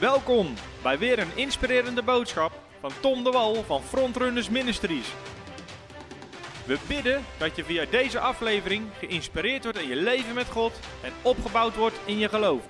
[0.00, 5.06] Welkom bij weer een inspirerende boodschap van Tom de Wal van Frontrunners Ministries.
[6.66, 11.12] We bidden dat je via deze aflevering geïnspireerd wordt in je leven met God en
[11.22, 12.68] opgebouwd wordt in je geloof.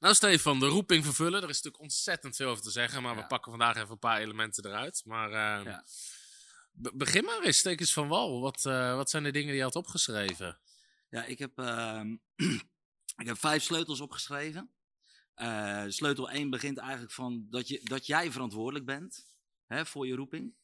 [0.00, 1.42] Nou, Stefan, de roeping vervullen.
[1.42, 4.18] Er is natuurlijk ontzettend veel over te zeggen, maar we pakken vandaag even een paar
[4.20, 5.02] elementen eruit.
[5.04, 5.84] Maar eh, Ja.
[6.72, 8.40] be- begin maar eens, steek eens van wal.
[8.40, 10.60] Wat, eh, wat zijn de dingen die je had opgeschreven?
[11.10, 12.16] Ja, ik heb, ehm,
[13.22, 14.70] ik heb vijf sleutels opgeschreven.
[15.40, 19.26] Eh, sleutel 1 begint eigenlijk van dat, je, dat jij verantwoordelijk bent
[19.66, 20.54] hè, voor je roeping.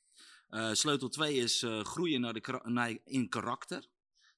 [0.49, 3.87] Eh, sleutel 2 is eh, groeien naar de, naar, in karakter.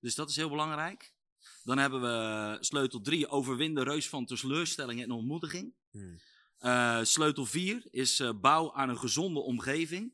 [0.00, 1.12] Dus dat is heel belangrijk.
[1.62, 5.74] Dan hebben we sleutel 3, overwin de reus van teleurstelling en ontmoediging.
[5.90, 6.18] Hmm.
[7.04, 10.12] Sleutel 4 is bouw aan een gezonde omgeving.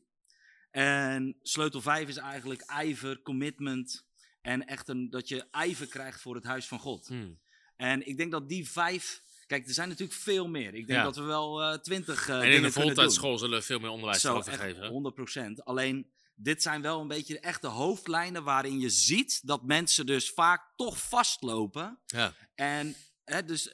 [0.71, 4.05] En sleutel 5 is eigenlijk ijver, commitment.
[4.41, 7.07] En echt een, dat je ijver krijgt voor het huis van God.
[7.07, 7.39] Hmm.
[7.75, 9.23] En ik denk dat die vijf.
[9.47, 10.73] Kijk, er zijn natuurlijk veel meer.
[10.73, 11.03] Ik denk Ja.
[11.03, 13.89] dat we wel eh, twintig en uh, in dingen de voltijdschool zullen we veel meer
[13.89, 15.13] onderwijs Zo, geven.
[15.59, 15.63] 100%.
[15.63, 20.29] Alleen, dit zijn wel een beetje de echte hoofdlijnen waarin je ziet dat mensen dus
[20.29, 21.99] vaak toch vastlopen.
[22.05, 22.33] Ja.
[22.55, 23.71] En hè, dus,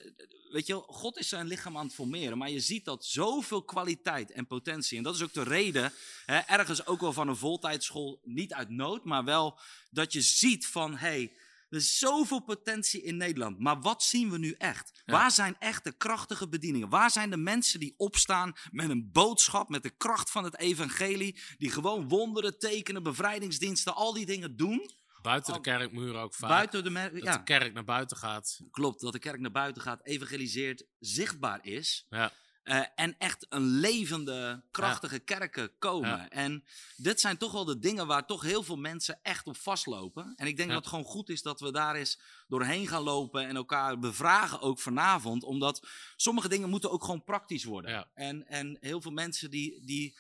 [0.51, 4.31] weet je, God is zijn lichaam aan het formeren, maar je ziet dat zoveel kwaliteit
[4.31, 4.97] en potentie.
[4.97, 5.93] En dat is ook de reden,
[6.25, 10.67] hè, ergens ook wel van een voltijdschool, niet uit nood, maar wel dat je ziet
[10.67, 11.31] van, hé, hey,
[11.71, 13.59] er is zoveel potentie in Nederland.
[13.59, 15.01] Maar wat zien we nu echt?
[15.05, 15.13] Ja.
[15.13, 16.89] Waar zijn echt de krachtige bedieningen?
[16.89, 21.41] Waar zijn de mensen die opstaan met een boodschap, met de kracht van het evangelie,
[21.57, 24.89] die gewoon wonderen, tekenen, bevrijdingsdiensten, al die dingen doen?
[25.21, 26.49] Buiten de kerkmuren ook vaak.
[26.49, 27.37] Buiten de dat ja.
[27.37, 28.59] de kerk naar buiten gaat.
[28.71, 32.05] Klopt, dat de kerk naar buiten gaat, evangeliseert, zichtbaar is.
[32.09, 32.31] Ja.
[32.63, 36.09] Eh, en echt een levende, krachtige kerken komen.
[36.09, 36.29] Ja.
[36.29, 36.63] En
[36.95, 40.33] dit zijn toch wel de dingen waar toch heel veel mensen echt op vastlopen.
[40.35, 40.75] En ik denk Ja.
[40.75, 44.61] dat het gewoon goed is dat we daar eens doorheen gaan lopen en elkaar bevragen
[44.61, 45.43] ook vanavond.
[45.43, 48.07] Omdat sommige dingen moeten ook gewoon praktisch worden.
[48.13, 50.17] En, en heel veel mensen die, die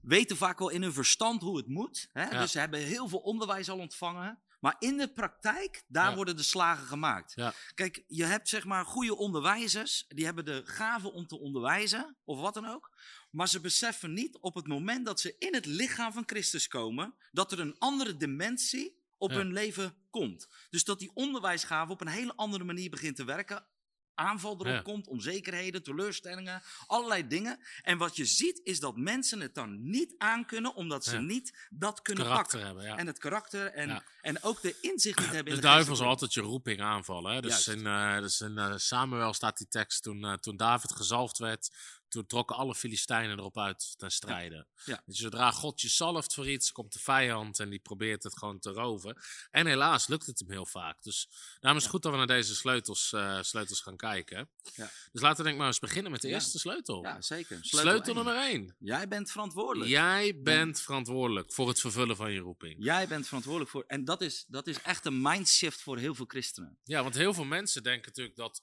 [0.00, 2.08] weten vaak wel in hun verstand hoe het moet.
[2.12, 2.38] Hè?
[2.38, 4.38] Dus ze hebben heel veel onderwijs al ontvangen.
[4.64, 6.14] Maar in de praktijk, daar Ja.
[6.16, 7.32] worden de slagen gemaakt.
[7.34, 7.54] Ja.
[7.74, 12.40] Kijk, je hebt zeg maar goede onderwijzers, die hebben de gave om te onderwijzen, of
[12.40, 12.90] wat dan ook.
[13.30, 17.14] Maar ze beseffen niet op het moment dat ze in het lichaam van Christus komen,
[17.32, 19.36] dat er een andere dimensie op Ja.
[19.36, 20.48] hun leven komt.
[20.70, 23.66] Dus dat die onderwijsgave op een hele andere manier begint te werken.
[24.14, 24.80] Aanval erop Ja.
[24.80, 27.58] komt, onzekerheden, teleurstellingen, allerlei dingen.
[27.82, 31.20] En wat je ziet is dat mensen het dan niet aankunnen, omdat ze Ja.
[31.20, 32.66] niet dat kunnen Karakter pakken.
[32.66, 32.96] hebben, ja.
[33.00, 36.06] En het karakter en, en ook de inzicht niet hebben De in de duivel zal
[36.08, 37.32] altijd je roeping aanvallen.
[37.34, 37.40] Hè?
[37.40, 37.68] Dus Juist.
[37.68, 41.70] in, eh, dus in eh, Samuel staat die tekst toen, eh, toen David gezalfd werd.
[42.08, 44.66] Toen trokken alle Filistijnen erop uit ten strijde.
[44.84, 45.02] Ja.
[45.06, 48.58] Dus zodra God je zalft voor iets, komt de vijand en die probeert het gewoon
[48.58, 49.16] te roven.
[49.50, 51.02] En helaas lukt het hem heel vaak.
[51.02, 51.28] Dus
[51.60, 54.50] daarom is het goed dat we naar deze sleutels, eh, sleutels gaan kijken.
[54.74, 54.90] Ja.
[55.12, 57.02] Dus laten we denk ik maar eens beginnen met de eerste sleutel.
[57.02, 57.58] Ja, zeker.
[57.60, 58.14] sleutel één.
[58.14, 58.76] nummer één.
[58.78, 59.90] Jij bent verantwoordelijk.
[59.90, 62.76] Jij bent verantwoordelijk voor het vervullen van je roeping.
[62.78, 63.84] Jij bent verantwoordelijk voor.
[63.86, 66.78] En dat is, dat is echt een mindshift voor heel veel christenen.
[66.84, 68.62] Ja, want heel veel mensen denken natuurlijk dat.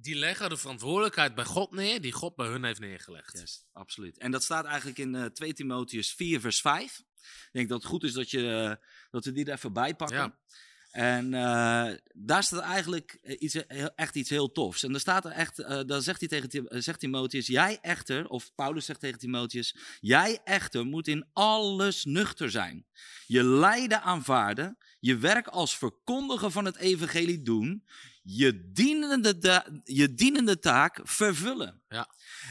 [0.00, 3.38] Die leggen de verantwoordelijkheid bij God neer, die God bij hun heeft neergelegd.
[3.38, 4.18] Yes, absoluut.
[4.18, 7.02] En dat staat eigenlijk in eh 2 Timotheus 4, vers 5.
[7.20, 9.94] Ik denk dat het goed is dat, je, eh, dat we die er even bij
[9.94, 10.16] pakken.
[10.16, 10.38] Ja.
[10.90, 14.82] En eh, daar staat eigenlijk eh, iets, echt iets heel tofs.
[14.82, 18.28] En daar staat er echt, eh dan zegt, hij tegen, eh, zegt Timotheus, jij echter,
[18.28, 22.86] of Paulus zegt tegen Timotheus, jij echter moet in alles nuchter zijn.
[23.26, 27.84] Je lijden aanvaarden, je werk als verkondiger van het evangelie doen,
[28.30, 31.82] je dienende, je dienende taak vervullen.
[31.88, 32.08] Ja.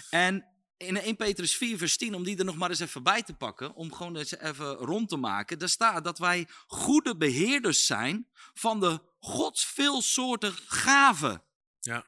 [0.10, 0.46] En
[0.78, 3.34] in 1 Petrus 4, vers 10, om die er nog maar eens even bij te
[3.34, 8.28] pakken, om gewoon eens even rond te maken, daar staat dat wij goede beheerders zijn
[8.54, 11.44] van de Gods veelsoortige gaven.
[11.80, 12.06] Ja.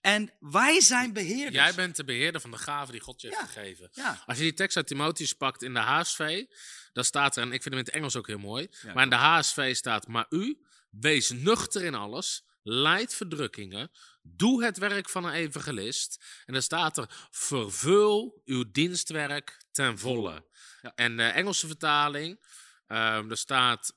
[0.00, 1.54] En wij zijn beheerders.
[1.54, 3.46] Jij bent de beheerder van de gave die God je heeft Ja.
[3.46, 3.88] gegeven.
[3.92, 6.44] Ja, Als je die tekst uit Timotheus pakt in de HSV,
[6.92, 9.02] dan staat er, en ik vind hem in het Engels ook heel mooi, Ja, maar
[9.04, 10.58] in de HSV staat, maar u,
[10.90, 13.90] wees nuchter in alles, leid verdrukkingen,
[14.22, 16.24] doe het werk van een evangelist.
[16.44, 20.44] En dan staat er, vervul uw dienstwerk ten volle.
[20.82, 20.92] Ja.
[20.94, 22.46] En de Engelse vertaling,
[22.86, 23.94] ehm er staat,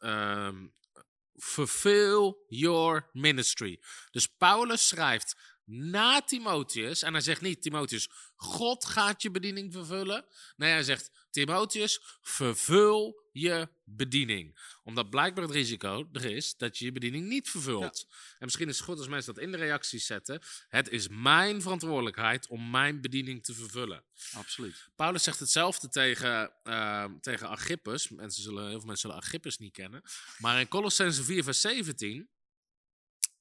[1.35, 3.81] fulfill your ministry.
[4.11, 5.35] Dus Paulus schrijft
[5.69, 10.25] na Timotheus, en hij zegt niet, Timotheus, God gaat je bediening vervullen.
[10.55, 14.59] Nee, hij zegt, Timotheus, vervul je bediening.
[14.83, 18.07] Omdat blijkbaar het risico er is dat je je bediening niet vervult.
[18.09, 20.41] En misschien is het goed als mensen dat in de reacties zetten.
[20.67, 24.03] Het is mijn verantwoordelijkheid om mijn bediening te vervullen.
[24.33, 24.89] absoluut.
[24.95, 28.09] Paulus zegt hetzelfde tegen, ehm, tegen Agrippus.
[28.09, 30.01] Mensen zullen, heel veel mensen zullen Agrippus niet kennen.
[30.37, 32.29] Maar in Colossense 4 vers 17...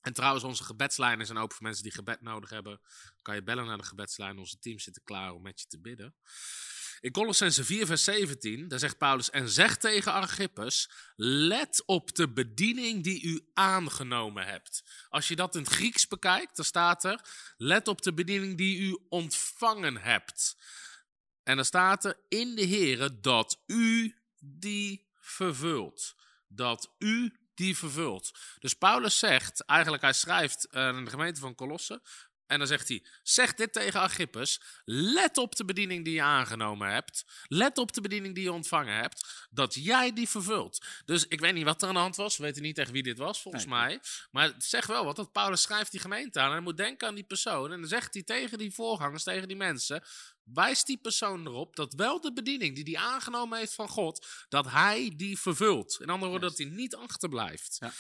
[0.09, 2.81] En trouwens, onze gebedslijn is een open voor mensen die gebed nodig hebben.
[3.23, 4.39] Kan je bellen naar de gebedslijn.
[4.39, 6.15] Onze team zit er klaar om met je te bidden.
[7.01, 12.33] In Colossense 4, vers 17, daar zegt Paulus: En zeg tegen Archippus: Let op de
[12.33, 15.07] bediening die u aangenomen hebt.
[15.09, 17.21] Als je dat in het Grieks bekijkt, dan staat er:
[17.57, 20.57] Let op de bediening die u ontvangen hebt.
[21.43, 26.17] En dan staat er in de Here dat u die vervult.
[26.47, 28.31] Dat u die vervult.
[28.59, 32.01] Dus Paulus zegt, eigenlijk hij schrijft uh, aan de gemeente van Colosse,
[32.49, 34.61] en dan zegt hij: Zeg dit tegen Agrippus.
[34.85, 37.25] Let op de bediening die je aangenomen hebt.
[37.47, 39.49] Let op de bediening die je ontvangen hebt.
[39.51, 40.87] Dat jij die vervult.
[41.05, 42.37] Dus ik weet niet wat er aan de hand was.
[42.37, 44.01] We weten niet tegen wie dit was, volgens mij.
[44.31, 45.17] Maar zeg wel wat.
[45.17, 46.47] Dat Paulus schrijft die gemeente aan.
[46.47, 47.73] En hij moet denken aan die persoon.
[47.73, 50.03] En dan zegt hij tegen die voorgangers, tegen die mensen.
[50.43, 54.27] Wijst die persoon erop dat wel de bediening die hij aangenomen heeft van God.
[54.49, 55.99] Dat hij die vervult.
[56.01, 57.77] In andere woorden, dat hij niet achterblijft.
[57.81, 57.93] Ja.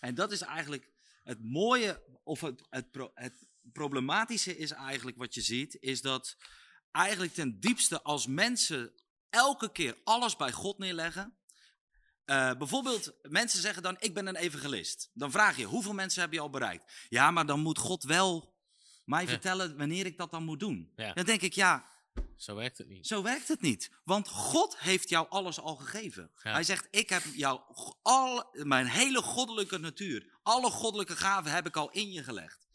[0.00, 0.88] En dat is eigenlijk
[1.24, 6.36] het mooie, of het, het, het problematische is eigenlijk wat je ziet, is dat
[6.90, 8.92] eigenlijk ten diepste als mensen
[9.30, 11.36] elke keer alles bij God neerleggen.
[12.26, 15.10] Uh, bijvoorbeeld, mensen zeggen dan, ik ben een evangelist.
[15.12, 17.06] Dan vraag je, hoeveel mensen heb je al bereikt?
[17.08, 18.56] Ja, maar dan moet God wel
[19.04, 20.92] mij vertellen wanneer ik dat dan moet doen.
[21.14, 21.96] Dan denk ik, ja...
[22.36, 23.06] Zo werkt het niet.
[23.06, 23.90] Zo werkt het niet.
[24.04, 26.30] Want God heeft jou alles al gegeven.
[26.34, 27.60] Hij zegt, ik heb jou
[28.02, 32.67] al, mijn hele goddelijke natuur, alle goddelijke gaven heb ik al in je gelegd.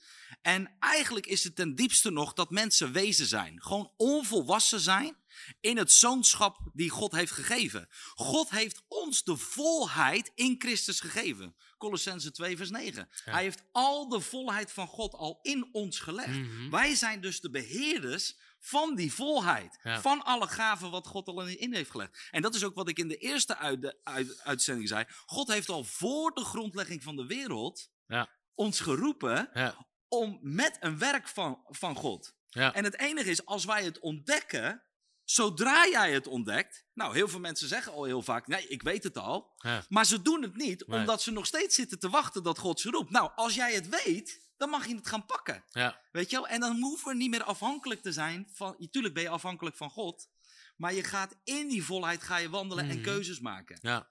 [0.43, 3.61] En eigenlijk is het ten diepste nog dat mensen wezen zijn.
[3.61, 5.15] Gewoon onvolwassen zijn
[5.59, 7.87] in het zoonschap die God heeft gegeven.
[8.13, 11.55] God heeft ons de volheid in Christus gegeven.
[11.77, 13.09] Colossense 2 vers 9.
[13.23, 16.37] Hij heeft al de volheid van God al in ons gelegd.
[16.37, 16.69] Mhm.
[16.69, 19.79] Wij zijn dus de beheerders van die volheid.
[19.83, 22.27] Van alle gaven wat God al in heeft gelegd.
[22.31, 23.97] En dat is ook wat ik in de eerste uit
[24.43, 25.05] uitzending zei.
[25.25, 28.29] God heeft al voor de grondlegging van de wereld ja.
[28.53, 32.35] ons geroepen ja om met een werk van, van God.
[32.49, 32.73] Ja.
[32.73, 34.83] En het enige is, als wij het ontdekken,
[35.23, 36.85] zodra jij het ontdekt.
[36.93, 39.53] Nou, heel veel mensen zeggen al heel vaak: nee, ik weet het al.
[39.57, 39.85] Ja.
[39.89, 42.89] Maar ze doen het niet, omdat ze nog steeds zitten te wachten dat God ze
[42.89, 43.11] roept.
[43.11, 45.63] Nou, als jij het weet, dan mag je het gaan pakken.
[45.71, 46.01] Ja.
[46.11, 46.47] Weet je wel?
[46.47, 48.75] En dan hoeven we niet meer afhankelijk te zijn van.
[48.77, 50.27] Natuurlijk ben je afhankelijk van God.
[50.75, 53.03] Maar je gaat in die volheid ga je wandelen en mhm.
[53.03, 53.79] keuzes maken.
[53.81, 54.09] Ja.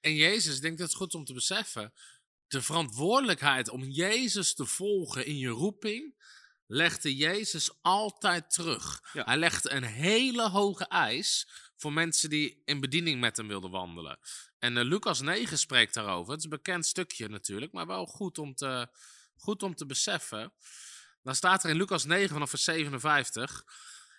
[0.00, 1.92] En Jezus, ik denk dat het goed om te beseffen
[2.48, 6.14] de verantwoordelijkheid om Jezus te volgen in je roeping,
[6.66, 9.00] legde Jezus altijd terug.
[9.12, 14.18] Hij legde een hele hoge eis voor mensen die in bediening met hem wilden wandelen.
[14.58, 16.30] En uh, Lucas 9 spreekt daarover.
[16.30, 18.88] Het is een bekend stukje natuurlijk, maar wel goed om te,
[19.36, 20.52] goed om te beseffen.
[21.22, 23.64] Dan staat er in Lucas 9 vanaf vers 57.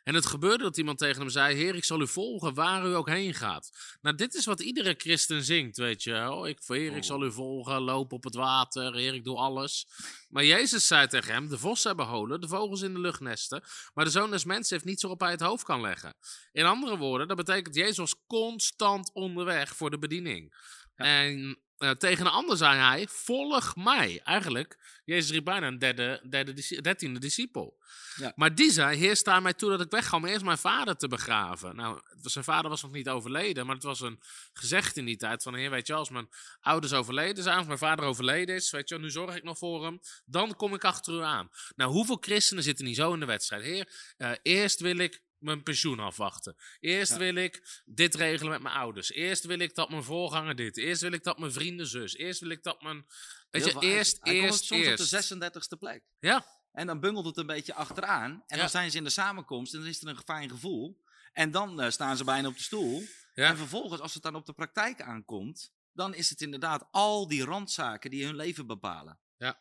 [0.10, 2.96] En het gebeurde dat iemand tegen hem zei: Heer, ik zal u volgen waar u
[2.96, 3.98] ook heen gaat.
[4.02, 6.32] Nou, dit is wat iedere christen zingt, weet je.
[6.32, 9.88] Oh, ik, Heer, ik zal u volgen, loop op het water, Heer, ik doe alles.
[10.30, 13.64] Maar Jezus zei tegen hem: De vossen hebben holen, de vogels in de lucht nesten.
[13.94, 16.16] Maar de zoon des mensen heeft niets waarop hij het hoofd kan leggen.
[16.52, 20.56] In andere woorden, dat betekent Jezus was constant onderweg voor de bediening.
[20.96, 24.22] En uh, tegen een ander zei hij: Volg mij.
[24.24, 27.78] Eigenlijk, Jezus riep bijna een derde, derde, dertiende discipel.
[28.16, 28.32] Ja.
[28.36, 31.08] Maar die zei: Heer, sta mij toe dat ik wegga om eerst mijn vader te
[31.08, 31.76] begraven.
[31.76, 34.20] Nou, zijn vader was nog niet overleden, maar het was een
[34.54, 36.30] gezegd in die tijd: van Heer, weet je, als mijn
[36.60, 39.86] ouders overleden zijn, als mijn vader overleden is, weet je, nu zorg ik nog voor
[39.86, 41.50] hem, dan kom ik achter u aan.
[41.76, 43.64] Nou, hoeveel christenen zitten niet zo in de wedstrijd?
[43.64, 46.56] Heer, uh, eerst wil ik mijn pensioen afwachten.
[46.80, 49.12] Eerst wil ik dit regelen met mijn ouders.
[49.12, 50.78] Eerst wil ik dat mijn voorganger dit.
[50.78, 52.16] Eerst wil ik dat mijn vrienden zus.
[52.16, 53.06] Eerst wil ik dat mijn...
[53.50, 56.04] Weet je, eerst, hij, eerst, soms op de 36e plek.
[56.20, 56.46] Ja.
[56.72, 58.44] En dan bungelt het een beetje achteraan.
[58.48, 61.04] En dan zijn ze in de samenkomst en dan is er een fijn gevoel.
[61.34, 63.04] En dan uh, staan ze bijna op de stoel.
[63.34, 63.48] Ja.
[63.48, 67.44] En vervolgens, als het dan op de praktijk aankomt, dan is het inderdaad al die
[67.44, 69.20] randzaken die hun leven bepalen.
[69.38, 69.60] Ja.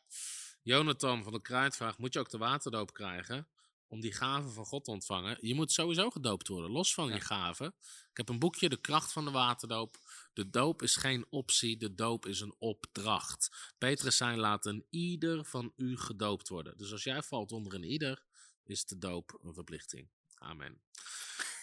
[0.62, 3.48] Jonathan van de Kruid vraagt, moet je ook de waterdoop krijgen?
[3.88, 5.38] Om die gaven van God te ontvangen.
[5.40, 7.74] Je moet sowieso gedoopt worden, los van je gaven.
[8.10, 9.98] Ik heb een boekje, De kracht van de waterdoop.
[10.32, 13.72] De doop is geen optie, de doop is een opdracht.
[13.78, 16.76] Petrus zei, laat een ieder van u gedoopt worden.
[16.76, 18.22] Dus als jij valt onder een ieder,
[18.64, 20.08] is de doop een verplichting.
[20.34, 20.82] Amen.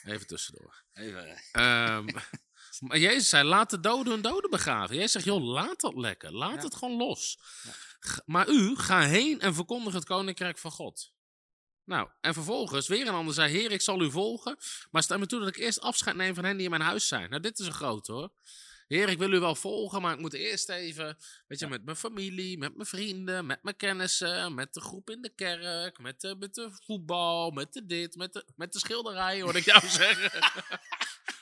[0.03, 0.83] Even tussendoor.
[0.93, 1.29] Even.
[1.29, 2.05] Um,
[2.87, 4.95] maar Jezus zei, laat de doden hun doden begraven.
[4.95, 6.31] Jij zegt, joh, laat dat lekker.
[6.31, 7.39] Laat het gewoon los.
[7.63, 7.71] Ja.
[8.25, 11.13] Maar u, ga heen en verkondig het koninkrijk van God.
[11.85, 14.57] Nou, en vervolgens weer een ander zei: Heer, ik zal u volgen.
[14.91, 17.07] Maar stel me toe dat ik eerst afscheid neem van hen die in mijn huis
[17.07, 17.29] zijn.
[17.29, 18.29] Nou, dit is een groot hoor.
[18.87, 21.97] Heer, ik wil u wel volgen, maar ik moet eerst even, weet je, met mijn
[21.97, 26.35] familie, met mijn vrienden, met mijn kennissen, met de groep in de kerk, met de,
[26.39, 30.31] met de voetbal, met de dit, met de, met de schilderij, hoorde ik jou zeggen.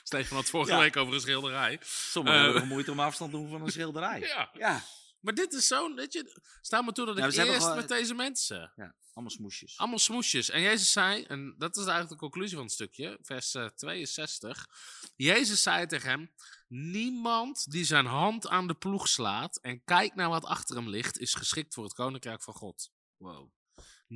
[0.02, 1.78] Stefan had vorige week over een schilderij.
[1.82, 4.20] Sommigen uh, hebben moeite om afstand te doen van een schilderij.
[4.36, 4.50] ja.
[4.52, 4.82] ja.
[5.24, 8.14] Maar dit is zo'n, weet je, sta me toe dat ik eerst gewoon- met deze
[8.14, 8.72] mensen.
[8.76, 9.78] Ja, allemaal smoesjes.
[9.78, 10.50] Allemaal smoesjes.
[10.50, 14.66] En Jezus zei, en dat is eigenlijk de conclusie van het stukje, vers eh, 62.
[15.16, 16.30] Jezus zei tegen hem,
[16.68, 21.18] niemand die zijn hand aan de ploeg slaat en kijkt naar wat achter hem ligt,
[21.18, 22.90] is geschikt voor het koninkrijk van God.
[23.16, 23.50] Wow.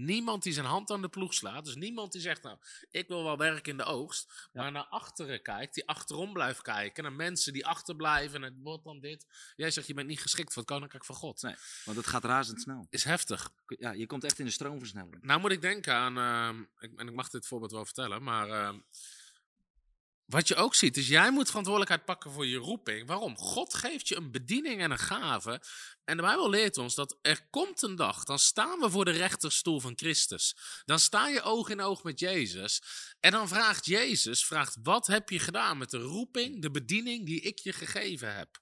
[0.05, 1.65] Niemand die zijn hand aan de ploeg slaat.
[1.65, 2.59] Dus niemand die zegt, nou,
[2.91, 4.49] ik wil wel werken in de oogst.
[4.53, 4.63] Ja.
[4.63, 7.03] Maar naar achteren kijkt, die achterom blijft kijken.
[7.03, 9.27] Naar mensen die achterblijven en het wordt dan dit.
[9.57, 11.43] Jij zegt, je bent niet geschikt voor het koninkrijk van God.
[11.43, 11.55] Nee.
[11.85, 12.87] Want het gaat razendsnel.
[12.91, 13.51] Is heftig.
[13.67, 15.23] Ja, je komt echt in de stroomversnelling.
[15.23, 18.49] Nou moet ik denken aan, ehm, ik, en ik mag dit voorbeeld wel vertellen, maar
[18.49, 18.79] ehm,
[20.29, 23.07] wat je ook ziet is, jij moet verantwoordelijkheid pakken voor je roeping.
[23.07, 23.37] Waarom?
[23.37, 25.63] God geeft je een bediening en een gave.
[26.05, 29.11] En de Bijbel leert ons dat er komt een dag, dan staan we voor de
[29.11, 30.57] rechterstoel van Christus.
[30.85, 32.83] Dan sta je oog in oog met Jezus.
[33.21, 37.41] En dan vraagt Jezus, vraagt, wat heb je gedaan met de roeping, de bediening die
[37.41, 38.59] ik je gegeven heb?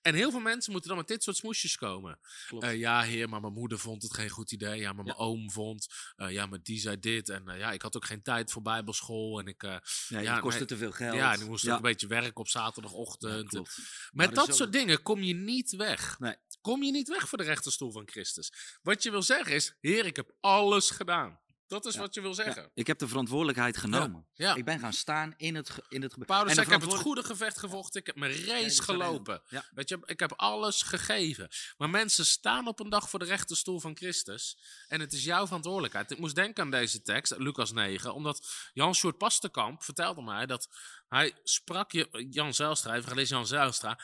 [0.00, 2.18] En heel veel mensen moeten dan met dit soort smoesjes komen.
[2.58, 4.80] Eh, ja, heer, maar mijn moeder vond het geen goed idee.
[4.80, 5.86] Ja, maar mijn oom vond.
[6.16, 7.28] eh, ja, maar die zei dit.
[7.28, 9.38] En eh, ja, ik had ook geen tijd voor bijbelschool.
[9.38, 10.68] En ik, ja, ja, het kostte nee.
[10.68, 11.14] te veel geld.
[11.14, 11.70] ja, en ik moest ja.
[11.70, 13.52] ook een beetje werken op zaterdagochtend.
[13.52, 13.68] Met
[14.12, 16.18] Maar dat soort dingen kom je niet weg.
[16.18, 16.36] Nee.
[16.60, 18.52] Kom je niet weg voor de rechterstoel van Christus.
[18.82, 21.40] Wat je wil zeggen is, heer, ik heb alles gedaan.
[21.74, 22.00] Dat is Ja.
[22.00, 22.62] wat je wil zeggen.
[22.62, 24.26] Ja, ik heb de verantwoordelijkheid genomen.
[24.32, 24.54] Ja.
[24.54, 26.26] Ik ben gaan staan in het, in het.
[26.26, 28.00] Paulus En zei, ik heb het goede gevecht gevochten.
[28.00, 29.42] Ik heb mijn race gelopen.
[29.74, 31.48] Weet je, ik heb alles gegeven.
[31.76, 34.58] Maar mensen staan op een dag voor de rechterstoel van Christus.
[34.88, 36.10] En het is jouw verantwoordelijkheid.
[36.10, 38.14] Ik moest denken aan deze tekst, Lucas 9.
[38.14, 40.68] Omdat Jan Sjoerd Pasterkamp vertelde mij dat
[41.08, 44.00] hij sprak je, Jan Zijlstra, evangelist Jan Zijlstra.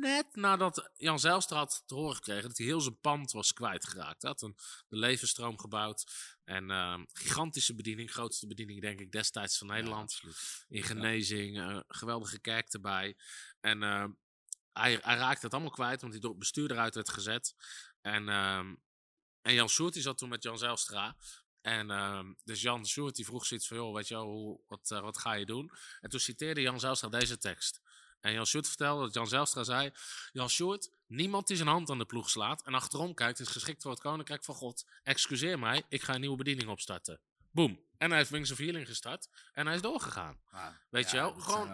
[0.00, 4.22] Net nadat Jan Zijlstra had te horen gekregen dat hij heel zijn pand was kwijtgeraakt.
[4.22, 4.56] Hij had een,
[4.88, 6.04] de levensstroom gebouwd.
[6.44, 10.20] En ehm, gigantische bediening, grootste bediening denk ik destijds van Nederland.
[10.68, 13.16] in genezing, eh, geweldige kerk erbij.
[13.60, 14.10] En ehm,
[14.72, 17.54] hij, hij raakte het allemaal kwijt, want hij door het bestuur eruit werd gezet.
[18.00, 18.74] En, ehm,
[19.42, 21.16] en Jan Soert die zat toen met Jan Zijlstra.
[21.62, 24.08] En ehm, dus Jan Soert die vroeg zoiets van, joh, weet
[24.68, 25.70] wat, eh, wat ga je doen?
[26.00, 27.80] En toen citeerde Jan Zijlstra deze tekst.
[28.20, 29.90] En Jan Sjoerd vertelde dat Jan Zijlstra zei...
[30.32, 33.40] Jan Sjoerd, niemand die zijn hand aan de ploeg slaat en achterom kijkt...
[33.40, 34.86] is geschikt voor het koninkrijk van God.
[35.02, 37.20] Excuseer mij, ik ga een nieuwe bediening opstarten.
[37.50, 37.80] Boom.
[38.02, 40.40] En hij heeft Wings of Healing gestart en hij is doorgegaan.
[40.90, 41.68] Weet je wel, gewoon-.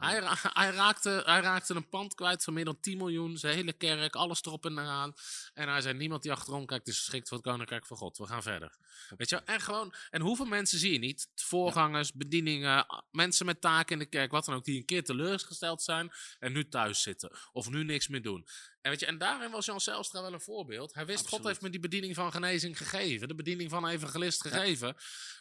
[0.00, 0.20] Hij,
[0.52, 3.36] hij, raakte, hij raakte een pand kwijt van meer dan 10 miljoen.
[3.36, 5.14] Zijn hele kerk, alles erop en eraan.
[5.54, 8.18] En hij zei, niemand die achterom kijkt is geschikt voor het koninkrijk van God.
[8.18, 8.76] We gaan verder.
[9.16, 9.54] Weet je wel?
[9.54, 11.28] En gewoon, en hoeveel mensen zie je niet?
[11.34, 15.82] Voorgangers, bedieningen, mensen met taken in de kerk, wat dan ook, die een keer teleurgesteld
[15.82, 17.36] zijn en nu thuis zitten.
[17.52, 18.46] Of nu niks meer doen.
[18.86, 20.94] En weet je, en daarin was Jan Zijlstra wel een voorbeeld.
[20.94, 23.28] Hij wist, God heeft me die bediening van genezing gegeven.
[23.28, 24.96] De bediening van evangelist gegeven.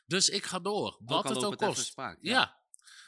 [0.05, 0.97] Dus ik ga door.
[0.99, 1.85] Wat het ook het kost.
[1.85, 2.31] spaak, ja.
[2.31, 2.63] ja.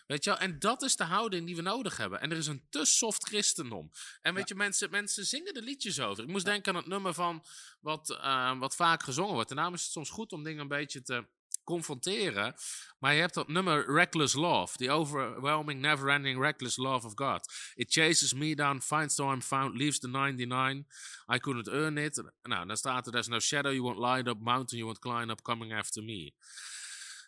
[0.08, 0.40] Weet je wel?
[0.40, 2.22] En dat is de houding die we nodig hebben.
[2.22, 3.92] En er is een te soft christendom.
[4.22, 6.24] En weet je, mensen, mensen zingen er liedjes over.
[6.24, 7.46] Ik moest denken aan het nummer van
[7.80, 9.50] wat, eh, wat vaak gezongen wordt.
[9.50, 11.28] En daarom is het soms goed om dingen een beetje te
[11.64, 12.56] confronteren.
[13.00, 14.78] Maar je hebt dat nummer Reckless Love.
[14.78, 17.54] The overwhelming, never-ending reckless love of God.
[17.76, 20.88] It chases me down, finds though I'm found, leaves the 99.
[21.34, 22.24] I couldn't earn it.
[22.42, 25.30] Nou, dan staat er, there's no shadow you won't light up, mountain you won't climb
[25.30, 26.34] up, coming after me.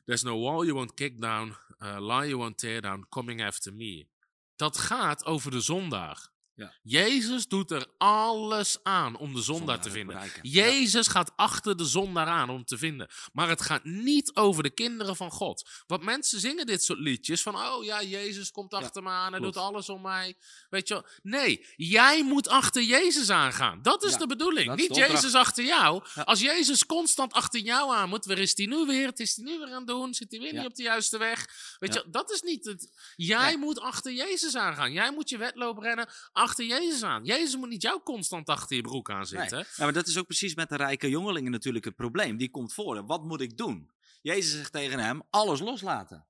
[0.10, 3.72] There's no wall you won't kick down, uh, lie you won't tear down, coming after
[3.72, 4.08] me.
[4.56, 6.30] Dat gaat over de zondaar.
[6.60, 6.74] Ja.
[6.84, 10.16] Jezus doet er alles aan om de zondaar Zondaar te vinden.
[10.16, 10.50] bereiken.
[10.50, 13.08] Jezus gaat achter de zondaar aan om te vinden.
[13.34, 15.70] Maar het gaat niet over de kinderen van God.
[15.88, 17.56] Want mensen zingen dit soort liedjes van...
[17.56, 19.54] Oh ja, Jezus komt achter me aan, hij klopt.
[19.54, 20.38] doet alles om mij.
[20.70, 21.06] Weet je wel?
[21.22, 23.82] Nee, jij moet achter Jezus aangaan.
[23.82, 24.72] Dat is de bedoeling.
[24.72, 25.00] is niet de.
[25.00, 26.04] Jezus achter jou.
[26.24, 28.26] Als Jezus constant achter jou aan moet...
[28.26, 29.08] Waar is hij nu weer?
[29.08, 30.14] Het is hij nu weer aan het doen?
[30.14, 31.48] Zit hij weer niet op de juiste weg?
[31.80, 33.14] Weet je, dat is niet het...
[33.16, 34.92] Jij moet achter Jezus aangaan.
[34.92, 37.24] Jij moet je wedloop rennen achter Jezus aan.
[37.26, 39.26] Jezus moet niet jou constant achter je broek aan Nee.
[39.26, 39.58] zitten.
[39.58, 42.38] Ja, maar dat is ook precies met de rijke jongelingen natuurlijk het probleem.
[42.38, 43.06] Die komt voor.
[43.06, 43.92] Wat moet ik doen?
[44.22, 46.24] Jezus zegt tegen hem, alles loslaten.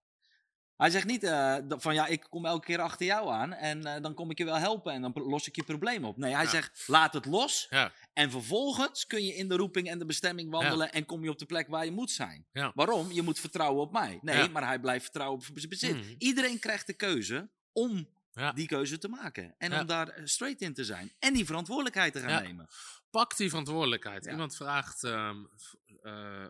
[0.78, 4.02] Hij zegt niet dat- van ja, ik kom elke keer achter jou aan en eh,
[4.02, 6.18] dan kom ik je wel helpen en dan los ik je probleem op.
[6.18, 6.50] Nee, hij Ja.
[6.50, 7.92] zegt laat het los Ja.
[8.14, 11.38] en vervolgens kun je in de roeping en de bestemming wandelen en kom je op
[11.40, 12.46] de plek waar je moet zijn.
[12.74, 13.12] Waarom?
[13.12, 14.20] Je moet vertrouwen op mij.
[14.22, 15.96] Nee, maar hij blijft vertrouwen op zijn bezit.
[15.96, 16.14] Mhm.
[16.18, 18.52] Iedereen krijgt de keuze om Ja.
[18.52, 19.80] die keuze te maken en Ja.
[19.82, 22.40] om daar eh, straight in te zijn en die verantwoordelijkheid te gaan Ja.
[22.40, 22.68] nemen.
[23.10, 24.26] Pak die verantwoordelijkheid.
[24.26, 26.46] Iemand vraagt, v- eh,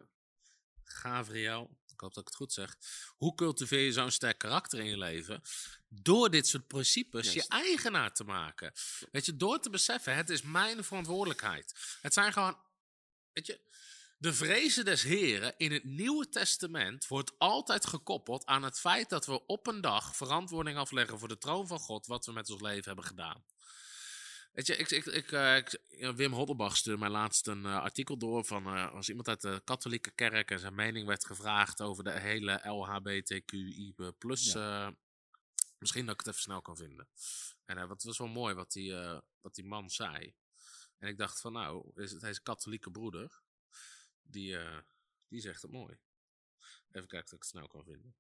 [0.84, 2.76] Gabriel, ik hoop dat ik het goed zeg.
[3.18, 5.42] Hoe cultiveer je zo'n sterk karakter in je leven?
[5.88, 7.48] Door dit soort principes Juist.
[7.48, 8.74] je eigenaar te maken.
[9.12, 11.98] Weet je, door te beseffen, het is mijn verantwoordelijkheid.
[12.02, 12.58] Het zijn gewoon,
[13.34, 13.60] weet je,
[14.20, 19.26] de vrezen des Heren in het Nieuwe Testament wordt altijd gekoppeld aan het feit dat
[19.26, 22.62] we op een dag verantwoording afleggen voor de troon van God, wat we met ons
[22.62, 23.44] leven hebben gedaan.
[24.52, 28.18] Weet je, ik, ik, ik, eh, ja, Wim Hoddelbach stuurde mij laatst een eh, artikel
[28.18, 32.04] door van eh, als iemand uit de katholieke kerk en zijn mening werd gevraagd over
[32.04, 34.90] de hele LHBTQI eh,
[35.78, 37.10] misschien dat ik het even snel kan vinden.
[37.66, 38.94] En wat was wel mooi wat die,
[39.42, 40.36] wat die man zei.
[40.98, 43.42] En ik dacht van nou, is het, deze katholieke broeder,
[44.32, 44.80] die, eh,
[45.28, 45.98] die zegt het mooi.
[46.92, 48.16] Even kijken of ik het snel kan vinden.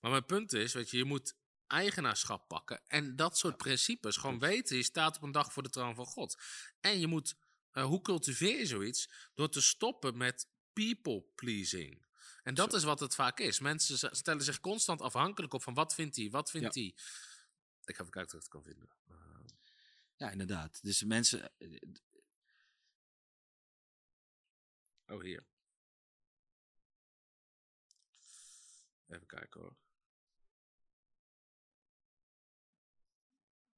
[0.00, 1.36] Maar mijn punt is, weet je, je moet
[1.66, 2.82] eigenaarschap pakken.
[2.88, 4.16] En dat soort principes.
[4.16, 6.42] Gewoon weten, je staat op een dag voor de troon van God.
[6.80, 7.36] En je moet,
[7.70, 9.10] eh, hoe cultiveer je zoiets?
[9.34, 12.08] Door te stoppen met people pleasing.
[12.42, 13.60] En dat is wat het vaak is.
[13.60, 16.94] Mensen stellen zich constant afhankelijk op van wat vindt hij, wat vindt hij.
[17.84, 18.90] Ik ga even kijken of ik het kan vinden.
[19.08, 19.16] Eh,
[20.16, 20.82] Ja, inderdaad.
[20.82, 21.52] Dus mensen...
[25.06, 25.46] oh, hier.
[29.10, 29.76] Even kijken hoor.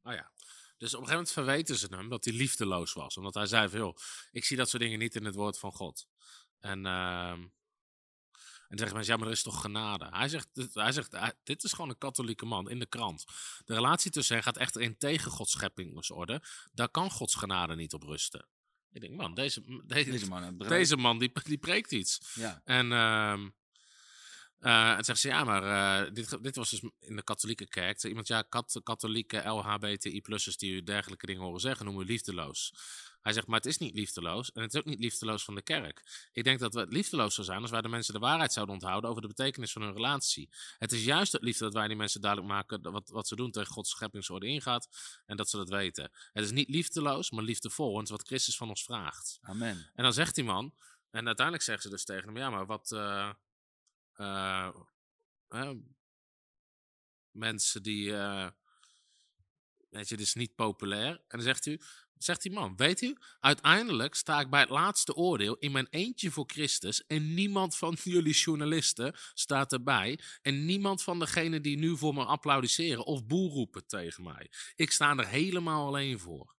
[0.03, 0.31] Oh ja.
[0.79, 3.17] Dus op een gegeven moment verweten ze hem dat hij liefdeloos was.
[3.17, 3.97] Omdat hij zei van, joh,
[4.31, 6.07] ik zie dat soort dingen niet in het woord van God.
[6.61, 7.41] En, ehm
[8.69, 10.09] en dan zeggen mensen, ja, maar er is toch genade?
[10.11, 13.25] Hij zegt, dit- hij zegt dit is gewoon een katholieke man in de krant.
[13.65, 16.43] De relatie tussen hen gaat echter in tegen Gods scheppingsorde.
[16.73, 18.47] Daar kan Gods genade niet op rusten.
[18.91, 22.33] Ik denk, man, deze, deze, Deze man, deze man die, die preekt iets.
[22.35, 23.51] Ja, En ehm
[24.63, 25.63] eh, en zegt ze, ja, maar
[26.05, 28.03] eh, dit, dit was dus in de katholieke kerk.
[28.03, 32.75] Iemand, ja, kat, katholieke LHBTI-plussers die u dergelijke dingen horen zeggen, noemen we liefdeloos.
[33.21, 34.53] Hij zegt, maar het is niet liefdeloos.
[34.53, 36.29] En het is ook niet liefdeloos van de kerk.
[36.33, 39.11] Ik denk dat het liefdeloos zou zijn als wij de mensen de waarheid zouden onthouden
[39.11, 40.49] over de betekenis van hun relatie.
[40.79, 43.51] Het is juist het liefde dat wij die mensen duidelijk maken wat, wat ze doen
[43.51, 44.89] tegen Gods scheppingsorde ingaat.
[45.27, 46.11] En dat ze dat weten.
[46.33, 47.93] Het is niet liefdeloos, maar liefdevol.
[47.93, 49.39] Want het is wat Christus van ons vraagt.
[49.43, 49.91] amen.
[49.95, 50.75] En dan zegt die man,
[51.11, 52.93] en uiteindelijk zeggen ze dus tegen hem: Ja, maar wat.
[52.93, 53.31] eh,
[54.17, 54.69] eh,
[57.31, 58.15] mensen die.
[58.17, 58.49] eh,
[59.91, 61.11] weet je, dit is niet populair.
[61.11, 61.81] En dan zegt u.
[62.19, 66.31] Zegt die man, weet u, uiteindelijk sta ik bij het laatste oordeel in mijn eentje
[66.31, 71.97] voor Christus en niemand van jullie journalisten staat erbij en niemand van degenen die nu
[71.97, 74.51] voor me applaudisseren of boel roepen tegen mij.
[74.75, 76.55] Ik sta er helemaal alleen voor.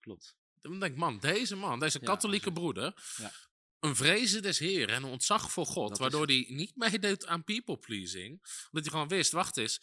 [0.00, 0.36] Klopt.
[0.60, 3.32] Dan denk ik, man, deze man, deze Ja, katholieke broeder, Ja.
[3.80, 7.44] Een vrezen des Heren en een ontzag voor God, Dat waardoor hij niet meedeed aan
[7.44, 8.30] people pleasing,
[8.64, 9.80] omdat hij gewoon wist, wacht eens.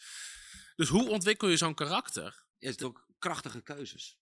[0.76, 2.44] Dus hoe ontwikkel je zo'n karakter?
[2.58, 4.18] Je hebt ook krachtige keuzes.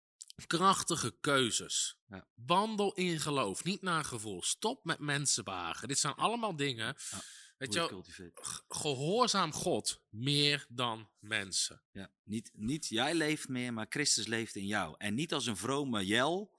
[0.47, 1.99] Krachtige keuzes.
[2.09, 2.29] Ja.
[2.35, 4.43] Wandel in geloof, niet naar gevoel.
[4.43, 5.89] Stop met mensen behagen.
[5.89, 6.97] Dit zijn allemaal dingen.
[7.11, 7.23] Ja,
[7.59, 8.33] Weet je, je
[8.69, 11.83] gehoorzaam God meer dan mensen.
[11.93, 14.95] Ja, niet, niet jij leeft meer, maar Christus leeft in jou.
[14.99, 16.59] En niet als een vrome jel,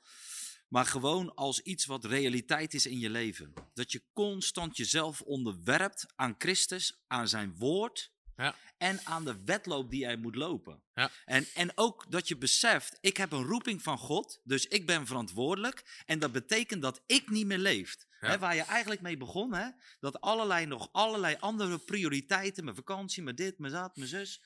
[0.67, 3.53] maar gewoon als iets wat realiteit is in je leven.
[3.73, 8.55] Dat je constant jezelf onderwerpt aan Christus, aan zijn woord Ja.
[8.77, 10.81] en aan de wedloop die hij moet lopen.
[10.93, 11.11] Ja.
[11.25, 15.05] En, en ook dat je beseft, ik heb een roeping van God, dus ik ben
[15.05, 16.03] verantwoordelijk.
[16.05, 18.05] En dat betekent dat ik niet meer leef.
[18.19, 18.39] Ja.
[18.39, 19.69] Waar je eigenlijk mee begon, hè?
[19.99, 24.41] dat allerlei, nog allerlei andere prioriteiten, mijn vakantie, mijn dit, mijn dat, mijn zus.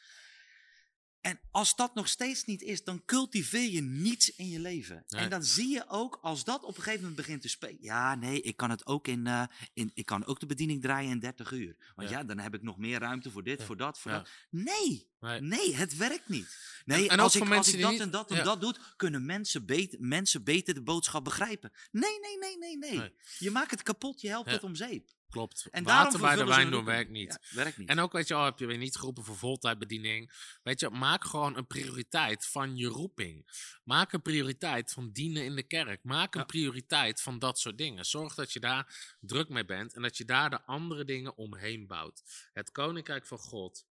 [1.21, 5.03] En als dat nog steeds niet is, dan cultiveer je niets in je leven.
[5.07, 5.21] Nee.
[5.21, 7.77] En dan zie je ook, als dat op een gegeven moment begint te spelen.
[7.81, 9.91] Ja, nee, ik kan het ook in, eh, in.
[9.93, 11.75] Ik kan ook de bediening draaien in 30 uur.
[11.95, 12.17] Want Ja.
[12.17, 13.65] ja, dan heb ik nog meer ruimte voor dit, Ja.
[13.65, 14.17] voor dat, voor Ja.
[14.17, 14.29] dat.
[14.49, 15.41] Nee, Nee.
[15.41, 16.57] nee, het werkt niet.
[16.85, 19.25] Nee, En- en als ik, als ik dat niet- en dat en dat doe, kunnen
[19.25, 21.71] mensen beter, mensen beter de boodschap begrijpen.
[21.91, 22.97] Nee, nee, nee, nee, nee.
[22.99, 23.13] Nee.
[23.39, 25.09] Je maakt het kapot, je helpt het om zeep.
[25.31, 25.67] Klopt.
[25.71, 27.39] En Water bij de wijn doen werkt niet.
[27.49, 27.89] Ja, werkt niet.
[27.89, 30.31] En ook, weet je, al heb je weer niet geroepen voor voltijdbediening.
[30.63, 33.49] Weet je, maak gewoon een prioriteit van je roeping.
[33.83, 36.03] Maak een prioriteit van dienen in de kerk.
[36.03, 36.45] Maak een Ja.
[36.45, 38.05] prioriteit van dat soort dingen.
[38.05, 41.87] Zorg dat je daar druk mee bent en dat je daar de andere dingen omheen
[41.87, 42.49] bouwt.
[42.53, 43.85] Het koninkrijk van God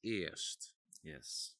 [0.00, 0.74] eerst.
[1.00, 1.56] yes.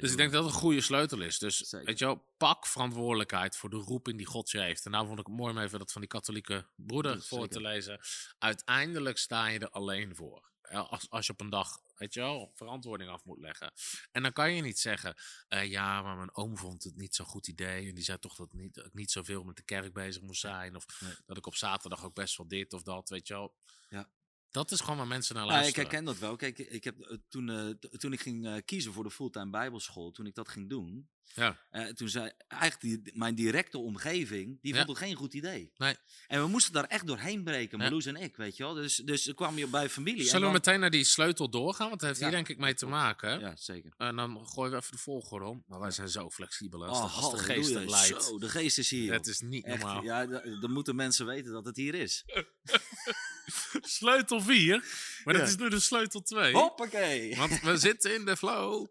[0.00, 1.38] Dus ik denk dat het een goede sleutel is.
[1.38, 1.86] Dus Zeker.
[1.86, 4.84] weet je wel, pak verantwoordelijkheid voor de roeping die God je heeft.
[4.84, 7.60] En nou vond ik het mooi om even dat van die katholieke broeder voor te
[7.60, 8.00] lezen.
[8.38, 10.54] Uiteindelijk sta je er alleen voor.
[10.70, 13.72] Als, als je op een dag, weet je wel, verantwoording af moet leggen.
[14.12, 15.14] En dan kan je niet zeggen,
[15.48, 17.88] eh, ja, maar mijn oom vond het niet zo'n goed idee.
[17.88, 20.40] En die zei toch dat, niet, dat ik niet zoveel met de kerk bezig moest
[20.40, 20.76] zijn.
[20.76, 21.14] Of Nee.
[21.26, 23.54] dat ik op zaterdag ook best wel dit of dat, weet je wel.
[23.88, 24.10] Ja.
[24.56, 25.90] Dat is gewoon waar mensen naar Nou, ik luisteren.
[25.90, 26.36] herken dat wel.
[26.36, 30.10] Kijk, ik heb, eh, toen, eh, toen ik ging eh, kiezen voor de fulltime bijbelschool,
[30.10, 31.58] toen ik dat ging doen, Ja.
[31.70, 34.76] eh, toen zei eigenlijk die, mijn directe omgeving, die Ja.
[34.84, 35.72] vond het geen goed idee.
[35.76, 35.96] Nee.
[36.26, 37.82] En we moesten daar echt doorheen breken, Ja.
[37.84, 38.74] Marloes en ik, weet je wel.
[38.74, 40.20] Dus, dus kwam je bij familie.
[40.20, 41.88] en Zullen we dan- meteen naar die sleutel doorgaan?
[41.88, 43.40] Want dat heeft hier denk ik mee te maken.
[43.40, 43.92] Ja, zeker.
[43.96, 45.64] En dan gooien we even de volgorde om.
[45.66, 48.24] Maar wij zijn zo flexibel als, de, Oh, als de geest leidt.
[48.24, 49.12] Zo, de geest is hier.
[49.12, 50.02] Het is niet Echt, normaal.
[50.02, 50.26] ja,
[50.60, 52.24] dan moeten mensen weten dat het hier is.
[53.98, 54.84] Sleutel 4.
[55.24, 56.52] Maar dat is nu de sleutel 2.
[56.52, 57.36] Hoppakee!
[57.36, 58.86] Want we zitten in de flow.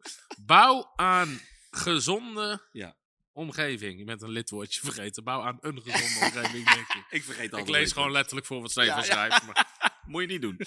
[0.45, 1.39] Bouw aan
[1.75, 2.95] gezonde Ja.
[3.31, 3.97] omgeving.
[3.99, 5.23] Je bent een lidwoordje vergeten.
[5.23, 7.05] Bouw aan een gezonde omgeving, denk ik.
[7.17, 9.45] Ik vergeet Ik lees gewoon letterlijk voor wat Steven Ja, schrijft.
[9.45, 9.67] Maar
[10.07, 10.59] Moet je niet doen.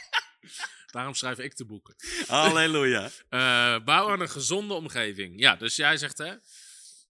[0.90, 1.94] daarom schrijf ik de boeken.
[2.26, 3.10] Halleluja.
[3.28, 5.40] Eh, bouw aan een gezonde omgeving.
[5.40, 6.34] Ja, dus jij zegt hè.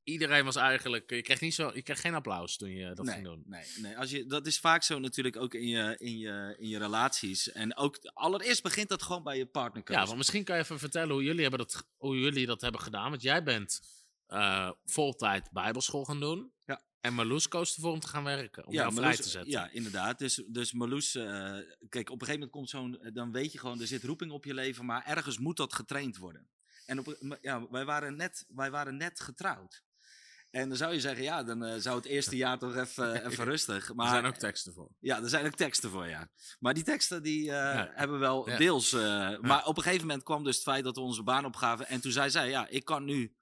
[0.08, 1.10] Iedereen was eigenlijk.
[1.10, 3.42] Je kreeg, niet zo, je kreeg geen applaus toen je dat nee, ging doen.
[3.46, 3.98] Nee, nee.
[3.98, 7.52] Als je, dat is vaak zo natuurlijk ook in je, in je, in je relaties.
[7.52, 10.00] En ook allereerst begint dat gewoon bij je partnerkeuze.
[10.00, 12.80] Ja, want misschien kan je even vertellen hoe jullie, hebben dat, hoe jullie dat hebben
[12.80, 13.10] gedaan.
[13.10, 13.80] Want jij bent
[14.26, 16.52] eh voltijd bijbelschool gaan doen.
[16.64, 16.82] Ja.
[17.00, 18.66] En Marloes koos ervoor om te gaan werken.
[18.66, 19.50] Om jou vrij Marloes- te zetten.
[19.50, 20.18] Ja, inderdaad.
[20.18, 21.24] Dus, dus Marloes, eh,
[21.88, 24.30] kijk, op een gegeven moment komt zo'n, eh, dan weet je gewoon, er zit roeping
[24.30, 26.48] op je leven, maar ergens moet dat getraind worden.
[26.86, 29.84] En op, ja, wij, waren net, wij waren net getrouwd.
[30.50, 33.44] En dan zou je zeggen, ja, dan eh, zou het eerste jaar toch even, even
[33.44, 33.94] rustig.
[33.94, 34.88] Maar er zijn ook teksten voor.
[35.00, 36.28] Ja, er zijn ook teksten voor, ja.
[36.58, 37.90] Maar die teksten die eh, Ja.
[37.94, 38.56] hebben wel Ja.
[38.56, 38.92] deels.
[38.92, 41.86] eh, Maar op een gegeven moment kwam dus het feit dat we onze baan opgaven.
[41.86, 43.36] En toen zei zij, ja, ik kan nu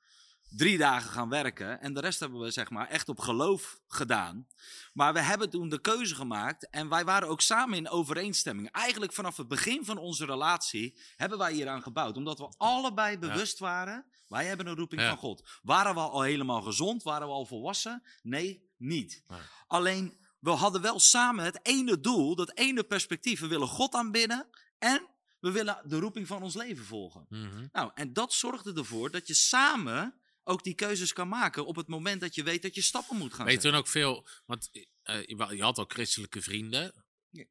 [0.48, 1.80] drie dagen gaan werken.
[1.80, 4.46] En de rest hebben we zeg maar echt op geloof gedaan.
[4.92, 6.70] Maar we hebben toen de keuze gemaakt.
[6.70, 8.70] En wij waren ook samen in overeenstemming.
[8.70, 12.16] Eigenlijk vanaf het begin van onze relatie hebben wij hieraan gebouwd.
[12.16, 14.04] Omdat we allebei bewust waren.
[14.28, 15.08] Wij hebben een roeping Ja.
[15.08, 15.48] van God.
[15.62, 17.02] Waren we al helemaal gezond?
[17.02, 18.02] Waren we al volwassen?
[18.22, 19.22] Nee, niet.
[19.28, 19.38] Nee.
[19.66, 23.40] Alleen, we hadden wel samen het ene doel, dat ene perspectief.
[23.40, 24.46] We willen God aanbidden
[24.78, 25.06] en
[25.40, 27.26] we willen de roeping van ons leven volgen.
[27.28, 27.66] Mhm.
[27.72, 30.14] Nou, en dat zorgde ervoor dat je samen
[30.48, 33.34] ook die keuzes kan maken op het moment dat je weet dat je stappen moet
[33.34, 34.26] gaan Ben je toen ook veel.
[34.44, 34.70] Want
[35.02, 37.04] eh, je wa- je had ook christelijke vrienden.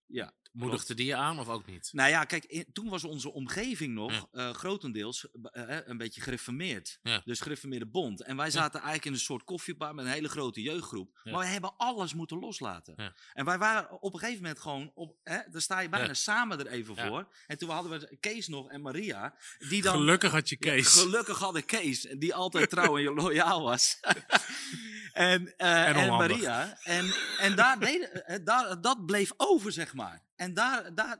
[0.07, 0.33] Ja.
[0.55, 1.89] Moedigde die je aan of ook niet?
[1.91, 4.27] Nou ja, kijk, in- toen was onze omgeving nog Ja.
[4.31, 6.99] eh, grotendeels eh, een beetje gereformeerd.
[7.03, 7.21] Ja.
[7.25, 8.21] Dus gereformeerde bond.
[8.21, 11.19] En wij zaten eigenlijk in een soort koffiebar met een hele grote jeugdgroep.
[11.23, 13.13] Maar wij hebben alles moeten loslaten.
[13.33, 16.59] En wij waren op een gegeven moment gewoon, op, hè, daar sta je bijna samen
[16.59, 17.27] er even voor.
[17.47, 19.35] En toen hadden we Kees nog en Maria.
[19.69, 20.87] Die dan, Gelukkig had je Kees.
[20.87, 23.99] gelukkig hadden Kees, die altijd trouw en loyaal was.
[25.13, 26.09] en, eh, En.
[26.09, 26.77] Maria.
[26.83, 30.23] En, en daar deden, eh, daar, dat bleef over, zeg maar.
[30.35, 31.17] En daar, daar,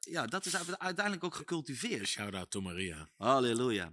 [0.00, 2.08] ja, dat is uiteindelijk ook gecultiveerd.
[2.08, 3.08] Shout-out to Maria.
[3.16, 3.92] Halleluja.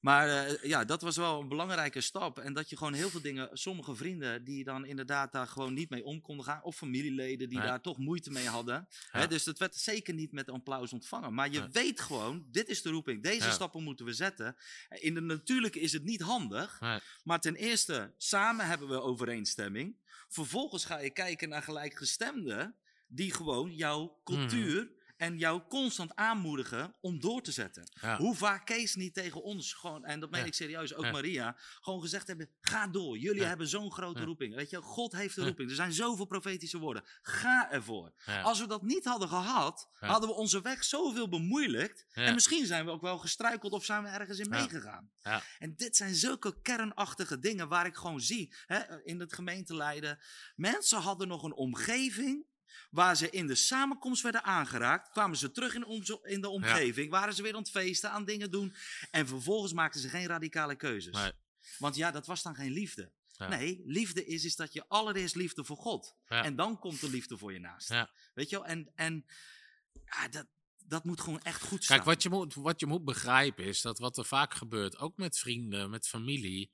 [0.00, 2.38] Maar eh, ja, dat was wel een belangrijke stap.
[2.38, 5.90] En dat je gewoon heel veel dingen, sommige vrienden die dan inderdaad daar gewoon niet
[5.90, 6.62] mee om konden gaan.
[6.62, 7.64] Of familieleden die Ja.
[7.64, 8.88] daar toch moeite mee hadden.
[8.90, 9.18] Ja.
[9.20, 11.34] Hè, dus dat werd zeker niet met applaus ontvangen.
[11.34, 11.68] Maar je Ja.
[11.70, 13.22] weet gewoon, dit is de roeping.
[13.22, 14.56] Deze stappen moeten we zetten.
[14.88, 16.80] In de natuurlijke is het niet handig.
[17.24, 19.96] Maar ten eerste, samen hebben we overeenstemming.
[20.28, 22.74] Vervolgens ga je kijken naar gelijkgestemden.
[23.12, 27.90] Die gewoon jouw cultuur en jou constant aanmoedigen om door te zetten.
[28.00, 28.16] Ja.
[28.16, 30.46] Hoe vaak Kees niet tegen ons, gewoon, en dat meen Ja.
[30.46, 31.10] ik serieus, ook Ja.
[31.10, 33.18] Maria, gewoon gezegd hebben: ga door.
[33.18, 34.54] Jullie hebben zo'n grote roeping.
[34.54, 35.68] Weet je, God heeft een roeping.
[35.68, 37.04] Er zijn zoveel profetische woorden.
[37.22, 38.12] Ga ervoor.
[38.42, 42.06] Als we dat niet hadden gehad, hadden we onze weg zoveel bemoeilijkt.
[42.12, 45.10] En misschien zijn we ook wel gestruikeld of zijn we ergens in meegegaan.
[45.22, 45.42] Ja.
[45.58, 50.18] En dit zijn zulke kernachtige dingen waar ik gewoon zie hè, in het gemeenteleiden.
[50.54, 52.48] Mensen hadden nog een omgeving
[52.90, 55.10] waar ze in de samenkomst werden aangeraakt.
[55.10, 57.10] Kwamen ze terug in, in de omgeving.
[57.10, 58.74] Waren ze weer aan het feesten, aan dingen doen.
[59.10, 61.14] En vervolgens maakten ze geen radicale keuzes.
[61.14, 61.32] Nee.
[61.78, 63.12] Want ja, dat was dan geen liefde.
[63.30, 63.48] Ja.
[63.48, 66.16] Nee, liefde is, is dat je allereerst liefde voor God.
[66.28, 66.44] Ja.
[66.44, 67.88] En dan komt de liefde voor je naast.
[67.88, 68.10] Ja.
[68.34, 68.66] Weet je wel?
[68.66, 69.24] En, en
[70.30, 70.46] dat,
[70.78, 71.96] dat moet gewoon echt goed staan.
[71.96, 75.16] Kijk, wat je, moet, wat je moet begrijpen is dat wat er vaak gebeurt, ook
[75.16, 76.72] met vrienden, met familie.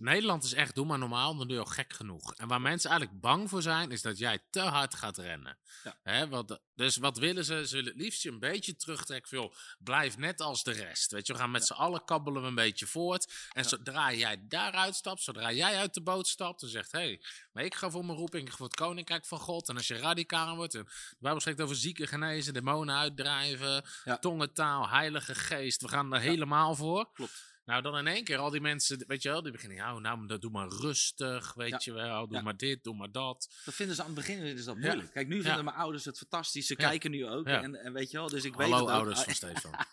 [0.00, 2.34] Nederland is echt, doe maar normaal, dan doe je al gek genoeg.
[2.34, 5.58] En waar mensen eigenlijk bang voor zijn, is dat jij te hard gaat rennen.
[5.84, 5.98] Ja.
[6.02, 7.66] Hè, wat, dus wat willen ze?
[7.66, 9.28] Ze willen het liefst je een beetje terugtrekken.
[9.28, 11.10] van, joh, blijf net als de rest.
[11.10, 13.32] Weet je, we gaan met z'n allen kabbelen we een beetje voort.
[13.52, 13.68] En Ja.
[13.68, 17.64] zodra jij daaruit stapt, zodra jij uit de boot stapt en zegt: hé, hey, maar
[17.64, 19.68] ik ga voor mijn roeping, ik ga voor het koninkrijk van God.
[19.68, 24.18] En als je radicaal wordt, en de Bijbel spreekt over zieken genezen, demonen uitdrijven, Ja.
[24.18, 25.80] tongentaal, heilige geest.
[25.82, 27.12] We gaan er helemaal voor.
[27.12, 27.48] Klopt.
[27.64, 30.26] Nou, dan in één keer al die mensen, weet je wel, die beginnen, ja, nou,
[30.26, 31.78] dat doe maar rustig, weet Ja.
[31.82, 32.42] je wel, doe Ja.
[32.42, 33.48] maar dit, doe maar dat.
[33.64, 34.86] Dat vinden ze aan het begin is dat Ja.
[34.86, 35.12] moeilijk.
[35.12, 36.66] Kijk, nu vinden mijn ouders het fantastisch.
[36.66, 37.46] Ze kijken nu ook.
[37.46, 38.90] En, en weet je wel, dus ik weet Hallo ook.
[38.90, 39.74] ouders van Stefan.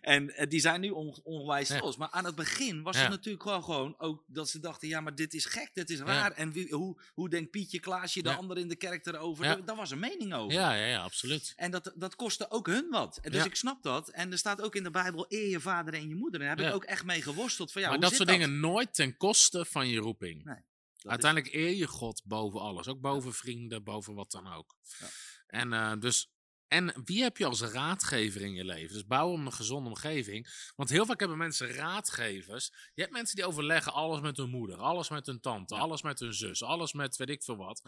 [0.00, 1.96] en eh, die zijn nu on- onwijs trots.
[1.96, 5.14] Maar aan het begin was het natuurlijk wel gewoon ook dat ze dachten: ja, maar
[5.14, 6.32] dit is gek, dit is raar.
[6.32, 9.64] En wie, hoe, hoe denkt Pietje, Klaasje, de ander in de kerk erover?
[9.64, 10.52] Daar, was een mening over.
[10.52, 11.52] Ja, ja, ja, absoluut.
[11.56, 13.18] En dat, dat kostte ook hun wat.
[13.22, 14.08] En dus ik snap dat.
[14.08, 16.40] En er staat ook in de Bijbel: eer je vader en je moeder.
[16.40, 16.76] En Ja.
[16.78, 17.72] ook echt mee geworsteld.
[17.72, 20.44] Van, ja, maar dat soort dingen nooit ten koste van je roeping.
[20.44, 20.64] Nee, Dat
[21.04, 22.88] is- Uiteindelijk eer je God boven alles.
[22.88, 24.76] Ook boven vrienden, boven wat dan ook.
[24.98, 25.06] Ja.
[25.46, 26.30] En eh, dus
[26.72, 28.94] En wie heb je als raadgever in je leven?
[28.94, 30.70] Dus bouw een gezonde omgeving.
[30.76, 32.72] Want heel vaak hebben mensen raadgevers.
[32.94, 36.18] Je hebt mensen die overleggen alles met hun moeder, alles met hun tante, alles met
[36.18, 37.82] hun zus, alles met weet ik veel wat.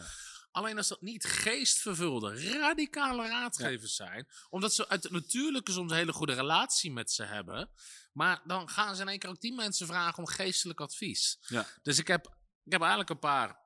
[0.51, 5.97] Alleen als dat niet geestvervulde, radicale raadgevers zijn, omdat ze uit het natuurlijke soms een
[5.97, 7.70] hele goede relatie met ze hebben,
[8.12, 11.38] maar dan gaan ze in één keer ook die mensen vragen om geestelijk advies.
[11.40, 11.66] Ja.
[11.83, 12.27] Dus ik heb,
[12.64, 13.63] ik heb eigenlijk een paar,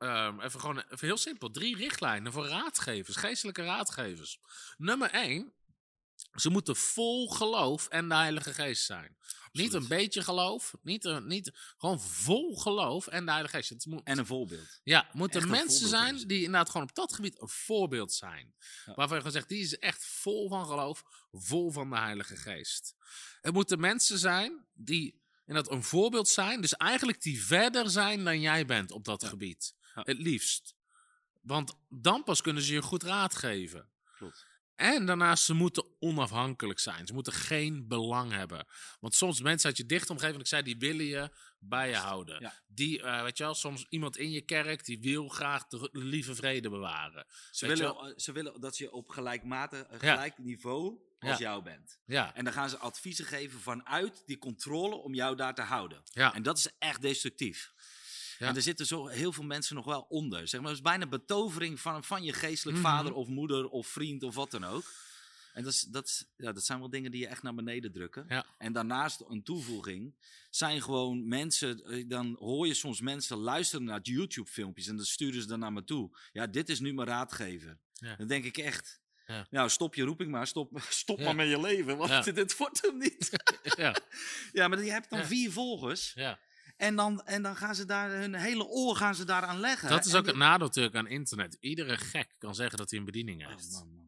[0.00, 4.40] ehm, even gewoon even heel simpel, drie richtlijnen voor raadgevers, geestelijke raadgevers.
[4.76, 5.52] Nummer één,
[6.34, 9.16] ze moeten vol geloof en de Heilige Geest zijn.
[9.52, 13.86] Niet een beetje geloof, niet, een, niet gewoon vol geloof en de Heilige Geest.
[13.86, 14.80] Moet, En een voorbeeld.
[14.82, 18.54] ja, moeten mensen zijn die inderdaad gewoon op dat gebied een voorbeeld zijn.
[18.86, 18.94] Ja.
[18.94, 22.94] Waarvan je gewoon zegt, die is echt vol van geloof, vol van de Heilige Geest.
[23.40, 28.40] Het moeten mensen zijn die inderdaad een voorbeeld zijn, dus eigenlijk die verder zijn dan
[28.40, 29.74] jij bent op dat gebied.
[29.94, 30.02] Ja.
[30.04, 30.74] Het liefst.
[31.40, 33.90] Want dan pas kunnen ze je goed raad geven.
[34.16, 34.46] Klopt.
[34.74, 37.06] En daarnaast, ze moeten onafhankelijk zijn.
[37.06, 38.66] Ze moeten geen belang hebben.
[39.00, 42.40] Want soms mensen uit je dichte omgeving, ik zei, die willen je bij je houden.
[42.40, 42.52] Ja.
[42.66, 46.34] Die, eh, weet je wel, soms iemand in je kerk, die wil graag de lieve
[46.34, 47.26] vrede bewaren.
[47.50, 51.38] Ze Weet willen, eh, ze willen dat je op gelijkmatig, eh, gelijk niveau als Ja.
[51.38, 51.98] jou bent.
[52.06, 56.02] Ja, En dan gaan ze adviezen geven vanuit die controle om jou daar te houden.
[56.04, 57.72] ja, En dat is echt destructief.
[58.40, 58.46] Ja.
[58.48, 60.48] En er zitten zo heel veel mensen nog wel onder.
[60.48, 62.86] Zeg maar, het is bijna betovering van, van je geestelijk Mhm.
[62.86, 64.84] vader of moeder of vriend of wat dan ook.
[65.52, 67.92] En dat, is, dat, is, ja, dat zijn wel dingen die je echt naar beneden
[67.92, 68.24] drukken.
[68.28, 68.46] Ja.
[68.58, 70.14] En daarnaast een toevoeging
[70.50, 71.84] zijn gewoon mensen.
[71.84, 75.72] eh, Dan hoor je soms mensen luisteren naar YouTube-filmpjes en dan sturen ze dan naar
[75.72, 76.18] me toe.
[76.32, 77.78] Ja, dit is nu mijn raadgever.
[77.92, 78.16] Ja.
[78.16, 79.00] Dan denk ik echt.
[79.26, 79.46] Ja.
[79.50, 80.46] Nou, stop je roeping maar.
[80.46, 81.24] Stop, stop Ja.
[81.24, 81.96] maar met je leven.
[81.96, 82.20] Want Ja.
[82.32, 83.30] dit wordt hem niet.
[83.76, 83.96] ja,
[84.52, 86.12] ja, maar je hebt dan vier volgers.
[86.14, 86.38] ja.
[86.80, 89.88] En dan, en dan gaan ze daar hun hele oor gaan ze daaraan leggen.
[89.88, 91.56] Dat is En ook het nadeel natuurlijk aan internet.
[91.60, 93.70] Iedere gek kan zeggen dat hij een bediening Oh, heeft.
[93.70, 93.99] man, man, man.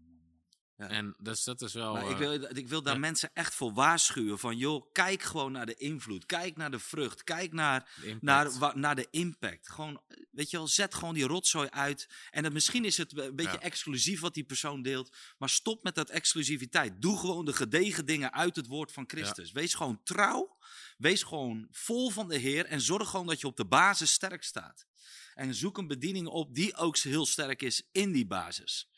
[0.83, 0.89] Ja.
[0.89, 1.93] En dus dat is wel...
[1.93, 3.01] Maar ik eh, wil, ik wil daar ja.
[3.01, 4.39] mensen echt voor waarschuwen.
[4.39, 6.27] Van joh, kijk gewoon naar de invloed.
[6.27, 7.25] Kijk naar de vrucht.
[7.25, 8.59] Kijk naar, de impact.
[8.61, 9.69] naar, naar de impact.
[9.69, 12.09] Gewoon, weet je wel, zet gewoon die rotzooi uit.
[12.31, 13.61] En dat, misschien is het een beetje Ja.
[13.61, 15.17] exclusief wat die persoon deelt.
[15.39, 17.03] Maar stop met dat exclusiviteit.
[17.03, 19.53] Doe gewoon de gedegen dingen uit het woord van Christus.
[19.53, 20.57] Wees gewoon trouw.
[20.97, 22.67] Wees gewoon vol van de Heer.
[22.67, 24.87] En zorg gewoon dat je op de basis sterk staat.
[25.35, 28.91] En zoek een bediening op die ook heel sterk is in die basis.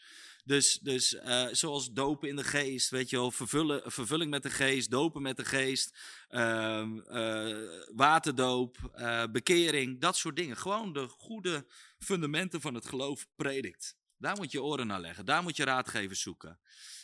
[0.45, 4.51] Dus, dus eh, zoals dopen in de geest, weet je wel, vervullen, vervulling met de
[4.51, 10.57] geest, dopen met de geest, ehm, eh, waterdoop, eh, bekering, dat soort dingen.
[10.57, 11.67] Gewoon de goede
[11.99, 13.97] fundamenten van het geloof predikt.
[14.17, 16.61] Daar moet je oren naar leggen, daar moet je raadgevers zoeken.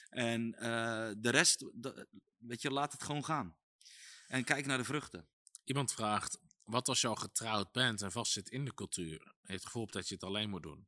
[0.08, 0.50] En
[1.18, 1.64] de rest,
[2.38, 3.56] weet je, laat het gewoon gaan.
[4.26, 5.28] En kijk naar de vruchten.
[5.64, 9.34] Iemand vraagt, wat als je al getrouwd bent en vastzit in de cultuur?
[9.42, 10.86] Je het gevoel dat je het alleen moet doen.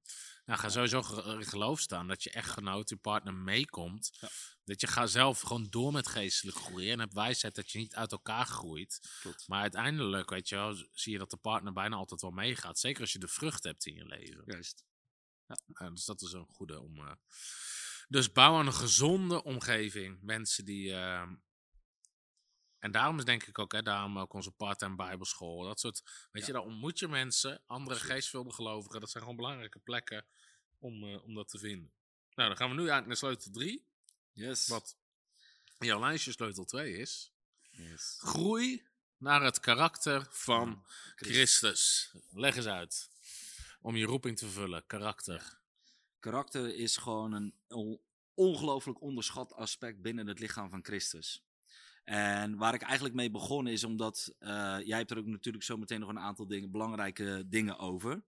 [0.53, 4.11] Nou, ga sowieso ge- in geloof staan dat je echtgenoot, je partner meekomt.
[4.21, 4.29] Ja.
[4.65, 6.93] Dat je gaat zelf gewoon door met geestelijk groeien.
[6.93, 9.01] En heb wijsheid dat je niet uit elkaar groeit.
[9.47, 12.79] Maar uiteindelijk, weet je wel, zie je dat de partner bijna altijd wel meegaat.
[12.79, 14.43] Zeker als je de vrucht hebt in je leven.
[14.47, 14.85] Juist.
[15.73, 16.99] Eh, dus dat is een goede om.
[16.99, 17.13] eh,
[18.09, 20.19] Dus bouw een gezonde omgeving.
[20.23, 20.93] Mensen die.
[20.95, 21.29] eh,
[22.79, 25.63] En daarom is denk ik ook, hè, daarom ook onze part-time bijbelschool.
[25.63, 26.03] Dat soort.
[26.31, 26.47] Weet Ja.
[26.47, 28.15] je, daar ontmoet je mensen, andere Absoluut.
[28.15, 29.01] geestvervulde gelovigen.
[29.01, 30.27] Dat zijn gewoon belangrijke plekken
[30.83, 31.93] om, eh, om dat te vinden.
[32.35, 33.87] Nou, dan gaan we nu eigenlijk naar sleutel 3.
[34.33, 34.67] Yes.
[34.69, 34.97] Wat
[35.79, 37.33] jouw lijstje sleutel 2 is.
[37.71, 38.17] Yes.
[38.19, 41.59] Groei naar het karakter van Christus.
[41.59, 42.13] Christus.
[42.31, 43.11] Leg eens uit.
[43.81, 45.61] Om je roeping te vervullen, karakter.
[46.19, 48.01] Karakter is gewoon een on-
[48.35, 51.45] ongelooflijk onderschat aspect binnen het lichaam van Christus.
[52.05, 55.77] En waar ik eigenlijk mee begonnen is omdat, eh, jij hebt er ook natuurlijk zo
[55.77, 58.23] meteen nog een aantal dingen, belangrijke dingen over.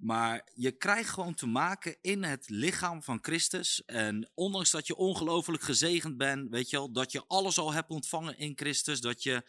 [0.00, 3.84] Maar je krijgt gewoon te maken in het lichaam van Christus.
[3.84, 7.90] En ondanks dat je ongelooflijk gezegend bent, weet je wel, dat je alles al hebt
[7.90, 9.42] ontvangen in Christus, dat je,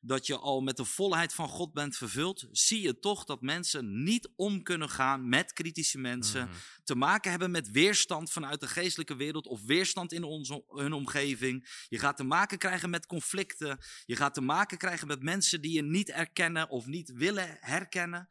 [0.00, 4.02] dat je al met de volheid van God bent vervuld, zie je toch dat mensen
[4.02, 6.56] niet om kunnen gaan met kritische mensen Mhm.
[6.84, 11.84] te maken hebben met weerstand vanuit de geestelijke wereld of weerstand in onze, hun omgeving.
[11.88, 13.78] Je gaat te maken krijgen met conflicten.
[14.04, 18.28] Je gaat te maken krijgen met mensen die je niet erkennen of niet willen herkennen.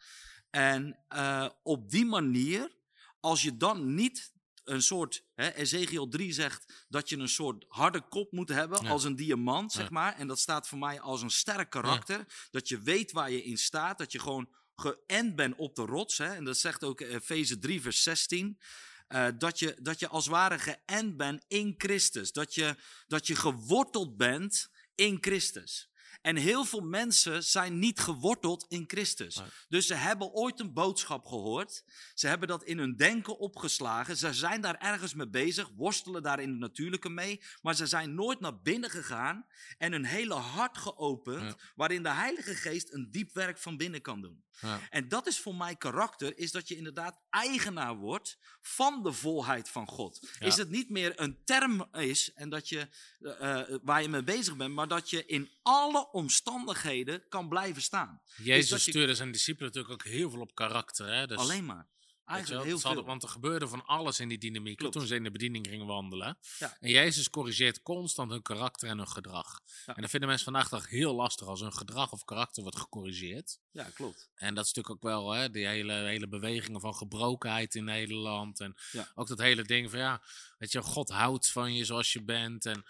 [0.56, 2.72] En eh, op die manier,
[3.20, 8.02] als je dan niet een soort, hè, Ezekiel 3 zegt dat je een soort harde
[8.02, 8.90] kop moet hebben Ja.
[8.90, 9.90] als een diamant, zeg Ja.
[9.92, 10.16] maar.
[10.16, 12.26] En dat staat voor mij als een sterk karakter.
[12.52, 16.18] Dat je weet waar je in staat, dat je gewoon geënt bent op de rots.
[16.18, 16.34] Hè?
[16.36, 18.60] En dat zegt ook Efeze 3, vers 16.
[19.08, 22.32] eh, dat, je, dat je als ware geënt bent in Christus.
[22.32, 22.76] Dat je,
[23.08, 25.90] dat je geworteld bent in Christus.
[26.26, 29.36] En heel veel mensen zijn niet geworteld in Christus.
[29.36, 29.46] Nee.
[29.70, 31.84] Dus ze hebben ooit een boodschap gehoord.
[32.14, 34.18] Ze hebben dat in hun denken opgeslagen.
[34.18, 37.42] Ze zijn daar ergens mee bezig, worstelen daar in het natuurlijke mee.
[37.62, 39.46] Maar ze zijn nooit naar binnen gegaan
[39.78, 41.42] en hun hele hart geopend.
[41.42, 41.56] Ja.
[41.76, 44.44] Waarin de Heilige Geest een diep werk van binnen kan doen.
[44.62, 44.80] Ja.
[44.90, 49.70] En dat is voor mij karakter, is dat je inderdaad eigenaar wordt van de volheid
[49.70, 50.20] van God.
[50.40, 50.46] Ja.
[50.46, 52.88] Is het niet meer een term is en dat je,
[53.20, 57.82] eh, eh, waar je mee bezig bent, maar dat je in alle omstandigheden kan blijven
[57.82, 58.22] staan.
[58.44, 61.14] Jezus dat je- stuurde zijn discipelen natuurlijk ook heel veel op karakter.
[61.14, 61.28] Hè?
[61.28, 61.94] Dus, Alleen maar.
[62.26, 63.12] Eigenlijk wel, heel hadden- veel.
[63.12, 64.94] want er gebeurde van alles in die dynamiek Klopt.
[64.94, 66.38] toen ze in de bediening gingen wandelen.
[66.60, 66.78] Ja.
[66.80, 69.60] En Jezus corrigeert constant hun karakter en hun gedrag.
[69.86, 69.96] Ja.
[69.96, 72.78] En dat vinden mensen vandaag de dag heel lastig als hun gedrag of karakter wordt
[72.80, 73.60] gecorrigeerd.
[73.72, 74.30] Ja, klopt.
[74.36, 78.60] En dat is natuurlijk ook wel hè, die hele, hele bewegingen van gebrokenheid in Nederland.
[78.60, 79.12] En Ja.
[79.16, 80.22] ook dat hele ding van ja,
[80.58, 82.66] weet je, God houdt van je zoals je bent.
[82.66, 82.86] En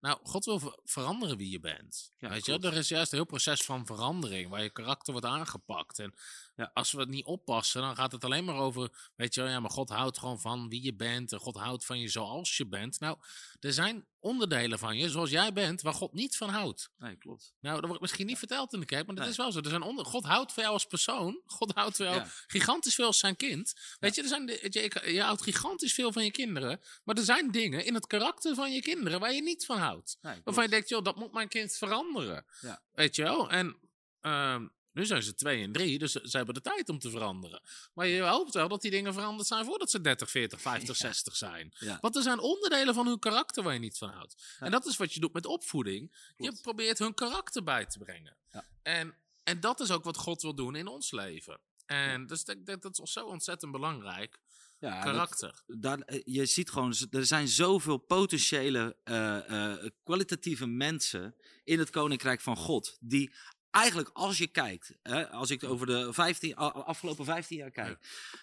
[0.00, 2.12] nou, God wil ver- veranderen wie je bent.
[2.18, 5.26] Ja, weet je, er is juist een heel proces van verandering waar je karakter wordt
[5.28, 5.98] aangepakt.
[5.98, 6.14] En
[6.58, 6.70] Ja.
[6.74, 9.60] als we het niet oppassen, dan gaat het alleen maar over, weet je wel, ja,
[9.60, 11.32] maar God houdt gewoon van wie je bent.
[11.32, 13.00] En God houdt van je zoals je bent.
[13.00, 13.18] Nou,
[13.60, 16.90] er zijn onderdelen van je, zoals jij bent, waar God niet van houdt.
[16.96, 17.52] Nee, klopt.
[17.60, 19.32] Nou, dat wordt misschien niet verteld in de kerk, maar dat Nee.
[19.32, 19.58] is wel zo.
[19.60, 20.04] Er zijn onder...
[20.04, 21.42] God houdt van jou als persoon.
[21.46, 22.26] God houdt van jou Ja.
[22.46, 23.72] gigantisch veel als zijn kind.
[23.98, 26.80] Weet je, er zijn je, je houdt gigantisch veel van je kinderen.
[27.04, 30.18] Maar er zijn dingen in het karakter van je kinderen waar je niet van houdt.
[30.20, 30.40] Nee.
[30.44, 32.44] Waarvan je denkt, joh, dat moet mijn kind veranderen.
[32.60, 32.82] Ja.
[32.92, 33.50] Weet je wel?
[33.50, 33.76] En
[34.20, 34.66] ehm,
[34.98, 37.62] nu zijn ze twee en drie, dus ze hebben de tijd om te veranderen.
[37.94, 41.06] Maar je hoopt wel dat die dingen veranderd zijn voordat ze 30, 40, 50, Ja.
[41.06, 41.74] 60 zijn.
[41.78, 41.98] Ja.
[42.00, 44.56] Want er zijn onderdelen van hun karakter waar je niet van houdt.
[44.58, 44.66] Ja.
[44.66, 46.32] En dat is wat je doet met opvoeding.
[46.36, 48.36] Je probeert hun karakter bij te brengen.
[48.82, 51.60] En, en dat is ook wat God wil doen in ons leven.
[51.86, 54.38] En dus ik denk dat is zo ontzettend belangrijk.
[54.80, 55.62] Ja, dat- karakter.
[55.66, 61.34] daar, eh, je ziet gewoon, er zijn zoveel potentiële, eh, eh, kwalitatieve mensen
[61.64, 62.96] in het Koninkrijk van God.
[63.00, 63.34] Die
[63.70, 67.98] eigenlijk, als je kijkt, hè, als ik over de 15, a- afgelopen 15 jaar kijk,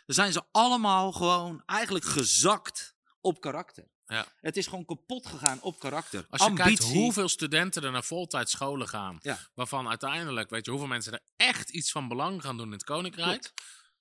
[0.06, 3.88] dan zijn ze allemaal gewoon eigenlijk gezakt op karakter.
[4.08, 4.26] Ja.
[4.42, 6.26] Het is gewoon kapot gegaan op karakter.
[6.30, 6.78] Als je Ambitie.
[6.78, 9.18] kijkt hoeveel studenten er naar voltijd scholen gaan.
[9.22, 9.38] Ja.
[9.54, 12.84] Waarvan uiteindelijk, weet je, hoeveel mensen er echt iets van belang gaan doen in het
[12.84, 13.54] koninkrijk.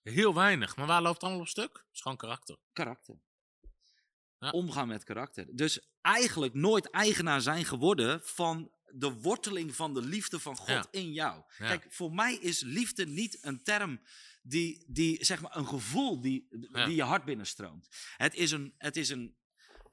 [0.02, 0.76] Heel weinig.
[0.76, 1.72] Maar waar loopt het allemaal op stuk?
[1.76, 2.56] Het is gewoon karakter.
[2.72, 3.14] karakter.
[4.38, 4.50] Ja.
[4.50, 5.46] Omgaan met karakter.
[5.50, 10.86] Dus eigenlijk nooit eigenaar zijn geworden van de worteling van de liefde van God Ja.
[10.90, 11.42] in jou.
[11.58, 11.66] Ja.
[11.66, 14.00] Kijk, voor mij is liefde niet een term
[14.42, 17.88] die, die zeg maar, een gevoel die, die je hart binnenstroomt.
[18.16, 19.36] Het is een, het is een,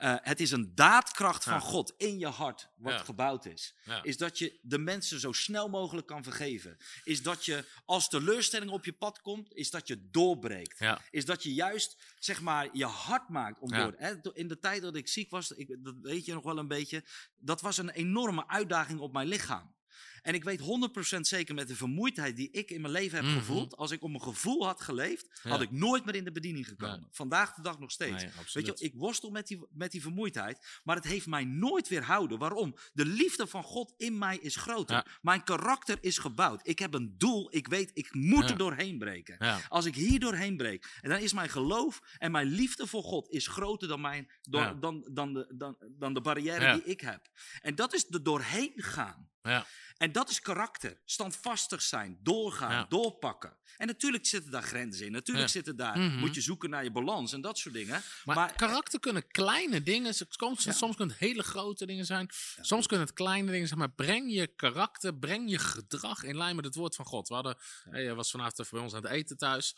[0.02, 1.60] eh, het is een daadkracht van Ja.
[1.60, 2.98] God in je hart wat Ja.
[3.04, 3.76] gebouwd is.
[3.84, 4.04] Ja.
[4.04, 6.78] Is dat je de mensen zo snel mogelijk kan vergeven.
[7.04, 10.80] Is dat je als teleurstelling op je pad komt, is dat je doorbreekt
[11.12, 13.94] is dat je juist zeg maar je hart maakt om door.
[13.98, 16.68] Hè, in de tijd dat ik ziek was, ik, dat weet je nog wel een
[16.68, 17.04] beetje,
[17.38, 19.76] dat was een enorme uitdaging op mijn lichaam.
[20.22, 23.38] En ik weet 100% zeker met de vermoeidheid die ik in mijn leven heb Mhm.
[23.38, 25.50] gevoeld, als ik op mijn gevoel had geleefd, Ja.
[25.50, 27.08] had ik nooit meer in de bediening gekomen.
[27.12, 28.24] Vandaag de dag nog steeds.
[28.24, 31.88] Nee, Weet je, ik worstel met die, met die vermoeidheid, maar het heeft mij nooit
[31.88, 32.40] weerhouden.
[32.40, 32.76] Waarom?
[32.94, 34.96] De liefde van God in mij is groter.
[34.96, 35.06] Ja.
[35.22, 36.68] Mijn karakter is gebouwd.
[36.68, 37.56] Ik heb een doel.
[37.56, 39.38] Ik weet, ik moet er doorheen breken.
[39.70, 43.30] Als ik hier doorheen breek, en dan is mijn geloof en mijn liefde voor God
[43.30, 44.74] is groter dan, mijn, Ja.
[44.74, 47.30] dan, dan, de, dan, dan de barrière die ik heb.
[47.62, 49.30] En dat is er doorheen gaan.
[49.42, 49.66] Ja.
[50.02, 51.02] En dat is karakter.
[51.06, 52.86] Standvastig zijn, doorgaan, Ja.
[52.90, 53.58] doorpakken.
[53.78, 55.12] En natuurlijk zitten daar grenzen in.
[55.12, 55.52] Natuurlijk Ja.
[55.52, 56.18] zitten daar, Mhm.
[56.18, 58.02] moet je zoeken naar je balans en dat soort dingen.
[58.24, 60.30] Maar, Maar- karakter kunnen kleine dingen, zijn.
[60.32, 60.72] soms, Ja.
[60.72, 62.30] soms kunnen het hele grote dingen zijn.
[62.62, 66.56] soms kunnen het kleine dingen zijn, maar breng je karakter, breng je gedrag in lijn
[66.56, 67.28] met het woord van God.
[67.28, 67.58] We hadden,
[67.90, 69.76] hey, je was vanavond even bij ons aan het eten thuis.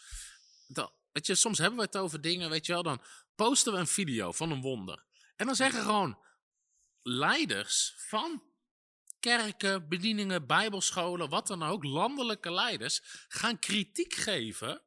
[0.67, 3.01] Dat, weet je, soms hebben we het over dingen, weet je wel, dan
[3.35, 5.03] posten we een video van een wonder.
[5.35, 6.17] En dan zeggen gewoon
[7.01, 8.43] leiders van
[9.23, 14.81] kerken, bedieningen, bijbelscholen, wat dan ook, landelijke leiders, gaan kritiek geven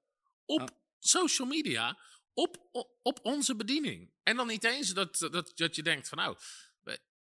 [0.44, 1.98] op social media,
[2.34, 4.12] op, op, op onze bediening.
[4.22, 6.36] En dan niet eens dat, dat, dat je denkt van nou,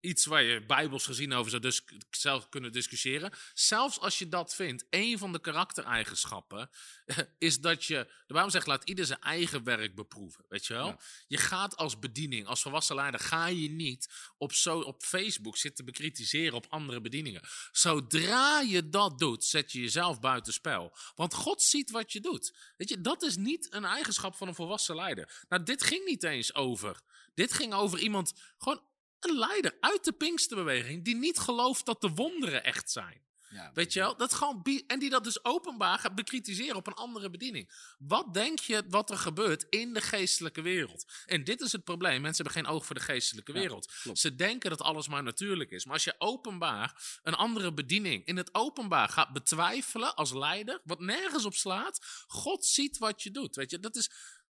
[0.05, 3.33] iets waar je bijbels gezien over zou dus zelf kunnen discussiëren.
[3.55, 6.71] Zelfs als je dat vindt, een van de karaktereigenschappen
[7.39, 10.87] is dat je, de Bijbel zegt laat ieder zijn eigen werk beproeven, weet je wel?
[10.87, 10.99] Ja.
[11.27, 15.85] Je gaat als bediening, als volwassen leider, ga je niet op, zo, op Facebook zitten
[15.85, 17.43] bekritiseren op andere bedieningen.
[17.73, 20.97] Zodra je dat doet, zet je jezelf buitenspel.
[21.15, 22.55] Want God ziet wat je doet.
[22.77, 25.45] Weet je, dat is niet een eigenschap van een volwassen leider.
[25.49, 27.01] Nou, dit ging niet eens over.
[27.35, 28.83] Dit ging over iemand, gewoon
[29.25, 33.23] een leider uit de Pinksterbeweging, die niet gelooft dat de wonderen echt zijn.
[33.55, 34.17] Ja, Weet je wel?
[34.17, 37.71] Dat gewoon en die dat dus openbaar gaat bekritiseren op een andere bediening.
[37.99, 41.05] Wat denk je wat er gebeurt in de geestelijke wereld?
[41.27, 42.21] En dit is het probleem.
[42.21, 43.93] Mensen hebben geen oog voor de geestelijke wereld.
[44.13, 45.85] Ze denken dat alles maar natuurlijk is.
[45.85, 51.01] Maar als je openbaar een andere bediening in het openbaar gaat betwijfelen als leider, wat
[51.01, 53.57] nergens op slaat, God ziet wat je doet.
[53.57, 54.11] Weet je, dat is.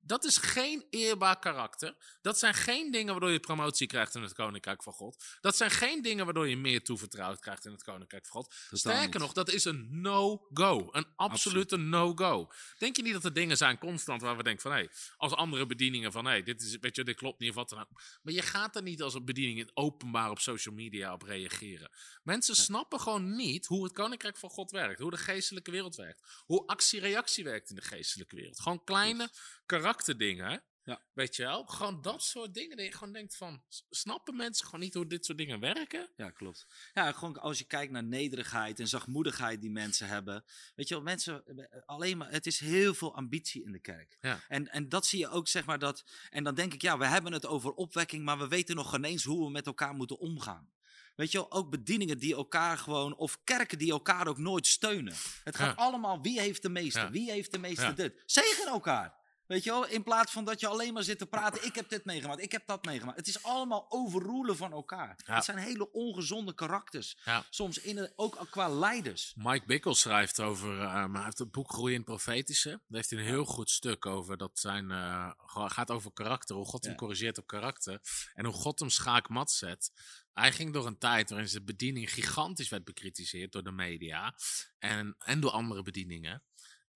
[0.06, 1.96] Dat is geen eerbaar karakter.
[2.22, 5.24] Dat zijn geen dingen waardoor je promotie krijgt in het koninkrijk van God.
[5.40, 8.54] Dat zijn geen dingen waardoor je meer toevertrouwd krijgt in het koninkrijk van God.
[8.70, 10.88] Sterker nog, dat is een no-go.
[10.92, 12.52] Een absolute no-go.
[12.78, 14.72] Denk je niet dat er dingen zijn constant waar we denken van...
[14.72, 14.86] hé,
[15.16, 16.26] als andere bedieningen van...
[16.26, 18.02] hé, dit, is, weet je, dit klopt niet of wat dan ook.
[18.22, 21.90] Maar je gaat er niet als een bediening in openbaar op social media op reageren.
[22.22, 25.00] Mensen snappen gewoon niet hoe het koninkrijk van God werkt.
[25.00, 26.22] Hoe de geestelijke wereld werkt.
[26.44, 28.60] Hoe actie-reactie werkt in de geestelijke wereld.
[28.60, 29.30] Gewoon kleine
[29.66, 30.62] karakterdingen?
[30.82, 31.02] Ja.
[31.12, 31.64] Weet je wel?
[31.64, 32.76] Gewoon dat soort dingen.
[32.76, 33.62] Dat je gewoon denkt van...
[33.90, 36.08] snappen mensen gewoon niet hoe dit soort dingen werken?
[36.16, 36.66] Ja, klopt.
[36.94, 40.44] Ja, gewoon als je kijkt naar nederigheid en zachtmoedigheid die mensen hebben.
[40.74, 41.44] Weet je wel, mensen,
[41.86, 44.16] alleen maar, het is heel veel ambitie in de kerk.
[44.20, 44.40] Ja.
[44.48, 47.06] En, en dat zie je ook, zeg maar, dat, en dan denk ik, ja, we
[47.06, 50.18] hebben het over opwekking, maar we weten nog geen eens hoe we met elkaar moeten
[50.18, 50.70] omgaan.
[51.14, 55.14] Weet je wel, ook bedieningen die elkaar gewoon, of kerken die elkaar ook nooit steunen.
[55.44, 55.82] Het gaat Ja.
[55.82, 57.10] allemaal, wie heeft de meeste, Ja.
[57.10, 58.22] wie heeft de meeste dit.
[58.26, 59.24] Zegen elkaar.
[59.46, 61.88] Weet je wel, in plaats van dat je alleen maar zit te praten, ik heb
[61.88, 63.16] dit meegemaakt, ik heb dat meegemaakt.
[63.16, 65.18] Het is allemaal overroelen van elkaar.
[65.24, 65.34] Ja.
[65.34, 67.16] Het zijn hele ongezonde karakters.
[67.24, 67.44] Ja.
[67.50, 69.32] Soms in ook qua leiders.
[69.36, 72.68] Mike Bickle schrijft over, eh, hij heeft het boek Groeiend Profetische.
[72.68, 74.36] Daar heeft hij een heel goed stuk over.
[74.36, 76.98] Dat zijn, eh, gaat over karakter, hoe God hem Ja.
[76.98, 78.00] corrigeert op karakter.
[78.34, 79.90] En hoe God hem schaakmat zet.
[80.32, 84.34] Hij ging door een tijd waarin zijn bediening gigantisch werd bekritiseerd door de media.
[84.78, 86.42] En, en door andere bedieningen.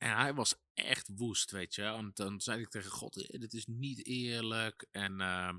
[0.00, 1.82] En hij was echt woest, weet je.
[1.82, 4.86] En dan zei ik tegen God, eh, dit is niet eerlijk.
[4.90, 5.58] En, ehm,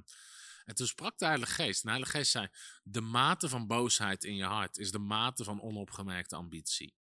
[0.66, 1.76] en toen sprak de Heilige Geest.
[1.76, 2.48] En de Heilige Geest zei,
[2.84, 6.96] de mate van boosheid in je hart is de mate van onopgemerkte ambitie.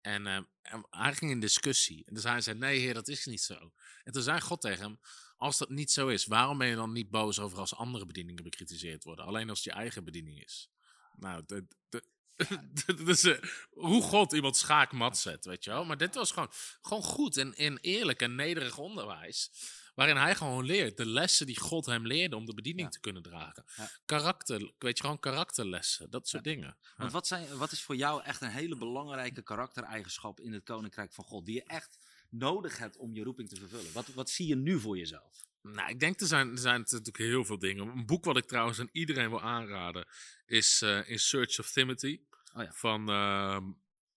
[0.00, 2.04] En, ehm, en hij ging in discussie.
[2.06, 3.72] En dus hij zei, nee heer, dat is niet zo.
[4.04, 5.00] En toen zei God tegen hem,
[5.36, 8.42] als dat niet zo is, waarom ben je dan niet boos over als andere bedieningen
[8.42, 9.24] bekritiseerd worden?
[9.24, 10.70] Alleen als het je eigen bediening is.
[11.16, 12.04] Nou, de, de,
[13.24, 15.84] eh, hoe God iemand schaakmat zet, weet je wel.
[15.84, 16.50] Maar dit was gewoon,
[16.82, 19.50] gewoon goed en, en eerlijk en nederig onderwijs.
[19.94, 22.92] Waarin hij gewoon leert de lessen die God hem leerde om de bediening Ja.
[22.92, 23.64] te kunnen dragen.
[23.76, 23.90] Ja.
[24.04, 26.76] Karakter, weet je, gewoon karakterlessen, dat soort dingen.
[26.96, 31.12] Want wat, zijn, wat is voor jou echt een hele belangrijke karaktereigenschap in het Koninkrijk
[31.12, 31.46] van God?
[31.46, 31.98] Die je echt
[32.30, 33.92] nodig hebt om je roeping te vervullen?
[33.92, 35.46] Wat, wat zie je nu voor jezelf?
[35.62, 37.88] Nou, ik denk er zijn, er zijn natuurlijk heel veel dingen.
[37.88, 40.06] Een boek wat ik trouwens aan iedereen wil aanraden
[40.46, 42.20] is eh, In Search of Timothy
[42.54, 42.72] Oh ja.
[42.72, 43.64] van ehm,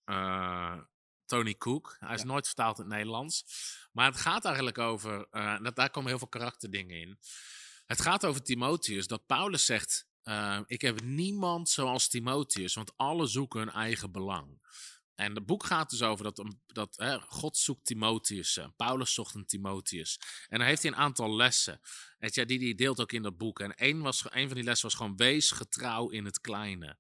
[0.04, 0.78] eh,
[1.26, 1.96] Tony Cook.
[2.00, 2.28] Hij is Ja.
[2.28, 3.46] nooit vertaald in het Nederlands.
[3.92, 7.20] Maar het gaat eigenlijk over, eh, dat, daar komen heel veel karakterdingen in.
[7.86, 10.10] Het gaat over Timotheus, dat Paulus zegt,
[10.66, 14.62] ik heb niemand zoals Timotheus, want alle zoeken hun eigen belang.
[15.22, 18.58] En het boek gaat dus over dat, dat hè, God zoekt Timotheus.
[18.58, 20.20] eh, Paulus zocht een Timotheus.
[20.48, 21.80] En dan heeft hij een aantal lessen.
[22.20, 23.60] Weet je, die deelt ook in dat boek.
[23.60, 26.98] En één, was, één van die lessen was gewoon: wees getrouw in het kleine.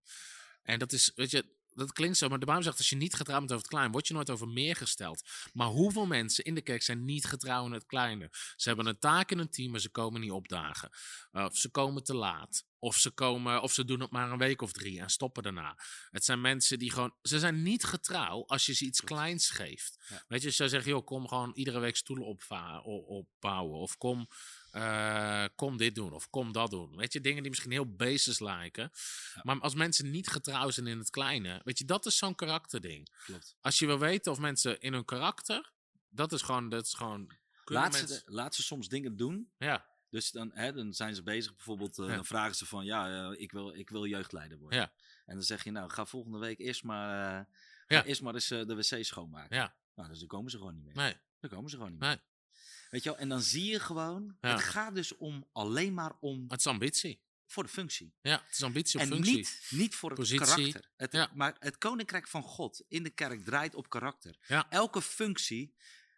[0.62, 3.14] En dat is, weet je, dat klinkt zo, maar de Bijbel zegt: als je niet
[3.14, 5.30] getrouw bent over het klein, word je nooit over meer gesteld.
[5.54, 8.30] Maar hoeveel mensen in de kerk zijn niet getrouw in het kleine?
[8.56, 10.90] Ze hebben een taak in een team, maar ze komen niet opdagen.
[11.32, 12.70] Uh, of ze komen te laat.
[12.80, 15.78] Of ze, komen, of ze doen het maar een week of drie en stoppen daarna.
[16.10, 17.14] Het zijn mensen die gewoon.
[17.22, 19.98] Ze zijn niet getrouw als je ze iets kleins geeft.
[20.10, 20.24] Ja.
[20.28, 23.80] Weet je, je zegt: joh, kom gewoon iedere week stoelen opbouwen.
[23.80, 24.28] Of kom,
[24.72, 26.14] eh, kom dit doen.
[26.14, 26.96] Of kom dat doen.
[26.96, 28.92] Weet je, dingen die misschien heel basis lijken.
[29.42, 31.62] Maar als mensen niet getrouw zijn in het kleine.
[31.64, 33.08] Weet je, dat is zo'n karakterding.
[33.26, 33.56] Klopt.
[33.62, 35.72] Als je wil weten of mensen in hun karakter.
[36.10, 36.70] Dat is gewoon.
[36.70, 37.32] Dat is gewoon
[37.66, 39.52] Laat ze, mensen- de- laat ze soms dingen doen.
[39.58, 42.00] ja, Dus dan, hè, dan zijn ze bezig bijvoorbeeld.
[42.00, 42.16] eh, Ja.
[42.16, 44.80] Dan vragen ze van, ja, eh, ik, wil, ik wil jeugdleider worden.
[44.80, 44.92] Ja.
[45.26, 47.48] En dan zeg je, nou, ga volgende week eerst maar,
[47.88, 48.04] Ja.
[48.04, 49.56] eerst maar eens de wc schoonmaken.
[49.58, 49.76] ja.
[49.96, 50.96] Nou, dus dan komen ze gewoon niet meer.
[50.96, 52.18] Nee, Dan komen ze gewoon niet nee.
[52.92, 53.18] Weet je wel?
[53.18, 54.50] En dan zie je gewoon, Ja.
[54.52, 57.22] het gaat dus om alleen maar om Het is ambitie.
[57.48, 58.14] voor de functie.
[58.22, 59.36] Ja, het is ambitie op En functie.
[59.36, 60.46] niet, niet voor het Positie.
[60.46, 60.89] karakter.
[60.98, 61.32] Het, Ja.
[61.34, 64.38] Maar het koninkrijk van God in de kerk draait op karakter.
[64.48, 64.66] Ja.
[64.70, 65.76] Elke functie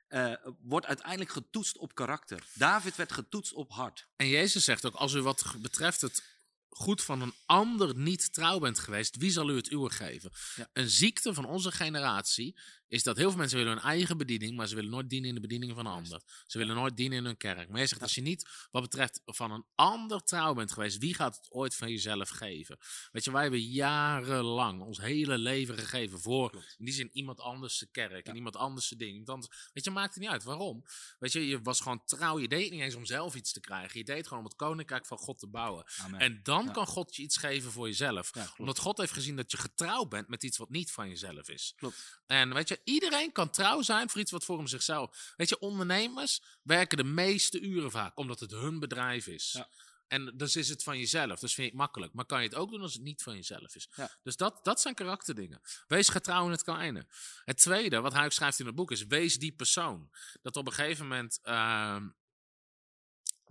[0.07, 2.43] eh, wordt uiteindelijk getoetst op karakter.
[2.53, 4.07] David werd getoetst op hart.
[4.15, 6.24] En Jezus zegt ook, als u wat betreft het
[6.69, 10.32] goed van een ander niet trouw bent geweest, wie zal u het uwe geven?
[10.55, 10.69] Ja.
[10.74, 12.59] Een ziekte van onze generatie
[12.93, 15.35] is dat heel veel mensen willen hun eigen bediening, maar ze willen nooit dienen in
[15.35, 16.21] de bediening van een ander.
[16.45, 17.69] Ze willen nooit dienen in hun kerk.
[17.69, 21.13] Maar je zegt, als je niet wat betreft van een ander trouw bent geweest, wie
[21.13, 22.77] gaat het ooit van jezelf geven?
[23.11, 27.77] Weet je, wij hebben jarenlang ons hele leven gegeven voor, in die zin, iemand anders
[27.77, 29.27] de kerk, en iemand anders de ding.
[29.27, 30.43] anders- weet je, maakt het niet uit.
[30.43, 30.83] Waarom?
[31.19, 32.39] Weet je, je was gewoon trouw.
[32.39, 33.99] Je deed niet eens om zelf iets te krijgen.
[33.99, 35.85] Je deed gewoon om het koninkrijk van God te bouwen.
[36.01, 36.19] Amen.
[36.19, 36.71] En dan Ja.
[36.71, 38.35] kan God je iets geven voor jezelf.
[38.35, 38.53] Ja.
[38.57, 41.73] Omdat God heeft gezien dat je getrouw bent met iets wat niet van jezelf is.
[41.75, 42.21] Klopt.
[42.25, 45.34] En weet je, iedereen kan trouw zijn voor iets wat voor hem zichzelf.
[45.38, 49.51] Weet je, ondernemers werken de meeste uren vaak omdat het hun bedrijf is.
[49.51, 49.67] Ja.
[50.07, 51.39] En dus is het van jezelf.
[51.39, 52.13] Dus vind je het makkelijk.
[52.13, 53.89] Maar kan je het ook doen als het niet van jezelf is.
[53.95, 54.09] Ja.
[54.23, 55.61] Dus dat, dat zijn karakterdingen.
[55.88, 57.07] Wees getrouw in het kleine.
[57.45, 60.11] Het tweede, wat hij ook schrijft in het boek, is wees die persoon.
[60.41, 61.39] Dat op een gegeven moment.
[61.41, 62.07] ehm,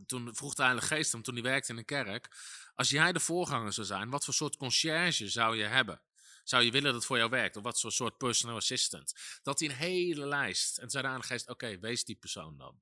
[0.07, 2.37] toen vroeg de Heilige Geest hem, toen hij werkte in een kerk.
[2.75, 6.01] Als jij de voorganger zou zijn, wat voor soort conciërge zou je hebben?
[6.43, 7.57] Zou je willen dat het voor jou werkt?
[7.57, 9.13] Of wat voor soort personal assistant?
[9.43, 10.79] Dat hij een hele lijst.
[10.79, 12.81] En Heilige Geest, oké, wees die persoon dan.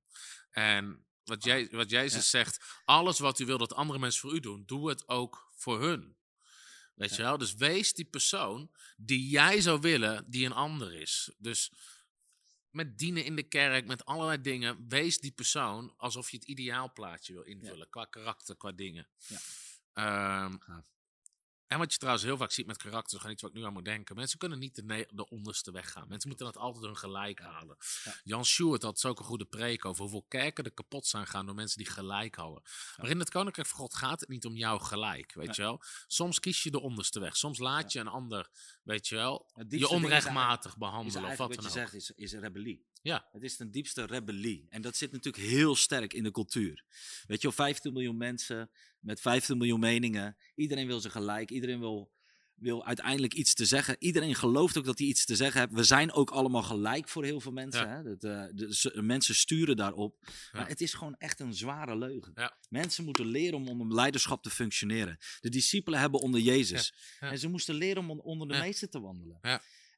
[0.51, 4.41] En wat, Je- wat Jezus zegt, alles wat u wil dat andere mensen voor u
[4.41, 6.17] doen, doe het ook voor hun.
[6.95, 7.39] Weet je wel?
[7.39, 11.31] Dus wees die persoon die jij zou willen, die een ander is.
[11.39, 11.73] Dus
[12.71, 17.33] met dienen in de kerk, met allerlei dingen, wees die persoon alsof je het ideaalplaatje
[17.33, 17.91] wil invullen.
[17.91, 19.09] Qua karakter, qua dingen.
[19.27, 19.39] Ja.
[19.93, 20.57] Ehm.
[21.71, 23.73] En wat je trouwens heel vaak ziet met karakter, gewoon iets wat ik nu aan
[23.73, 24.17] moet denken.
[24.17, 26.09] Mensen kunnen niet de, de onderste weg gaan.
[26.09, 27.77] Mensen moeten het altijd hun gelijk halen.
[28.05, 28.15] Ja.
[28.25, 31.55] Jan Stewart had ook een goede preek over hoeveel kerken er kapot zijn gaan door
[31.55, 32.63] mensen die gelijk houden.
[32.97, 35.83] Maar in het Koninkrijk van God gaat het niet om jou gelijk, weet je wel.
[36.07, 37.37] Soms kies je de onderste weg.
[37.37, 38.49] Soms laat je een ander,
[38.83, 41.91] weet je wel, je onrechtmatig behandelen of eigenlijk wat wat dan je ook.
[41.91, 42.87] zegt, is, is rebellie.
[43.03, 43.29] Ja.
[43.33, 44.67] Het is ten diepste rebellie.
[44.69, 46.85] En dat zit natuurlijk heel sterk in de cultuur.
[47.27, 50.37] Weet je wel, 15 miljoen mensen met 15 miljoen meningen.
[50.55, 51.51] Iedereen wil ze gelijk.
[51.51, 52.13] Iedereen wil,
[52.55, 53.97] wil uiteindelijk iets te zeggen.
[53.99, 55.73] Iedereen gelooft ook dat hij iets te zeggen heeft.
[55.73, 57.89] We zijn ook allemaal gelijk voor heel veel mensen.
[57.89, 57.97] Ja.
[57.97, 58.03] Hè?
[58.03, 58.45] Dat, eh,
[58.93, 60.19] de, mensen sturen daarop.
[60.53, 62.33] Maar het is gewoon echt een zware leugen.
[62.35, 62.57] Ja.
[62.69, 65.19] Mensen moeten leren om onder leiderschap te functioneren.
[65.41, 66.95] De discipelen hebben onder Jezus.
[67.21, 69.39] En ze moesten leren om on- onder de meester te wandelen.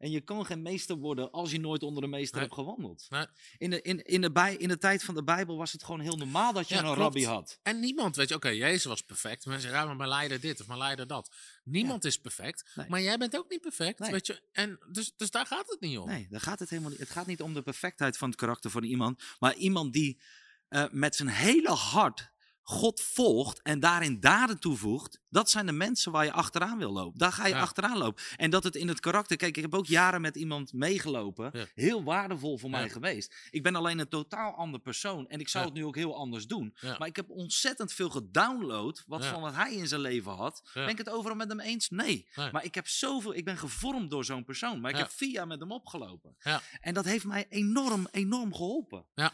[0.02, 2.44] En je kan geen meester worden als je nooit onder de meester Nee.
[2.44, 3.06] hebt gewandeld.
[3.08, 3.26] Nee.
[3.58, 6.00] In, de, in, in, de bij, in de tijd van de Bijbel was het gewoon
[6.00, 7.00] heel normaal dat je Ja, een klopt.
[7.00, 7.58] rabbi had.
[7.62, 9.44] En niemand, weet je, oké, Jezus was perfect.
[9.46, 11.34] Mensen zeggen, ja, maar mijn leider dit of mijn leider dat.
[11.64, 12.88] Niemand is perfect, Nee.
[12.88, 14.42] maar jij bent ook niet perfect, weet je.
[14.52, 16.08] En dus, dus daar gaat het niet om.
[16.08, 17.00] Nee, daar gaat het helemaal niet.
[17.00, 19.22] Het gaat niet om de perfectheid van het karakter van iemand.
[19.38, 20.20] Maar iemand die
[20.68, 22.31] eh, met zijn hele hart
[22.62, 25.20] God volgt en daarin daden toevoegt.
[25.28, 27.18] Dat zijn de mensen waar je achteraan wil lopen.
[27.18, 27.60] Daar ga je Ja.
[27.60, 28.22] achteraan lopen.
[28.36, 29.36] En dat het in het karakter.
[29.36, 31.50] Kijk, ik heb ook jaren met iemand meegelopen.
[31.52, 31.66] Ja.
[31.74, 32.76] Heel waardevol voor Ja.
[32.78, 33.34] mij geweest.
[33.50, 35.28] Ik ben alleen een totaal ander persoon.
[35.28, 36.74] En ik zou het nu ook heel anders doen.
[36.98, 39.04] Maar ik heb ontzettend veel gedownload.
[39.06, 40.62] Wat van wat hij in zijn leven had.
[40.74, 41.88] Ben ik het overal met hem eens?
[41.88, 42.28] Nee.
[42.34, 42.50] Nee.
[42.50, 43.34] Maar ik heb zoveel.
[43.34, 44.80] Ik ben gevormd door zo'n persoon.
[44.80, 46.36] Maar ik heb vier jaar met hem opgelopen.
[46.38, 46.60] Ja.
[46.80, 49.04] En dat heeft mij enorm, enorm geholpen.
[49.14, 49.32] Ja.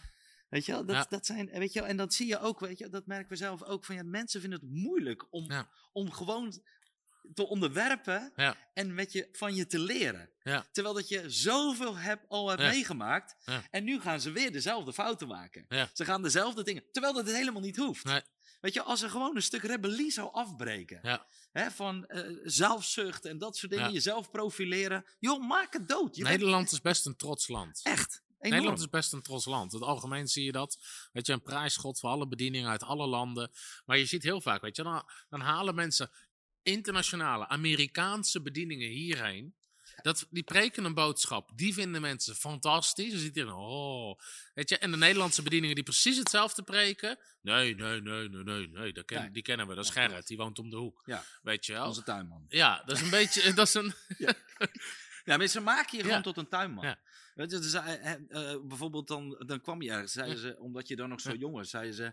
[0.48, 1.06] Weet je wel, dat, Ja.
[1.08, 3.36] dat zijn, weet je wel, en dat zie je ook, weet je, dat merken we
[3.36, 5.68] zelf ook, van ja, mensen vinden het moeilijk om, Ja.
[5.92, 6.62] om gewoon
[7.34, 8.56] te onderwerpen Ja.
[8.74, 10.30] en met je, van je te leren.
[10.72, 13.36] Terwijl dat je zoveel hebt, al hebt meegemaakt
[13.70, 15.66] en nu gaan ze weer dezelfde fouten maken.
[15.94, 18.04] Ze gaan dezelfde dingen, terwijl dat het helemaal niet hoeft.
[18.04, 18.22] Nee.
[18.60, 21.26] Weet je, als er gewoon een stuk rebellie zou afbreken, Ja.
[21.52, 23.92] hè, van eh, zelfzucht en dat soort dingen, Ja.
[23.92, 26.16] jezelf profileren, joh, maak het dood.
[26.16, 27.80] Je bent Nederland is best een trots land.
[27.82, 28.54] echt enorm.
[28.54, 29.72] Nederland is best een trots land.
[29.72, 30.78] In het algemeen zie je dat.
[31.12, 33.50] Weet je, een prijsschot voor alle bedieningen uit alle landen.
[33.84, 36.10] Maar je ziet heel vaak, weet je, dan, dan halen mensen
[36.62, 39.56] internationale, Amerikaanse bedieningen hierheen.
[40.02, 41.50] Dat, die preken een boodschap.
[41.54, 43.10] Die vinden mensen fantastisch.
[43.10, 44.18] Dan zit je oh.
[44.54, 47.18] Weet je, en de Nederlandse bedieningen die precies hetzelfde preken.
[47.40, 48.92] Nee, nee, nee, nee, nee, nee.
[48.92, 49.30] Dat ken, Nee.
[49.30, 49.74] Die kennen we.
[49.74, 50.26] Dat is Ja, Gerrit.
[50.26, 51.02] Die woont om de hoek.
[51.04, 51.24] Ja.
[51.42, 51.86] Weet je wel?
[51.86, 52.44] Onze tuinman.
[52.48, 53.52] Ja, dat is een beetje.
[53.54, 53.94] Dat is een,
[55.24, 56.96] Ja, maar ze maken je gewoon tot een tuinman.
[57.38, 57.78] Weet je,
[58.28, 61.54] eh, bijvoorbeeld dan, dan kwam je ergens, zeiden ze, omdat je dan nog zo jong
[61.54, 62.12] was, zeiden ze,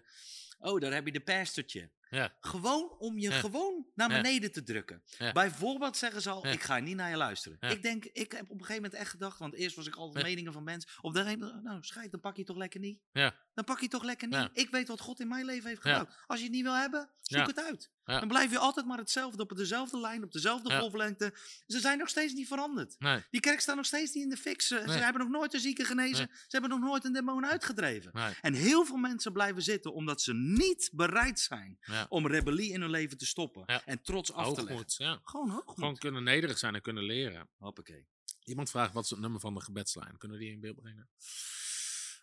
[0.60, 1.90] oh, daar heb je de pastortje.
[2.10, 3.40] Ja, Gewoon om je Ja.
[3.40, 5.04] gewoon naar beneden te drukken.
[5.34, 7.58] Bijvoorbeeld zeggen ze al, ik ga niet naar je luisteren.
[7.60, 10.26] Ik denk, ik heb op een gegeven moment echt gedacht, want eerst was ik altijd
[10.26, 10.90] meningen van mensen.
[11.02, 13.00] Op de moment, nou schijt, dan pak je toch lekker niet.
[13.12, 14.50] ja, Dan pak je toch lekker niet.
[14.54, 16.10] Ik weet wat God in mijn leven heeft gedaan.
[16.28, 17.94] Als je het niet wil hebben, zoek het uit.
[18.04, 21.34] Dan blijf je altijd maar hetzelfde, op dezelfde lijn, op dezelfde golflengte.
[21.68, 22.96] Ze zijn nog steeds niet veranderd.
[23.00, 24.68] nee, Die kerk staat nog steeds niet in de fix.
[24.68, 26.30] Ze, hebben nog nooit een zieke genezen.
[26.32, 28.12] Ze hebben nog nooit een demon uitgedreven.
[28.42, 32.06] En heel veel mensen blijven zitten omdat ze niet bereid zijn Ja.
[32.10, 33.64] om rebellie in hun leven te stoppen.
[33.66, 33.86] Ja.
[33.86, 34.86] En trots af te leggen.
[35.06, 35.20] Ja.
[35.24, 35.76] Gewoon hoogmoed.
[35.76, 37.50] Gewoon kunnen nederig zijn en kunnen leren.
[37.58, 38.08] Hoppakee.
[38.44, 40.18] Iemand vraagt wat is het nummer van de gebedslijn.
[40.18, 41.10] Kunnen we die in beeld brengen?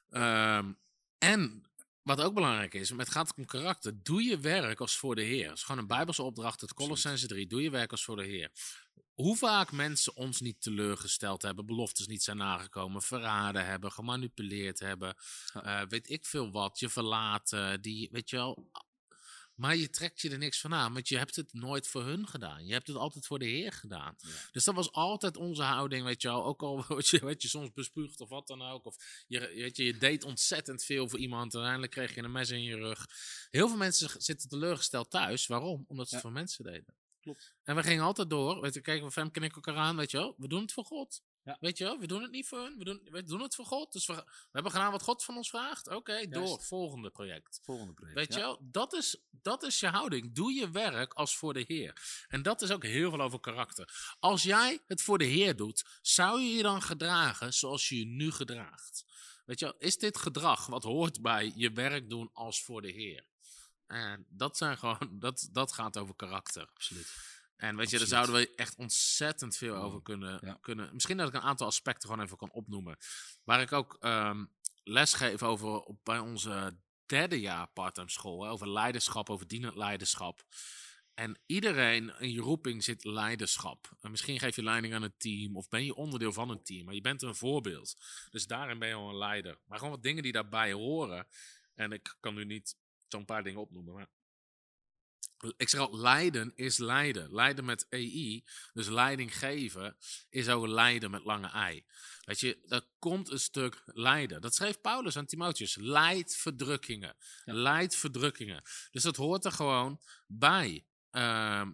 [0.09, 0.73] Ehm,
[1.19, 1.63] en
[2.03, 4.03] wat ook belangrijk is, het gaat om karakter.
[4.03, 5.49] Doe je werk als voor de Heer.
[5.49, 7.47] Het is gewoon een Bijbelse opdracht uit Colossense 3.
[7.47, 8.51] Doe je werk als voor de Heer.
[9.13, 15.17] hoe vaak mensen ons niet teleurgesteld hebben, beloftes niet zijn nagekomen, verraden hebben, gemanipuleerd hebben,
[15.53, 18.71] eh, weet ik veel wat, je verlaten, die, weet je wel.
[19.63, 22.29] Maar je trekt je er niks van aan, want je hebt het nooit voor hun
[22.29, 22.67] gedaan.
[22.67, 24.17] Je hebt het altijd voor de Heer gedaan.
[24.53, 26.45] Dus dat was altijd onze houding, weet je wel.
[26.45, 28.85] Ook al word je, werd je soms bespuugd of wat dan ook.
[28.85, 31.55] Of je, weet je, je deed ontzettend veel voor iemand.
[31.55, 33.07] Uiteindelijk kreeg je een mes in je rug.
[33.51, 35.47] Heel veel mensen zitten teleurgesteld thuis.
[35.47, 35.85] Waarom?
[35.89, 36.95] Omdat ze het voor mensen deden.
[37.21, 37.55] Klopt.
[37.63, 38.61] En we gingen altijd door.
[38.61, 40.35] Weet je, kijken we Femke en ik elkaar aan, weet je wel.
[40.39, 41.23] We doen het voor God.
[41.45, 41.57] Ja.
[41.61, 42.79] Weet je wel, we doen het niet voor hun.
[42.79, 43.93] We doen, we doen het voor God.
[43.93, 45.89] Dus we, we hebben gedaan wat God van ons vraagt.
[45.89, 46.63] Oké, door.
[46.63, 47.61] Volgende project.
[47.63, 48.19] Volgende project.
[48.19, 48.39] Weet ja.
[48.39, 50.35] je wel, dat is, dat is je houding.
[50.35, 52.25] Doe je werk als voor de Heer.
[52.29, 54.15] En dat is ook heel veel over karakter.
[54.19, 58.07] Als jij het voor de Heer doet, zou je je dan gedragen zoals je je
[58.07, 59.05] nu gedraagt?
[59.45, 62.91] Weet je wel, is dit gedrag wat hoort bij je werk doen als voor de
[62.91, 63.27] Heer?
[63.87, 66.69] En dat, zijn gewoon, dat, dat gaat over karakter.
[66.75, 67.15] Absoluut.
[67.63, 70.59] En weet je, daar zouden we echt ontzettend veel over kunnen, Ja.
[70.61, 70.91] kunnen.
[70.93, 72.97] Misschien dat ik een aantal aspecten gewoon even kan opnoemen.
[73.45, 74.45] Waar ik ook ehm
[74.85, 78.43] les geef over op, bij onze derde jaar parttime school.
[78.43, 80.45] Hè, over leiderschap, over dienend leiderschap.
[81.15, 83.97] En iedereen in je roeping zit leiderschap.
[84.01, 86.85] En misschien geef je leiding aan een team of ben je onderdeel van een team.
[86.85, 87.97] Maar je bent een voorbeeld.
[88.31, 89.59] Dus daarin ben je al een leider.
[89.67, 91.27] Maar gewoon wat dingen die daarbij horen.
[91.75, 92.77] En ik kan nu niet
[93.09, 93.95] zo'n paar dingen opnoemen.
[93.95, 94.09] Maar
[95.57, 97.35] ik zeg al, leiden is leiden.
[97.35, 99.97] Leiden met EI, dus leiding geven,
[100.31, 101.85] is ook leiden met lange ei.
[102.25, 104.41] Weet je, er komt een stuk lijden.
[104.41, 105.77] Dat schreef Paulus aan Timotheus.
[105.77, 107.17] Leid verdrukkingen.
[107.45, 108.63] Leid verdrukkingen.
[108.91, 110.87] Dus dat hoort er gewoon bij.
[111.11, 111.71] Ehm,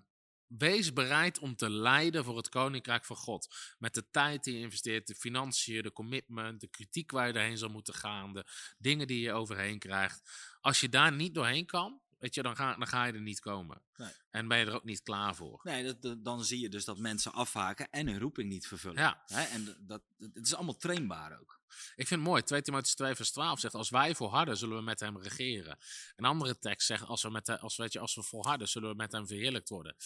[0.47, 3.75] wees bereid om te lijden voor het koninkrijk van God.
[3.79, 7.59] Met de tijd die je investeert, de financiën, de commitment, de kritiek waar je doorheen
[7.59, 8.45] zal moeten gaan, de
[8.79, 10.23] dingen die je overheen krijgt.
[10.61, 13.41] Als je daar niet doorheen kan, weet je, dan ga, dan ga je er niet
[13.41, 13.83] komen.
[13.97, 14.11] Nee.
[14.31, 15.61] En ben je er ook niet klaar voor.
[15.63, 19.03] Nee, dat, dat- dan zie je dus dat mensen afhaken en hun roeping niet vervullen.
[19.03, 19.23] Ja.
[19.27, 19.43] Hè?
[19.43, 21.61] En dat, het is allemaal trainbaar ook.
[21.95, 22.43] Ik vind het mooi.
[22.43, 25.79] 2 Timotheüs 2 vers 12 zegt, als wij volharden, zullen we met hem regeren.
[26.17, 28.91] Een andere tekst zegt, als we, met de, als, weet je, als we volharden, zullen
[28.91, 29.97] we met hem verheerlijkt worden.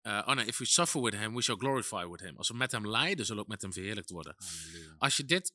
[0.00, 2.36] Eh, oh nee, if we suffer with him, we shall glorify with him.
[2.36, 4.34] Als we met hem lijden, zullen we ook met hem verheerlijkt worden.
[4.38, 4.94] Halleluja.
[4.98, 5.52] Als je dit...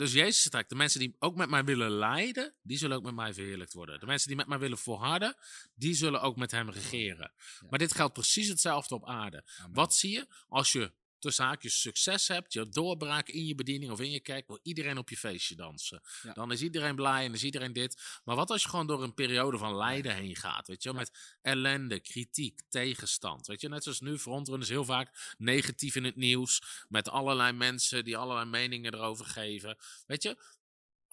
[0.00, 3.14] Dus Jezus zegt, de mensen die ook met mij willen lijden, die zullen ook met
[3.14, 4.00] mij verheerlijkt worden.
[4.00, 5.36] De mensen die met mij willen volharden,
[5.74, 7.32] die zullen ook met hem regeren.
[7.70, 9.44] Maar dit geldt precies hetzelfde op aarde.
[9.58, 9.74] Amen.
[9.74, 10.26] Wat zie je?
[10.48, 14.46] Als je tussen haakjes succes hebt, je doorbraak in je bediening of in je kerk,
[14.46, 16.00] wil iedereen op je feestje dansen.
[16.22, 16.32] Ja.
[16.32, 18.20] Dan is iedereen blij en is iedereen dit.
[18.24, 21.38] Maar wat als je gewoon door een periode van lijden heen gaat, weet je met
[21.42, 23.46] ellende, kritiek, tegenstand.
[23.46, 28.04] Weet je, net zoals nu, frontrunners heel vaak negatief in het nieuws, met allerlei mensen
[28.04, 29.76] die allerlei meningen erover geven.
[30.06, 30.36] Weet je,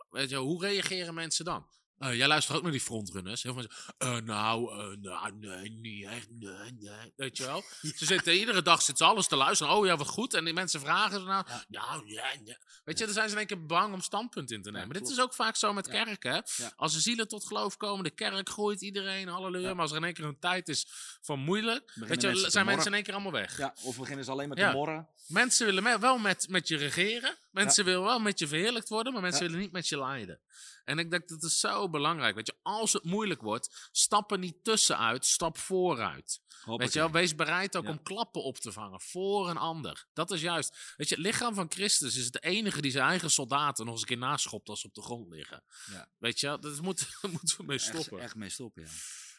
[0.10, 1.68] weet je hoe reageren mensen dan?
[1.97, 3.43] Eh, jij luistert ook naar die frontrunners.
[3.43, 7.13] Heel veel mensen, eh, nou, eh, nou, nee, niet echt, nee, nee.
[7.15, 7.63] Weet je wel?
[7.97, 9.73] Ze zitten iedere dag zitten ze alles te luisteren.
[9.73, 10.33] Oh ja, wat goed.
[10.33, 12.57] En die mensen vragen ze nou, nou, ja, ja.
[12.83, 14.89] Weet je, dan zijn ze in één keer bang om standpunt in te nemen.
[14.89, 16.03] Dit is ook vaak zo met Ja.
[16.03, 16.33] kerk, hè?
[16.33, 16.71] Ja.
[16.75, 19.67] Als er zielen tot geloof komen, de kerk groeit iedereen, halleluja.
[19.67, 19.73] Ja.
[19.73, 20.87] Maar als er in één keer een tijd is
[21.21, 23.57] van moeilijk, weet je, zijn mensen in één keer allemaal weg.
[23.57, 24.69] Ja, of beginnen ze alleen maar Ja.
[24.69, 25.07] te morren.
[25.27, 27.37] Mensen willen wel met, met je regeren.
[27.64, 30.41] Mensen willen wel met je verheerlijkt worden, maar mensen willen niet met je lijden.
[30.84, 32.36] En ik denk dat is zo belangrijk.
[32.36, 36.41] Weet je, als het moeilijk wordt, stap er niet tussenuit, stap vooruit.
[36.66, 37.89] Weet je wel, wees bereid ook Ja.
[37.89, 40.05] om klappen op te vangen voor een ander.
[40.14, 40.93] Dat is juist.
[40.97, 44.01] Weet je, het lichaam van Christus is het enige die zijn eigen soldaten nog eens
[44.01, 45.64] een keer naschopt als ze op de grond liggen.
[45.91, 46.10] Ja.
[46.18, 48.20] Weet je, dat moeten we mee Echt, stoppen.
[48.20, 48.89] echt mee stoppen, ja.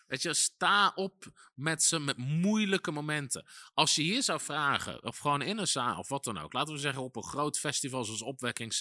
[0.09, 3.46] Weet je, sta op met ze met moeilijke momenten.
[3.74, 6.74] Als je hier zou vragen, of gewoon in een zaal, of wat dan ook, laten
[6.74, 8.74] we zeggen op een groot festival zoals Opwekking,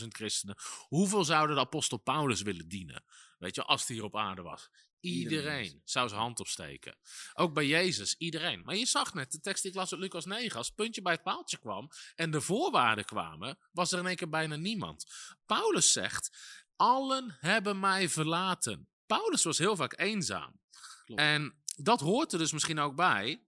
[0.00, 0.56] 60.000 christenen,
[0.88, 3.04] hoeveel zouden de apostel Paulus willen dienen?
[3.38, 4.68] Weet je, als hij hier op aarde was.
[5.00, 5.82] Iedereen, Iedereen.
[5.84, 6.96] zou zijn hand opsteken.
[7.34, 8.62] Ook bij Jezus, iedereen.
[8.64, 11.02] Maar je zag net, de tekst die ik las uit Lucas 9, als het puntje
[11.02, 15.04] bij het paaltje kwam en de voorwaarden kwamen, was er in één keer bijna niemand.
[15.46, 16.30] Paulus zegt,
[16.76, 18.88] allen hebben mij verlaten.
[19.18, 20.60] Paulus was heel vaak eenzaam.
[21.04, 21.20] Klopt.
[21.20, 23.46] En dat hoort er dus misschien ook bij.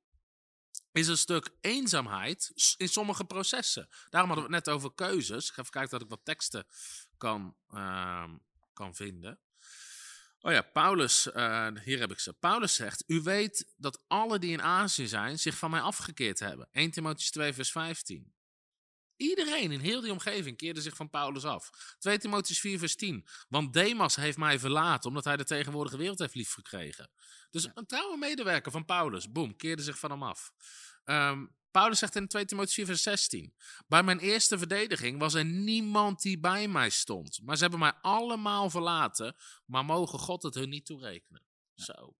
[0.93, 3.89] Is een stuk eenzaamheid in sommige processen.
[4.11, 5.49] Daarom hadden we het net over keuzes.
[5.49, 6.67] Ik ga even kijken dat ik wat teksten
[7.17, 8.37] kan, ehm,
[8.73, 9.41] kan vinden.
[10.41, 12.33] Oh ja, Paulus, eh, hier heb ik ze.
[12.33, 16.69] Paulus zegt: U weet dat alle die in Azië zijn zich van mij afgekeerd hebben.
[16.73, 18.34] 1 Timotheüs 2, vers 15.
[19.29, 21.71] Iedereen in heel die omgeving keerde zich van Paulus af.
[21.99, 23.27] 2 Timotheüs 4, vers 10.
[23.49, 27.11] Want Demas heeft mij verlaten omdat hij de tegenwoordige wereld heeft liefgekregen.
[27.51, 30.53] Dus een trouwe medewerker van Paulus, boem, keerde zich van hem af.
[31.05, 33.55] Ehm, Paulus zegt in 2 Timotheüs 4, vers 16.
[33.87, 37.41] Bij mijn eerste verdediging was er niemand die bij mij stond.
[37.43, 39.37] Maar ze hebben mij allemaal verlaten.
[39.67, 41.43] Maar mogen God het hun niet toerekenen.
[41.75, 42.15] Zo.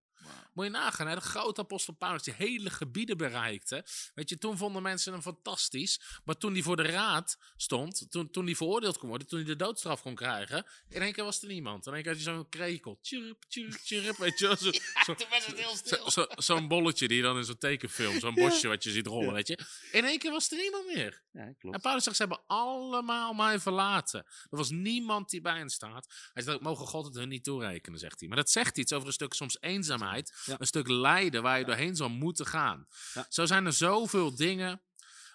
[0.53, 1.15] Moet je nagaan, hè?
[1.15, 3.85] de grote apostel Paulus, die hele gebieden bereikte.
[4.15, 6.01] Weet je, toen vonden mensen hem fantastisch.
[6.25, 9.49] Maar toen hij voor de raad stond, toen, toen hij veroordeeld kon worden, toen hij
[9.49, 11.87] de doodstraf kon krijgen, in één keer was er niemand.
[11.87, 12.99] In één keer had hij zo'n krekel.
[13.03, 14.47] Tjurp, tjurp, tjurp, weet je.
[14.47, 14.71] Zo,
[15.05, 18.19] zo- Toen was het heel zo- zo- Zo'n bolletje die je dan in zo'n tekenfilm,
[18.21, 19.59] zo'n bosje wat je ziet rollen, weet je.
[19.93, 21.23] In één keer was er niemand meer.
[21.33, 21.81] Ja, En klopt.
[21.83, 24.21] Paulus zegt, ze hebben allemaal mij verlaten.
[24.51, 26.15] Er was niemand die bij hen staat.
[26.33, 28.29] Hij zegt, mogen God het hun niet toerekenen, zegt hij.
[28.29, 30.03] Maar dat zegt iets over een stuk soms eenzaamheid.
[30.45, 30.57] Ja.
[30.59, 32.87] Een stuk lijden waar je doorheen zal moeten gaan.
[33.29, 34.83] Zo zijn er zoveel dingen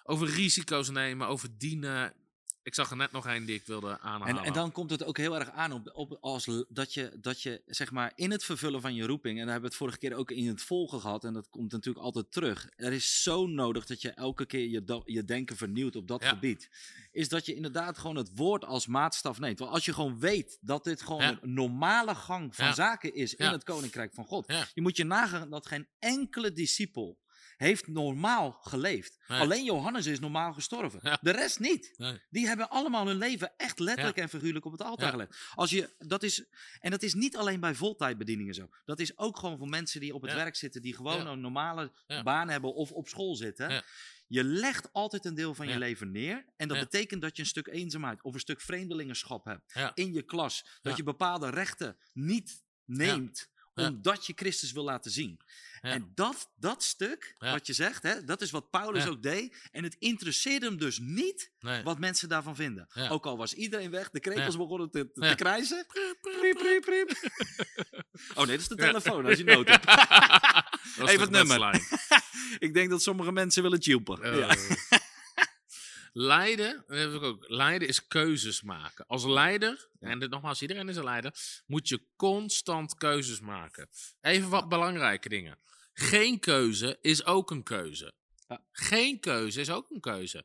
[0.02, 2.14] over risico's nemen, over dienen.
[2.62, 4.38] Ik zag er net nog één die ik wilde aanhalen.
[4.38, 7.42] En, en dan komt het ook heel erg aan op, op als dat je, dat
[7.42, 9.98] je zeg maar in het vervullen van je roeping, en daar hebben we het vorige
[9.98, 12.68] keer ook in het volgen gehad, en dat komt natuurlijk altijd terug.
[12.76, 16.28] Er is zo nodig dat je elke keer je, je denken vernieuwt op dat Ja.
[16.28, 16.70] gebied.
[17.12, 19.58] Is dat je inderdaad gewoon het woord als maatstaf neemt.
[19.58, 21.38] Want als je gewoon weet dat dit gewoon Ja.
[21.40, 22.74] een normale gang van Ja.
[22.74, 24.46] zaken is in het koninkrijk van God.
[24.74, 27.18] Je moet je nagaan dat geen enkele discipel
[27.68, 29.18] heeft normaal geleefd.
[29.28, 29.40] Nee.
[29.40, 31.00] Alleen Johannes is normaal gestorven.
[31.02, 31.18] Ja.
[31.20, 31.92] De rest niet.
[31.96, 32.20] Nee.
[32.30, 35.36] Die hebben allemaal hun leven echt letterlijk en figuurlijk op het altaar gelegd.
[35.54, 36.44] Als je, dat is,
[36.80, 38.68] en dat is niet alleen bij voltijdbedieningen zo.
[38.84, 41.92] Dat is ook gewoon voor mensen die op het werk zitten, die gewoon een normale
[42.24, 43.84] baan hebben of op school zitten.
[44.26, 46.44] Je legt altijd een deel van je leven neer.
[46.56, 46.82] En dat Ja.
[46.82, 49.90] betekent dat je een stuk eenzaamheid of een stuk vreemdelingenschap hebt Ja.
[49.94, 50.66] in je klas.
[50.82, 53.49] Dat je bepaalde rechten niet neemt.
[53.74, 53.86] Ja.
[53.86, 55.40] Omdat je Christus wil laten zien.
[55.82, 55.90] Ja.
[55.90, 57.52] En dat, dat stuk, Ja.
[57.52, 59.68] wat je zegt, hè, dat is wat Paulus ook deed.
[59.72, 61.82] En het interesseerde hem dus niet Nee.
[61.82, 62.88] wat mensen daarvan vinden.
[63.08, 65.86] Ook al was iedereen weg, de krekels begonnen te, te, krijzen.
[66.20, 67.10] Priep, priep, priep.
[68.34, 69.86] Oh nee, dat is de telefoon als je nood hebt.
[71.10, 71.80] Even het nummer.
[72.58, 74.36] Ik denk dat sommige mensen willen tjoepen.
[74.36, 74.56] Ja.
[76.12, 77.44] Leiden, dat heb ik ook.
[77.48, 79.06] Leiden is keuzes maken.
[79.06, 81.34] Als leider, en dit, nogmaals, iedereen is een leider,
[81.66, 83.88] moet je constant keuzes maken.
[84.20, 85.58] Even wat belangrijke dingen.
[85.92, 88.12] Geen keuze is ook een keuze.
[88.48, 88.64] Ja.
[88.72, 90.44] Geen keuze is ook een keuze.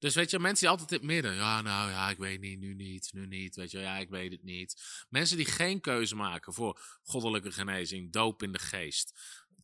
[0.00, 2.58] Dus weet je, mensen die altijd in het midden, ja, nou ja, ik weet niet,
[2.58, 4.82] nu niet, nu niet, weet je, ja, ik weet het niet.
[5.08, 9.20] Mensen die geen keuze maken voor goddelijke genezing, doop in de geest,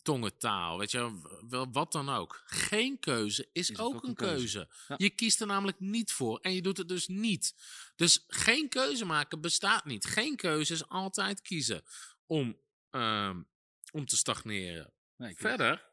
[0.07, 2.42] tongentaal, weet je, wel, wat dan ook.
[2.46, 4.34] Geen keuze is, Is ook, ook een keuze.
[4.34, 4.68] keuze.
[4.88, 4.94] Ja.
[4.98, 7.54] Je kiest er namelijk niet voor en je doet het dus niet.
[7.96, 10.04] Dus geen keuze maken bestaat niet.
[10.04, 11.82] Geen keuze is altijd kiezen
[12.26, 12.57] om,
[12.90, 13.42] ehm,
[13.92, 14.92] om te stagneren.
[15.16, 15.34] Nee.
[15.36, 15.84] Verder,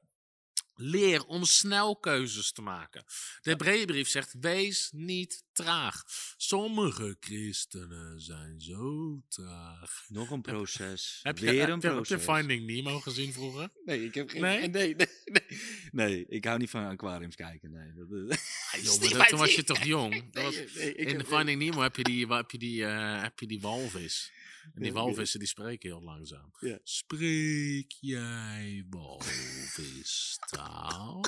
[0.76, 3.03] leer om snel keuzes te maken.
[3.41, 6.03] De Hebreeënbrief zegt, wees niet traag.
[6.38, 10.05] Sommige christenen zijn zo traag.
[10.07, 11.19] Nog een proces.
[11.24, 12.19] Heb je, Weer een heb je.
[12.19, 13.69] Finding Nemo gezien vroeger?
[13.86, 14.41] Nee, ik heb geen...
[14.41, 14.69] Nee?
[14.69, 14.95] Nee?
[14.95, 15.59] Nee, nee,
[15.91, 16.26] nee.
[16.28, 17.71] ik hou niet van aquariums kijken.
[17.71, 18.38] Nee, dat,
[18.71, 20.32] Ah, joh, maar dat- toen was je toch jong?
[20.32, 23.61] Dat was, in Finding Nemo heb je die, heb je die, eh, heb je die
[23.61, 24.32] walvis.
[24.74, 26.51] En die walvissen die spreken heel langzaam.
[26.59, 26.80] Ja.
[26.84, 28.86] Spreek jij
[30.03, 31.26] walvistaal?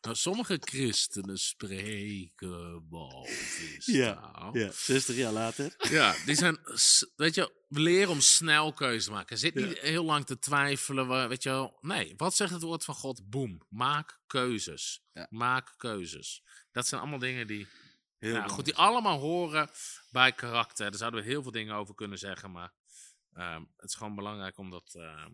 [0.00, 4.56] nou, sommige christenen spreken walvistaal.
[4.58, 5.74] Ja, 60 jaar later.
[5.90, 6.58] Ja, die zijn,
[7.16, 9.38] weet je, we leren om snel keuze te maken.
[9.38, 9.82] Zit niet Ja.
[9.82, 11.78] heel lang te twijfelen, weet je wel.
[11.80, 13.30] Nee, wat zegt het woord van God?
[13.30, 15.02] Boom, maak keuzes.
[15.12, 15.26] Ja.
[15.30, 16.42] Maak keuzes.
[16.72, 17.66] Dat zijn allemaal dingen die,
[18.24, 19.70] Heel ja, goed, die allemaal horen
[20.10, 20.90] bij karakter.
[20.90, 22.72] Daar zouden we heel veel dingen over kunnen zeggen, maar
[23.32, 24.94] ehm, het is gewoon belangrijk om dat...
[24.94, 25.32] ehm,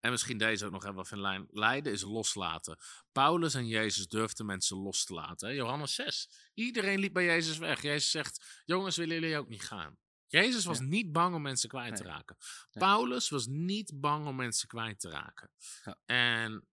[0.00, 1.46] en misschien deze ook nog even in lijn.
[1.50, 2.78] Lijden is loslaten.
[3.12, 5.48] Paulus en Jezus durfden mensen los te laten.
[5.48, 5.54] hè.
[5.54, 6.28] Johannes 6.
[6.54, 7.82] Iedereen liep bij Jezus weg.
[7.82, 9.98] Jezus zegt, jongens, willen jullie ook niet gaan?
[10.26, 10.84] Jezus was Ja.
[10.84, 12.36] niet bang om mensen kwijt te raken.
[12.70, 12.78] Ja.
[12.80, 15.50] Paulus was niet bang om mensen kwijt te raken.
[15.84, 15.96] Ja.
[16.06, 16.68] En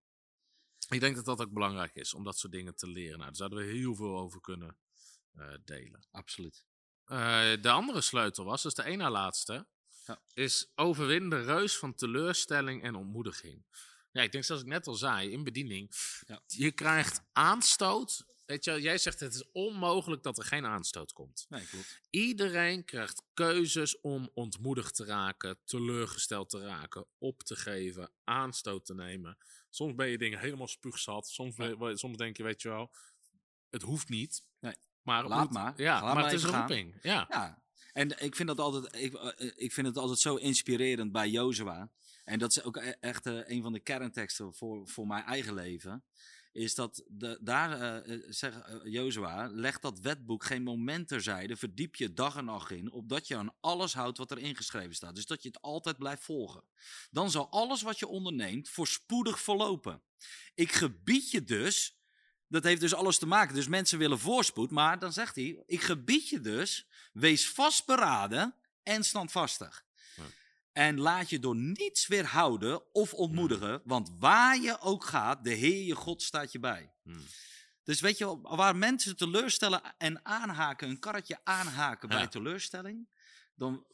[0.92, 3.18] ik denk dat dat ook belangrijk is, om dat soort dingen te leren.
[3.18, 4.76] Nou, daar zouden we heel veel over kunnen
[5.32, 6.06] eh, delen.
[6.10, 6.64] Absoluut.
[7.04, 9.66] Eh, de andere sleutel was, dus de ene na laatste,
[10.06, 10.22] Ja.
[10.32, 13.64] is overwin de reus van teleurstelling en ontmoediging.
[14.10, 15.90] Ja, ik denk zoals ik net al zei, in bediening,
[16.26, 16.42] Ja.
[16.46, 18.24] je krijgt aanstoot.
[18.52, 21.46] Weet je, wel, jij zegt het is onmogelijk dat er geen aanstoot komt.
[21.48, 22.00] Nee, klopt.
[22.10, 28.94] Iedereen krijgt keuzes om ontmoedigd te raken, teleurgesteld te raken, op te geven, aanstoot te
[28.94, 29.36] nemen.
[29.70, 31.28] Soms ben je dingen helemaal spuugzat.
[31.28, 31.96] Soms, Ja.
[31.96, 32.90] soms denk je, weet je wel,
[33.70, 34.44] het hoeft niet.
[34.60, 34.74] Nee.
[35.02, 35.72] Maar Laat moet- maar.
[35.76, 36.98] Ja, Laat maar, het is een roeping.
[37.02, 37.26] Ja.
[37.28, 41.28] Ja, en ik vind het altijd, ik, eh, ik vind het altijd zo inspirerend bij
[41.28, 41.90] Jozua.
[42.24, 45.54] En dat is ook e- echt eh, een van de kernteksten voor, voor mijn eigen
[45.54, 46.04] leven.
[46.52, 51.94] Is dat de, daar eh, zegt eh, Jozua, leg dat wetboek geen moment terzijde, verdiep
[51.94, 55.14] je dag en nacht in, opdat je aan alles houdt wat er ingeschreven staat.
[55.14, 56.64] Dus dat je het altijd blijft volgen.
[57.10, 60.02] Dan zal alles wat je onderneemt voorspoedig verlopen.
[60.54, 61.96] Ik gebied je dus,
[62.48, 63.54] dat heeft dus alles te maken.
[63.54, 69.04] Dus mensen willen voorspoed, maar dan zegt hij, ik gebied je dus, wees vastberaden en
[69.04, 69.84] standvastig.
[70.72, 75.84] En laat je door niets weerhouden of ontmoedigen, want waar je ook gaat, de Heer
[75.84, 76.92] je God staat je bij.
[77.02, 77.22] Hmm.
[77.84, 82.16] Dus weet je, waar mensen teleurstellen en aanhaken, een karretje aanhaken Ja.
[82.16, 83.08] bij teleurstelling,
[83.54, 83.86] dan,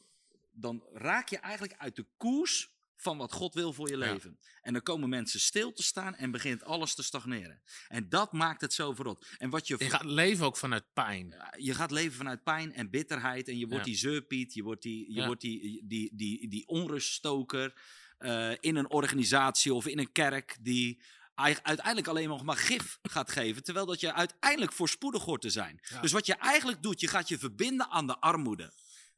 [0.53, 2.70] dan raak je eigenlijk uit de koers
[3.01, 4.12] van wat God wil voor je Ja.
[4.12, 4.38] leven.
[4.62, 7.62] En dan komen mensen stil te staan en begint alles te stagneren.
[7.88, 9.26] En dat maakt het zo verrot.
[9.38, 11.34] En wat je, Je gaat leven ook vanuit pijn.
[11.57, 13.90] je gaat leven vanuit pijn en bitterheid en je wordt Ja.
[13.90, 15.26] die zeurpiet, je wordt die, je Ja.
[15.26, 17.80] wordt die, die, die, die onruststoker
[18.18, 21.03] eh, in een organisatie of in een kerk die
[21.34, 25.51] ei- uiteindelijk alleen nog maar gif gaat geven, terwijl dat je uiteindelijk voorspoedig hoort te
[25.51, 25.80] zijn.
[26.01, 28.72] Dus wat je eigenlijk doet, je gaat je verbinden aan de armoede.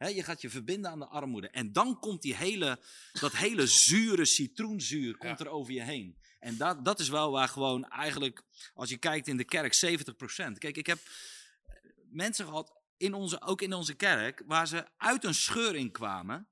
[0.09, 1.48] Je gaat je verbinden aan de armoede.
[1.48, 2.80] En dan komt die hele,
[3.20, 5.44] dat hele zure citroenzuur komt Ja.
[5.44, 6.18] er over je heen.
[6.38, 8.42] En dat, dat is wel waar gewoon eigenlijk,
[8.74, 10.59] als je kijkt in de kerk, 70%.
[10.59, 10.98] Kijk, ik heb
[12.11, 16.48] mensen gehad, in onze, ook in onze kerk, waar ze uit een scheur in kwamen.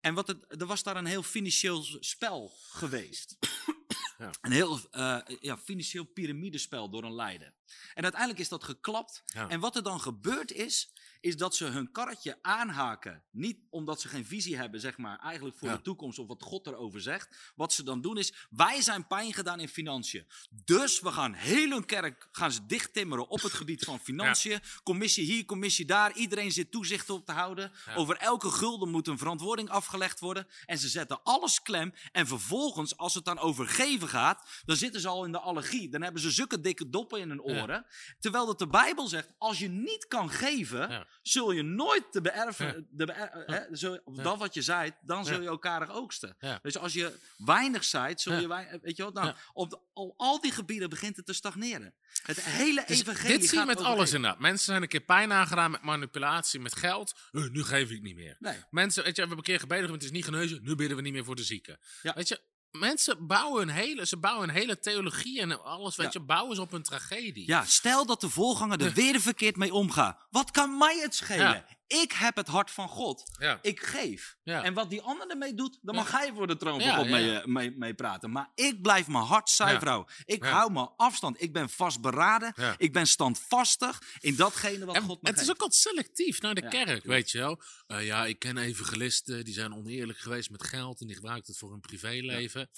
[0.00, 3.36] En wat het, er was daar een heel financieel spel geweest.
[4.18, 4.30] Ja.
[4.40, 7.54] Een heel eh, ja, financieel piramidespel door een leider.
[7.94, 9.22] En uiteindelijk is dat geklapt.
[9.26, 9.48] Ja.
[9.48, 10.92] En wat er dan gebeurd is,
[11.26, 13.22] is dat ze hun karretje aanhaken.
[13.30, 15.76] Niet omdat ze geen visie hebben, zeg maar, eigenlijk voor Ja.
[15.76, 17.52] de toekomst of wat God erover zegt.
[17.56, 20.26] Wat ze dan doen is, wij zijn pijn gedaan in financiën.
[20.50, 24.60] Dus we gaan heel hun kerk gaan ze dichttimmeren op het gebied van financiën.
[24.82, 26.12] Commissie hier, commissie daar.
[26.12, 27.72] Iedereen zit toezicht op te houden.
[27.86, 27.94] Ja.
[27.94, 30.46] Over elke gulden moet een verantwoording afgelegd worden.
[30.66, 31.92] En ze zetten alles klem.
[32.12, 35.88] En vervolgens, als het dan over geven gaat, dan zitten ze al in de allergie.
[35.88, 37.86] Dan hebben ze zulke dikke doppen in hun oren.
[38.18, 41.06] Terwijl dat de Bijbel zegt, als je niet kan geven.
[41.22, 42.82] Zul je nooit de beërven, Ja.
[42.90, 44.22] de beër- eh, hè, zul, Ja.
[44.22, 46.36] dat wat je zaait, dan zul je elkaar oogsten.
[46.62, 50.14] Dus als je weinig zaait, zul je weinig, weet je wat, nou, op, de- op
[50.16, 51.94] al die gebieden begint het te stagneren.
[52.22, 54.16] Het hele Dus evangelie dit zie je met alles geven.
[54.16, 54.40] inderdaad.
[54.40, 57.14] Mensen zijn een keer pijn aangedaan met manipulatie, met geld.
[57.32, 58.36] Eh, nu geef ik niet meer.
[58.38, 58.56] Nee.
[58.70, 60.58] Mensen, weet je, we hebben een keer gebeden, het is niet genezen.
[60.62, 61.78] Nu bidden we niet meer voor de zieken.
[62.02, 62.40] Weet je,
[62.70, 66.20] mensen bouwen een hele, ze bouwen een hele theologie en alles, weet Ja.
[66.20, 67.46] je, bouwen ze op een tragedie.
[67.46, 70.26] Ja, stel dat de voorganger er weer verkeerd mee omgaat.
[70.30, 71.46] Wat kan mij het schelen?
[71.50, 71.66] Ja.
[71.86, 73.22] Ik heb het hart van God.
[73.38, 73.58] Ja.
[73.62, 74.36] Ik geef.
[74.42, 74.62] Ja.
[74.62, 77.38] En wat die ander ermee doet, dan mag hij voor de troon van God mee,
[77.38, 78.30] eh, mee, mee praten.
[78.30, 80.14] Maar ik blijf mijn hart zuiver houden.
[80.24, 81.42] Ik hou mijn afstand.
[81.42, 82.54] Ik ben vastberaden.
[82.76, 86.54] Ik ben standvastig in datgene wat En God me het is ook altijd selectief naar
[86.54, 87.60] de kerk, weet je wel.
[87.86, 91.58] Eh, ja, ik ken evangelisten, die zijn oneerlijk geweest met geld en die gebruiken het
[91.58, 92.70] voor hun privéleven.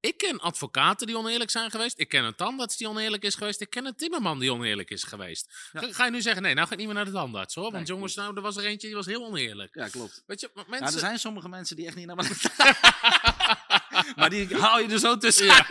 [0.00, 1.98] Ik ken advocaten die oneerlijk zijn geweest.
[1.98, 3.60] Ik ken een tandarts die oneerlijk is geweest.
[3.60, 5.68] Ik ken een timmerman die oneerlijk is geweest.
[5.72, 5.80] Ja.
[5.80, 7.64] Ga, ga je nu zeggen, nee, nou ga ik niet meer naar de tandarts hoor.
[7.64, 9.74] Want Nee, jongens, nou, er was er eentje die was heel oneerlijk.
[9.74, 10.22] Ja, klopt.
[10.26, 10.86] Weet je, Ja, mensen...
[10.86, 12.24] er zijn sommige mensen die echt niet naar me
[14.16, 15.46] Maar die haal je er zo tussen.
[15.46, 15.66] Ja.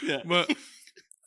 [0.00, 0.22] Ja.
[0.24, 0.46] Maar,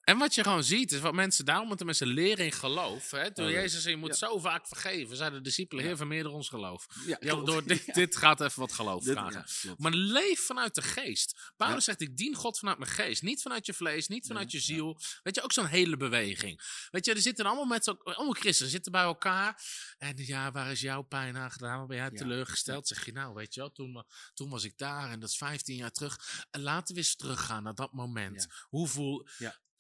[0.04, 3.12] en wat je gewoon ziet, is wat mensen, daarom moeten mensen leren in geloof.
[3.12, 3.34] Hè?
[3.34, 3.52] Toen Oh.
[3.52, 4.28] Jezus zei, je moet Ja.
[4.28, 6.88] zo vaak vergeven, zeiden de discipelen, heer, vermeerder ons geloof.
[7.06, 9.46] Ja, door dit, dit gaat even wat geloof Dit- vragen.
[9.62, 9.74] ja.
[9.78, 11.52] Maar leef vanuit de geest.
[11.58, 13.22] Paulus zegt, ik dien God vanuit mijn geest.
[13.22, 15.00] Niet vanuit je vlees, niet vanuit je ziel.
[15.24, 16.62] Weet je, ook zo'n hele beweging.
[16.92, 19.62] Weet je, er zitten allemaal mensen, allemaal christenen, zitten bij elkaar.
[19.98, 21.78] En ja, waar is jouw pijn aangedaan?
[21.78, 22.88] Waar ben jij teleurgesteld?
[22.88, 25.76] Zeg je, nou, weet je wel, toen, toen was ik daar en dat is 15
[25.76, 26.46] jaar terug.
[26.52, 28.48] En laten we eens teruggaan naar dat moment.
[28.70, 29.28] Hoe voel...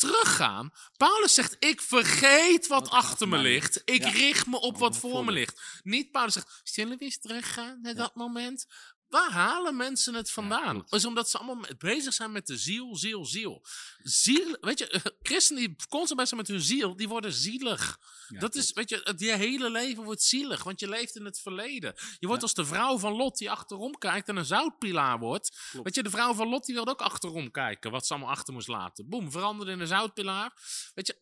[0.03, 0.71] Teruggaan.
[0.97, 3.81] Paulus zegt: Ik vergeet wat, Wat achter me ligt.
[3.85, 4.09] Ik Ja.
[4.09, 5.31] richt me op Wat wat voor me.
[5.31, 5.61] ligt.
[5.83, 8.65] Niet Paulus zegt: Zullen we eens teruggaan naar dat moment?
[9.13, 10.83] Waar halen mensen het vandaan?
[10.89, 13.65] is omdat ze allemaal bezig zijn met de ziel, ziel, ziel.
[14.03, 17.99] Ziel, weet je, eh, christenen die constant bezig zijn met hun ziel, die worden zielig.
[18.27, 21.39] Ja, dat is, weet je, je hele leven wordt zielig, want je leeft in het
[21.39, 21.93] verleden.
[22.19, 22.47] Je wordt Ja.
[22.47, 25.57] als de vrouw van Lot die achterom kijkt en een zoutpilaar wordt.
[25.69, 25.85] Klopt.
[25.85, 28.53] Weet je, de vrouw van Lot die wilde ook achterom kijken, wat ze allemaal achter
[28.53, 29.09] moest laten.
[29.09, 30.53] Boem, veranderde in een zoutpilaar.
[30.93, 31.21] Weet je,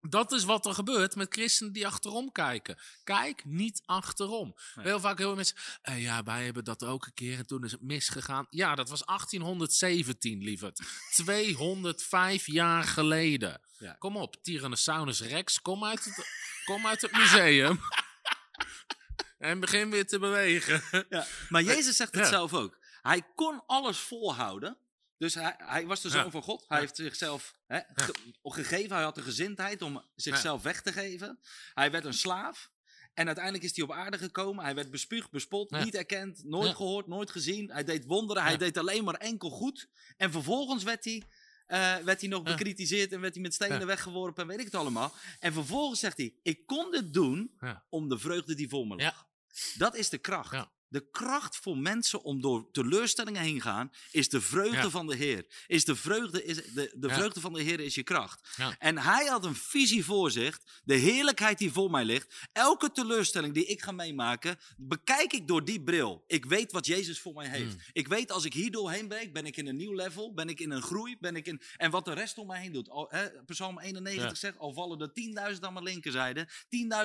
[0.00, 2.78] dat is wat er gebeurt met christenen die achterom kijken.
[3.04, 4.54] Kijk niet achterom.
[4.74, 4.84] Nee.
[4.86, 7.72] Heel vaak heel mensen, eh, ja, wij hebben dat ook een keer en toen is
[7.72, 8.46] het misgegaan.
[8.50, 10.80] Ja, dat was 1817, lieverd.
[11.14, 13.60] 205 jaar geleden.
[13.78, 13.92] Ja.
[13.98, 16.26] Kom op, Tyrannosaurus Rex, kom uit het,
[16.64, 17.80] kom uit het museum.
[19.38, 20.82] en begin weer te bewegen.
[21.08, 21.26] Ja.
[21.48, 22.28] Maar Jezus zegt het Ja.
[22.28, 22.78] zelf ook.
[23.02, 24.76] Hij kon alles volhouden.
[25.22, 26.30] Dus hij, hij was de zoon Ja.
[26.30, 26.64] van God.
[26.68, 26.82] Hij Ja.
[26.82, 28.94] heeft zichzelf hè, ge- gegeven.
[28.94, 31.38] Hij had de gezindheid om zichzelf weg te geven.
[31.74, 32.70] Hij werd een slaaf.
[33.14, 34.64] En uiteindelijk is hij op aarde gekomen.
[34.64, 35.84] Hij werd bespuugd, bespot, Ja.
[35.84, 36.74] niet erkend, nooit Ja.
[36.74, 37.70] gehoord, nooit gezien.
[37.70, 38.42] Hij deed wonderen.
[38.42, 39.88] Hij deed alleen maar enkel goed.
[40.16, 41.22] En vervolgens werd hij,
[41.66, 44.74] eh, werd hij nog bekritiseerd en werd hij met stenen weggeworpen en weet ik het
[44.74, 45.14] allemaal.
[45.40, 47.58] En vervolgens zegt hij: Ik kon dit doen
[47.88, 49.26] om de vreugde die voor me lag.
[49.74, 50.66] Dat is de kracht.
[50.92, 54.90] De kracht voor mensen om door teleurstellingen heen gaan, is de vreugde Ja.
[54.90, 55.46] van de Heer.
[55.66, 57.14] Is de vreugde, is de, de Ja.
[57.14, 58.48] vreugde van de Heer is je kracht.
[58.56, 58.74] Ja.
[58.78, 62.34] En hij had een visie voor zich, de heerlijkheid die voor mij ligt.
[62.52, 66.24] Elke teleurstelling die ik ga meemaken, bekijk ik door die bril.
[66.26, 67.74] Ik weet wat Jezus voor mij heeft.
[67.74, 67.80] Mm.
[67.92, 70.60] Ik weet als ik hier doorheen breek, ben ik in een nieuw level, ben ik
[70.60, 71.62] in een groei, ben ik in...
[71.76, 72.88] En wat de rest om mij heen doet.
[72.88, 74.34] Al, hè, Psalm 91 Ja.
[74.34, 75.12] zegt, al vallen er
[75.54, 76.48] 10.000 aan mijn linkerzijde,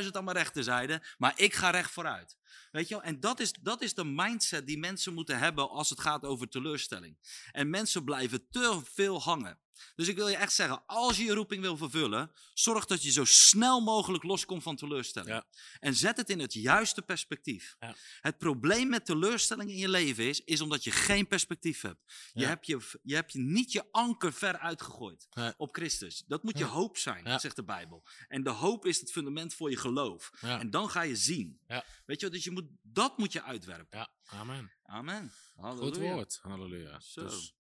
[0.03, 2.37] 10.000 aan mijn rechterzijde, maar ik ga recht vooruit.
[2.71, 3.03] Weet je wel?
[3.03, 6.49] En dat is, dat is de mindset die mensen moeten hebben als het gaat over
[6.49, 7.17] teleurstelling.
[7.51, 9.59] En mensen blijven te veel hangen.
[9.95, 13.11] Dus ik wil je echt zeggen, als je je roeping wil vervullen, zorg dat je
[13.11, 15.31] zo snel mogelijk loskomt van teleurstelling.
[15.31, 15.45] Ja.
[15.79, 17.75] En zet het in het juiste perspectief.
[17.79, 17.95] Ja.
[18.21, 22.29] Het probleem met teleurstelling in je leven is, is omdat je geen perspectief hebt.
[22.33, 25.53] Je, hebt je, je hebt je niet je anker ver uitgegooid Nee.
[25.57, 26.23] op Christus.
[26.27, 28.03] Dat moet je hoop zijn, zegt de Bijbel.
[28.27, 30.29] En de hoop is het fundament voor je geloof.
[30.41, 31.59] En dan ga je zien.
[31.67, 31.85] Ja.
[32.05, 33.97] Weet je, dus je moet, dat moet je uitwerpen.
[33.97, 34.71] Ja, amen.
[34.83, 35.31] Amen.
[35.55, 36.13] Goed Halleluja.
[36.13, 36.39] woord.
[36.41, 36.99] Halleluja.
[36.99, 37.23] Zo.
[37.23, 37.55] Dus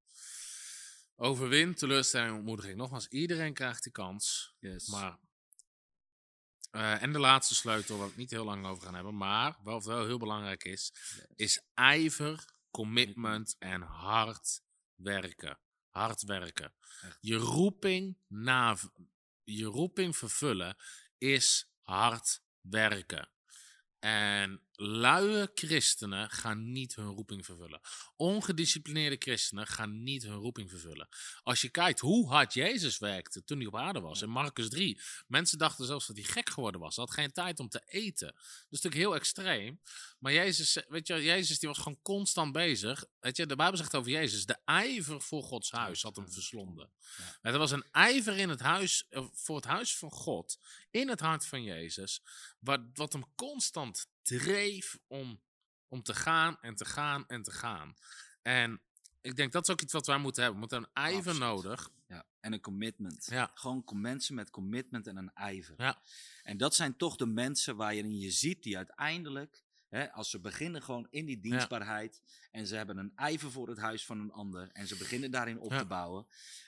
[1.16, 2.76] overwin, teleurstelling, ontmoediging.
[2.76, 4.54] Nogmaals, iedereen krijgt die kans.
[4.58, 4.86] Yes.
[4.86, 5.18] Maar,
[6.70, 9.56] eh, en de laatste sleutel, waar we het niet heel lang over gaan hebben, maar
[9.62, 10.92] wat wel heel belangrijk is,
[11.34, 14.62] is ijver, commitment en hard
[14.94, 15.58] werken.
[15.88, 16.74] Hard werken.
[17.02, 17.18] Echt.
[17.20, 18.76] Je roeping, na,
[19.44, 20.76] je roeping vervullen
[21.18, 23.28] is hard werken.
[23.98, 27.80] En luie christenen gaan niet hun roeping vervullen.
[28.16, 31.08] Ongedisciplineerde christenen gaan niet hun roeping vervullen.
[31.42, 35.00] Als je kijkt hoe hard Jezus werkte toen hij op aarde was, in Marcus 3,
[35.26, 36.96] mensen dachten zelfs dat hij gek geworden was.
[36.96, 38.26] Hij had geen tijd om te eten.
[38.26, 38.36] Dat
[38.70, 39.80] is natuurlijk heel extreem.
[40.18, 43.04] Maar Jezus, weet je, Jezus die was gewoon constant bezig.
[43.20, 46.90] Weet je, de Bijbel zegt over Jezus, de ijver voor Gods huis had hem verslonden.
[47.42, 50.58] En Er was een ijver in het huis, eh, voor het huis van God,
[50.90, 52.22] in het hart van Jezus,
[52.58, 55.40] wat, wat hem constant dreef om,
[55.88, 57.94] om te gaan en te gaan en te gaan.
[58.42, 58.80] En
[59.20, 60.60] ik denk dat is ook iets wat wij moeten hebben.
[60.60, 61.38] We moeten een ijver Absoluut.
[61.38, 61.90] nodig.
[62.08, 63.26] Ja, en een commitment.
[63.30, 63.50] Ja.
[63.54, 65.74] Gewoon mensen met commitment en een ijver.
[65.76, 65.98] Ja.
[66.42, 70.30] En dat zijn toch de mensen waar je in je ziet die uiteindelijk, hè, als
[70.30, 74.20] ze beginnen gewoon in die dienstbaarheid en ze hebben een ijver voor het huis van
[74.20, 76.26] een ander en ze beginnen daarin op te bouwen.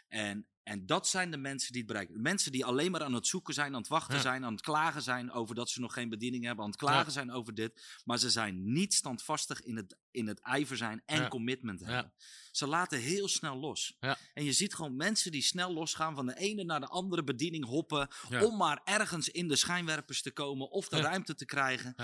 [0.09, 2.23] En, en dat zijn de mensen die het bereiken.
[2.23, 4.21] Mensen die alleen maar aan het zoeken zijn, aan het wachten Ja.
[4.21, 7.07] zijn, aan het klagen zijn over dat ze nog geen bediening hebben, aan het klagen
[7.07, 7.11] Ja.
[7.13, 8.01] zijn over dit.
[8.05, 11.29] Maar ze zijn niet standvastig in het, in het ijver zijn en Ja.
[11.29, 12.13] commitment hebben.
[12.53, 13.97] Ze laten heel snel los.
[14.35, 17.65] En je ziet gewoon mensen die snel losgaan van de ene naar de andere bediening
[17.65, 18.09] hoppen.
[18.43, 21.95] Om maar ergens in de schijnwerpers te komen of de ruimte te krijgen.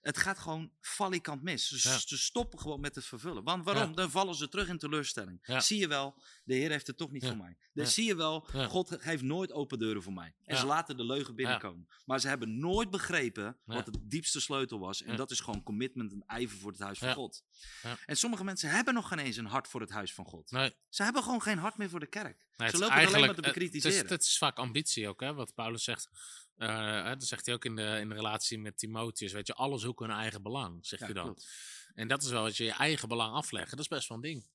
[0.00, 1.68] Het gaat gewoon valikant mis.
[1.68, 3.44] Ze, stoppen gewoon met het vervullen.
[3.44, 3.94] Want waarom?
[3.94, 5.40] Dan vallen ze terug in teleurstelling.
[5.58, 7.28] Zie je wel, de Heer heeft het toch niet Ja.
[7.28, 7.56] voor mij.
[7.72, 7.84] Ja.
[7.84, 8.66] zie je wel, Ja.
[8.66, 10.34] God geeft nooit open deuren voor mij.
[10.44, 10.60] En Ja.
[10.60, 11.88] ze laten de leugen binnenkomen.
[12.04, 13.74] Maar ze hebben nooit begrepen Ja.
[13.74, 15.02] wat de diepste sleutel was.
[15.02, 15.16] En Ja.
[15.16, 17.14] dat is gewoon commitment en ijver voor het huis van Ja.
[17.14, 17.42] God.
[17.82, 17.96] Ja.
[18.06, 20.50] En sommige mensen hebben nog geen eens een hart voor het huis van God.
[20.50, 22.46] Nee, Ze hebben gewoon geen hart meer voor de kerk.
[22.56, 24.04] Nee, Ze lopen alleen maar te Het bekritiseren.
[24.04, 26.08] is, het is vaak ambitie ook, hè, wat Paulus zegt.
[26.56, 29.32] Eh, dat zegt hij ook in de, in de relatie met Timotheus.
[29.32, 31.24] Weet je, alle zoeken hun eigen belang, zegt Ja, hij dan.
[31.24, 31.48] klopt.
[31.94, 33.70] En dat is wel wat je je eigen belang afleggen.
[33.70, 34.46] Dat is best wel een ding.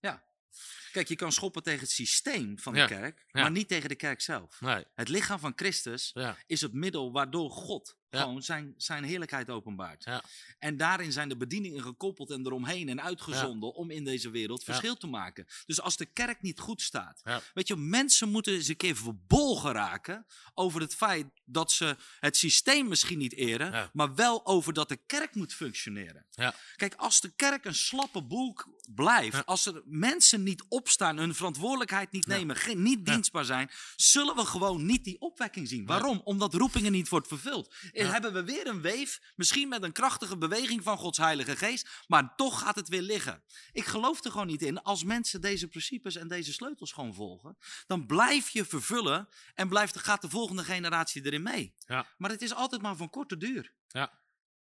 [0.91, 4.21] Kijk, je kan schoppen tegen het systeem van de kerk, maar niet tegen de kerk
[4.21, 4.61] zelf.
[4.61, 6.15] Nee, Het lichaam van Christus
[6.47, 8.21] is het middel waardoor God Ja.
[8.21, 10.03] gewoon zijn, zijn heerlijkheid openbaart.
[10.03, 10.23] ja,
[10.59, 14.97] En daarin zijn de bedieningen gekoppeld en eromheen en uitgezonden om in deze wereld verschil
[14.97, 15.45] te maken.
[15.65, 17.21] Dus als de kerk niet goed staat,
[17.53, 22.37] weet je, mensen moeten eens een keer verbolgen raken over het feit dat ze het
[22.37, 26.25] systeem misschien niet eren, maar wel over dat de kerk moet functioneren.
[26.31, 28.55] ja, Kijk, als de kerk een slappe boel
[28.95, 34.35] blijft, als er mensen niet opstaan, hun verantwoordelijkheid niet nemen, geen, niet dienstbaar zijn, zullen
[34.35, 35.85] we gewoon niet die opwekking zien.
[35.85, 36.21] Waarom?
[36.23, 37.75] Omdat roepingen niet wordt vervuld.
[38.05, 38.11] Ja.
[38.11, 42.35] hebben we weer een weef, misschien met een krachtige beweging van Gods Heilige Geest, maar
[42.35, 43.43] toch gaat het weer liggen.
[43.71, 44.81] Ik geloof er gewoon niet in.
[44.81, 49.99] Als mensen deze principes en deze sleutels gewoon volgen, dan blijf je vervullen en blijft,
[49.99, 51.75] gaat de volgende generatie erin mee.
[51.77, 52.05] Ja.
[52.17, 54.19] Maar het is altijd maar van korte duur ja,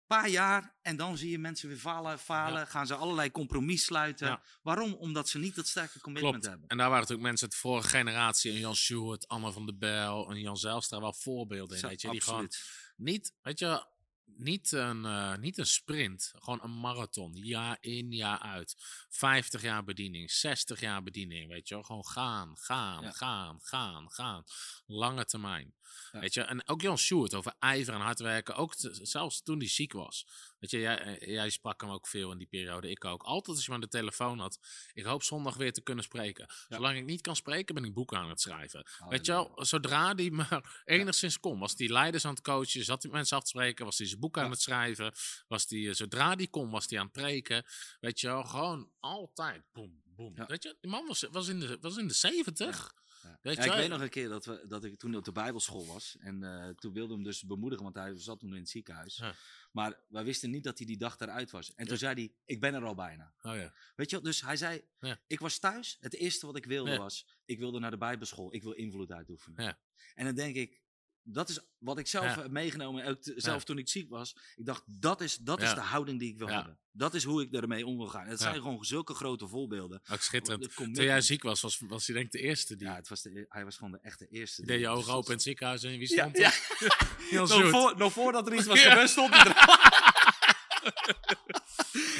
[0.07, 2.65] paar jaar en dan zie je mensen weer falen, falen Ja.
[2.65, 4.27] gaan ze allerlei compromis sluiten.
[4.27, 4.41] Ja.
[4.61, 4.93] Waarom?
[4.93, 6.49] Omdat ze niet dat sterke commitment klopt.
[6.49, 6.67] hebben.
[6.69, 9.77] En daar waren natuurlijk mensen uit de vorige generatie, een Jan Stewart, Anne van der
[9.77, 11.81] Bijl, en Jan Zijlstra, wel voorbeelden in.
[11.81, 12.49] Zo, Weet je, die gewoon.
[12.95, 13.85] Niet, weet je,
[14.25, 18.75] niet een, eh, niet een sprint, gewoon een marathon, jaar in, jaar uit.
[19.09, 21.83] 50 jaar bediening, 60 jaar bediening, weet je wel.
[21.83, 23.11] Gewoon gaan, gaan, Ja.
[23.11, 24.43] gaan, gaan, gaan.
[24.85, 25.73] Lange termijn.
[26.11, 26.19] Ja.
[26.19, 29.57] Weet je, en ook Jan Stewart over ijver en hard werken, ook te- zelfs toen
[29.59, 30.27] hij ziek was.
[30.63, 33.23] Weet je, jij, eh, jij sprak hem ook veel in die periode, ik ook.
[33.23, 34.59] Altijd als je hem aan de telefoon had,
[34.93, 36.47] ik hoop zondag weer te kunnen spreken.
[36.69, 38.85] Zolang ik niet kan spreken, ben ik boeken aan het schrijven.
[39.09, 43.01] Weet je wel, zodra die maar enigszins kon, was die leiders aan het coachen, zat
[43.01, 45.13] die mensen af te spreken, was hij zijn boek aan het schrijven,
[45.47, 47.65] was die, eh, zodra die kon, was hij aan het preken.
[47.99, 50.33] Weet je wel, gewoon altijd, boem, boem.
[50.35, 50.45] Ja.
[50.45, 52.93] Weet je, die man was, was, in, de, was in de zeventig.
[53.23, 53.39] Ja.
[53.41, 55.31] Weet Ja, je ik weet nog een keer dat, we, dat ik toen op de
[55.31, 56.15] Bijbelschool was.
[56.19, 59.17] En eh, toen wilde hem dus bemoedigen, want hij zat toen in het ziekenhuis.
[59.17, 59.33] Ja.
[59.71, 61.73] Maar wij wisten niet dat hij die dag eruit was.
[61.75, 63.33] En toen zei hij: Ik ben er al bijna.
[63.41, 63.73] Oh ja.
[63.95, 64.81] Weet je wel, dus hij zei.
[65.27, 65.97] Ik was thuis.
[65.99, 68.53] Het eerste wat ik wilde was: Ik wilde naar de Bijbelschool.
[68.53, 69.63] Ik wil invloed uitoefenen.
[69.63, 69.79] Ja.
[70.15, 70.81] En dan denk ik.
[71.25, 72.41] Dat is wat ik zelf Ja.
[72.41, 73.65] heb meegenomen, ook zelf Ja.
[73.65, 74.35] toen ik ziek was.
[74.55, 75.73] Ik dacht, dat is, dat is Ja.
[75.75, 76.53] de houding die ik wil Ja.
[76.55, 76.77] hebben.
[76.91, 78.25] Dat is hoe ik ermee om wil gaan.
[78.27, 78.45] Het Ja.
[78.45, 80.01] zijn gewoon zulke grote voorbeelden.
[80.11, 80.75] Ook schitterend.
[80.75, 82.87] Toen jij ziek was, was, was hij denk ik de eerste die...
[82.87, 84.61] Ja, het was de, hij was gewoon de echte eerste.
[84.61, 86.45] Die deed je ogen open in het ziekenhuis en wie Ja, stond ja.
[86.45, 87.07] er?
[87.29, 88.89] Heel nog, voor, nog voordat er iets was Ja.
[88.89, 89.81] gebeurd, stond hij er.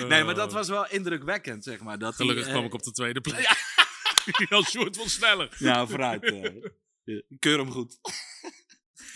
[0.08, 0.54] Nee, maar dat Oh.
[0.54, 1.97] was wel indrukwekkend, zeg maar.
[1.99, 3.47] Dat Gelukkig hij, kwam eh, ik op de tweede plek.
[4.49, 5.56] Als Sjoerd was sneller.
[5.60, 6.24] Ja, vooruit.
[6.24, 6.43] eh,
[7.04, 7.99] ja, keur hem goed.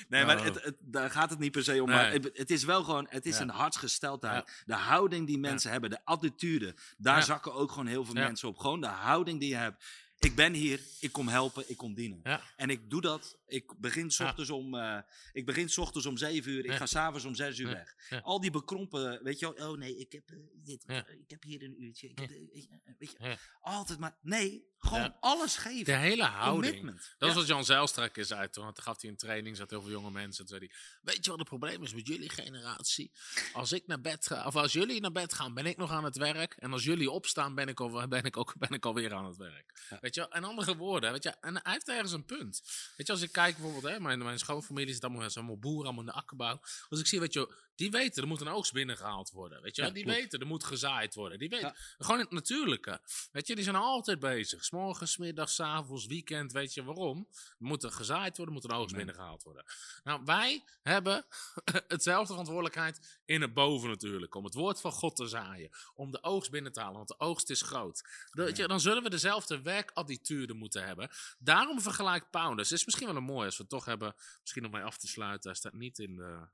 [0.10, 0.43] Nee, maar Oh.
[0.43, 1.89] het, het, daar gaat het niet per se om.
[1.89, 4.64] Maar het, het is wel gewoon, het is een hartsgesteldheid.
[4.66, 8.58] De houding die mensen hebben, de attitude, daar zakken ook gewoon heel veel mensen op.
[8.58, 9.86] Gewoon de houding die je hebt.
[10.20, 12.20] Ik ben hier, ik kom helpen, ik kom dienen.
[12.24, 12.41] Ja.
[12.55, 13.38] En ik doe dat.
[13.47, 14.28] Ik begin 's Ja.
[14.30, 14.97] ochtends om, eh,
[15.32, 16.65] ik begin 's ochtends om 7 uur.
[16.65, 16.78] Ik Ja.
[16.78, 17.95] ga s'avonds om 6 uur weg.
[18.24, 19.70] Al die bekrompen, weet je wel.
[19.72, 20.84] Oh nee, ik heb eh, dit.
[21.20, 22.07] Ik heb hier een uurtje.
[22.07, 23.38] Ik heb, eh, weet je.
[23.61, 24.18] Altijd maar.
[24.22, 25.86] Nee, gewoon alles geven.
[25.86, 26.76] De hele houding.
[26.76, 27.15] Commitment.
[27.18, 28.63] Dat is wat Jan Zijlstra een keer zei toen.
[28.63, 30.45] Want toen gaf hij een training, zat heel veel jonge mensen.
[30.45, 33.11] Toen zei hij, weet je wat het probleem is met jullie generatie?
[33.53, 36.03] Als ik naar bed ga, of als jullie naar bed gaan, ben ik nog aan
[36.03, 36.53] het werk.
[36.53, 39.38] En als jullie opstaan, ben ik, al, ben ik, ook, ben ik alweer aan het
[39.38, 39.86] werk.
[40.08, 40.30] Weet je?
[40.30, 41.30] En andere woorden, weet je.
[41.30, 42.62] En hij heeft ergens een punt.
[42.97, 46.03] Weet je, als ik kijk bijvoorbeeld, hè, mijn, mijn schoonfamilie zit allemaal, allemaal boeren, allemaal
[46.03, 46.60] in de akkerbouw.
[46.89, 49.61] Als ik zie, weet je, die weten, er moet een oogst binnengehaald worden.
[49.61, 49.82] Weet je?
[49.82, 50.17] Ja, die klopt.
[50.19, 51.39] weten, er moet gezaaid worden.
[51.39, 51.75] Die weten, Ja.
[51.97, 53.01] gewoon in het natuurlijke.
[53.32, 54.63] Weet je, die zijn altijd bezig.
[54.65, 56.51] 's Morgens, middags, avonds, weekend.
[56.51, 57.28] Weet je waarom?
[57.32, 59.05] Er moet er gezaaid worden, moet een oogst Nee.
[59.05, 59.63] binnengehaald worden.
[60.03, 61.25] Nou, wij hebben
[61.88, 64.36] hetzelfde verantwoordelijkheid in het boven natuurlijk.
[64.36, 65.69] Om het woord van God te zaaien.
[65.93, 68.01] Om de oogst binnen te halen, want de oogst is groot.
[68.32, 71.09] Weet je, dan zullen we dezelfde werkattitude moeten hebben.
[71.39, 72.69] Daarom vergelijkt Paulus.
[72.69, 74.15] Het is misschien wel een mooi als we het toch hebben.
[74.41, 75.49] Misschien om mij af te sluiten.
[75.49, 76.47] Hij staat niet in de,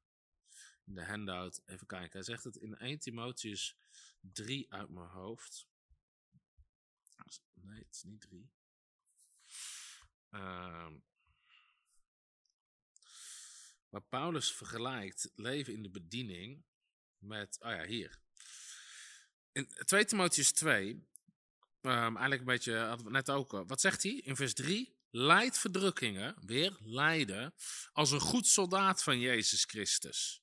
[0.86, 1.62] in de handout.
[1.66, 2.12] Even kijken.
[2.12, 3.78] Hij zegt het in 1 Timotheus
[4.20, 5.68] 3 uit mijn hoofd.
[7.54, 8.52] Nee, het is niet 3.
[10.30, 10.96] Ehm
[13.94, 16.64] waar Paulus vergelijkt leven in de bediening
[17.18, 18.20] met, oh ja, hier.
[19.52, 21.08] In 2 Timotheus 2,
[21.82, 23.66] ehm, eigenlijk een beetje, hadden net ook, al.
[23.66, 24.12] wat zegt hij?
[24.12, 27.54] In vers 3, leid verdrukkingen, weer lijden,
[27.92, 30.43] als een goed soldaat van Jezus Christus.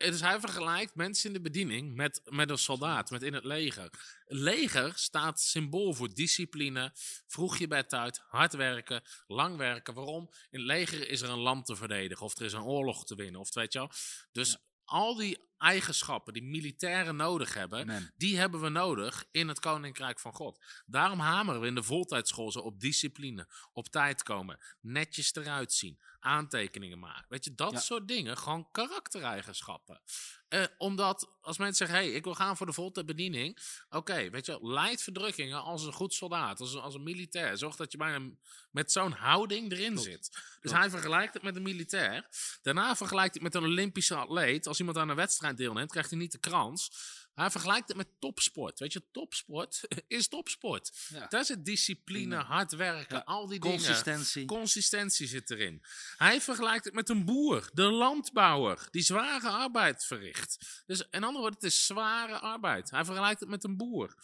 [0.00, 3.90] Dus hij vergelijkt mensen in de bediening met, met een soldaat, met in het leger.
[4.26, 6.92] Leger staat symbool voor discipline,
[7.26, 9.94] vroeg je bed uit, hard werken, lang werken.
[9.94, 10.30] Waarom?
[10.50, 13.14] In het leger is er een land te verdedigen, of er is een oorlog te
[13.14, 13.90] winnen, of weet je wel.
[14.32, 18.12] Dus al die eigenschappen die militairen nodig hebben, Amen.
[18.16, 20.60] die hebben we nodig in het koninkrijk van God.
[20.86, 26.00] Daarom hameren we in de voltijdschool zo op discipline, op tijd komen, netjes eruit zien,
[26.20, 27.26] aantekeningen maken.
[27.28, 27.78] Weet je, dat Ja.
[27.78, 30.00] soort dingen, gewoon karaktereigenschappen.
[30.48, 33.58] Eh, omdat als mensen zeggen, hey, ik wil gaan voor de voltijdbediening.
[33.90, 37.58] Oké, weet je, leid verdrukkingen als een goed soldaat, als een, als een militair.
[37.58, 38.30] Zorg dat je bijna
[38.70, 40.02] met zo'n houding erin Klopt.
[40.08, 40.30] zit.
[40.32, 40.76] Dus Klopt.
[40.76, 42.26] hij vergelijkt het met een militair.
[42.62, 44.66] Daarna vergelijkt hij het met een Olympische atleet.
[44.66, 46.90] Als iemand aan een wedstrijd deelneemt, krijgt hij niet de krans.
[47.34, 48.78] Hij vergelijkt het met topsport.
[48.78, 51.06] Weet je, topsport is topsport.
[51.08, 51.26] Ja.
[51.26, 53.76] Daar zit discipline, hard werken, Ja, al die dingen.
[53.76, 54.44] Consistentie.
[54.44, 55.82] Consistentie zit erin.
[56.16, 60.82] Hij vergelijkt het met een boer, de landbouwer, die zware arbeid verricht.
[60.86, 62.90] Dus in andere woorden, het is zware arbeid.
[62.90, 64.14] Hij vergelijkt het met een boer.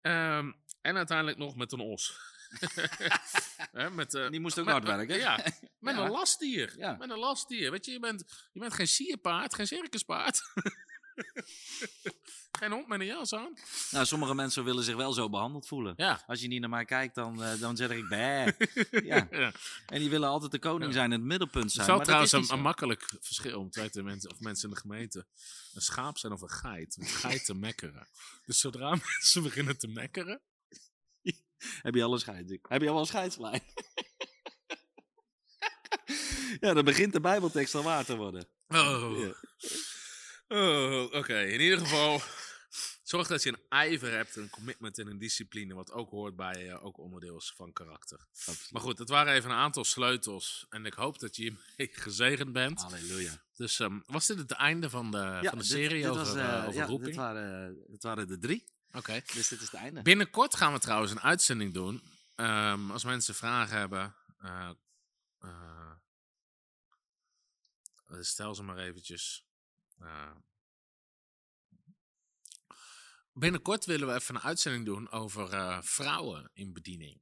[0.00, 2.18] Ehm, en uiteindelijk nog met een os.
[3.92, 5.16] Met, eh, Die moest ook met- hard werken.
[5.18, 5.36] Ja,
[5.78, 6.04] met Ja.
[6.04, 6.74] een lastdier.
[6.78, 6.96] Ja.
[6.98, 7.70] Met een lastdier.
[7.70, 10.42] Weet je, je bent, je bent geen sierpaard, geen circuspaard.
[12.58, 13.52] geen hond met een jas aan.
[13.90, 15.92] Nou, sommige mensen willen zich wel zo behandeld voelen.
[15.96, 16.22] Ja.
[16.26, 18.56] Als je niet naar mij kijkt, dan, eh, dan zeg ik bij.
[18.90, 19.26] ja.
[19.30, 19.52] ja.
[19.86, 21.82] En die willen altijd de koning zijn het middelpunt Het zijn.
[21.84, 24.74] is maar dat trouwens is een, een makkelijk verschil om te mensen, of mensen in
[24.74, 25.26] de gemeente
[25.74, 26.96] een schaap zijn of een geit.
[26.96, 28.08] Want geiten mekkeren.
[28.44, 30.40] Dus zodra mensen beginnen te mekkeren.
[31.82, 32.58] Heb je al een scheid?
[32.62, 33.62] Heb je al een scheidslijn?
[36.60, 38.46] ja, dan begint de Bijbeltekst al waar te worden.
[38.68, 39.34] Oh, Ja.
[40.48, 41.40] oh oké.
[41.40, 42.20] In ieder geval.
[43.02, 46.70] Zorg dat je een ijver hebt, een commitment en een discipline, wat ook hoort bij,
[46.70, 48.26] eh, ook onderdeel is van karakter.
[48.70, 50.66] Maar goed, het waren even een aantal sleutels.
[50.68, 52.80] En ik hoop dat je hiermee gezegend bent.
[52.80, 53.42] Halleluja.
[53.54, 56.74] Dus ehm, was dit het einde van de, van de serie dit over, was, over
[56.74, 57.06] ja, roeping?
[57.06, 58.71] Dit waren, dit waren de drie.
[58.92, 59.22] Oké.
[59.34, 60.02] Dus dit is het einde.
[60.02, 62.02] Binnenkort gaan we trouwens een uitzending doen.
[62.34, 64.70] Ehm, als mensen vragen hebben, eh,
[65.38, 65.92] eh,
[68.06, 69.46] eh, stel ze maar eventjes.
[73.32, 77.20] Binnenkort willen we even een uitzending doen over vrouwen in bediening.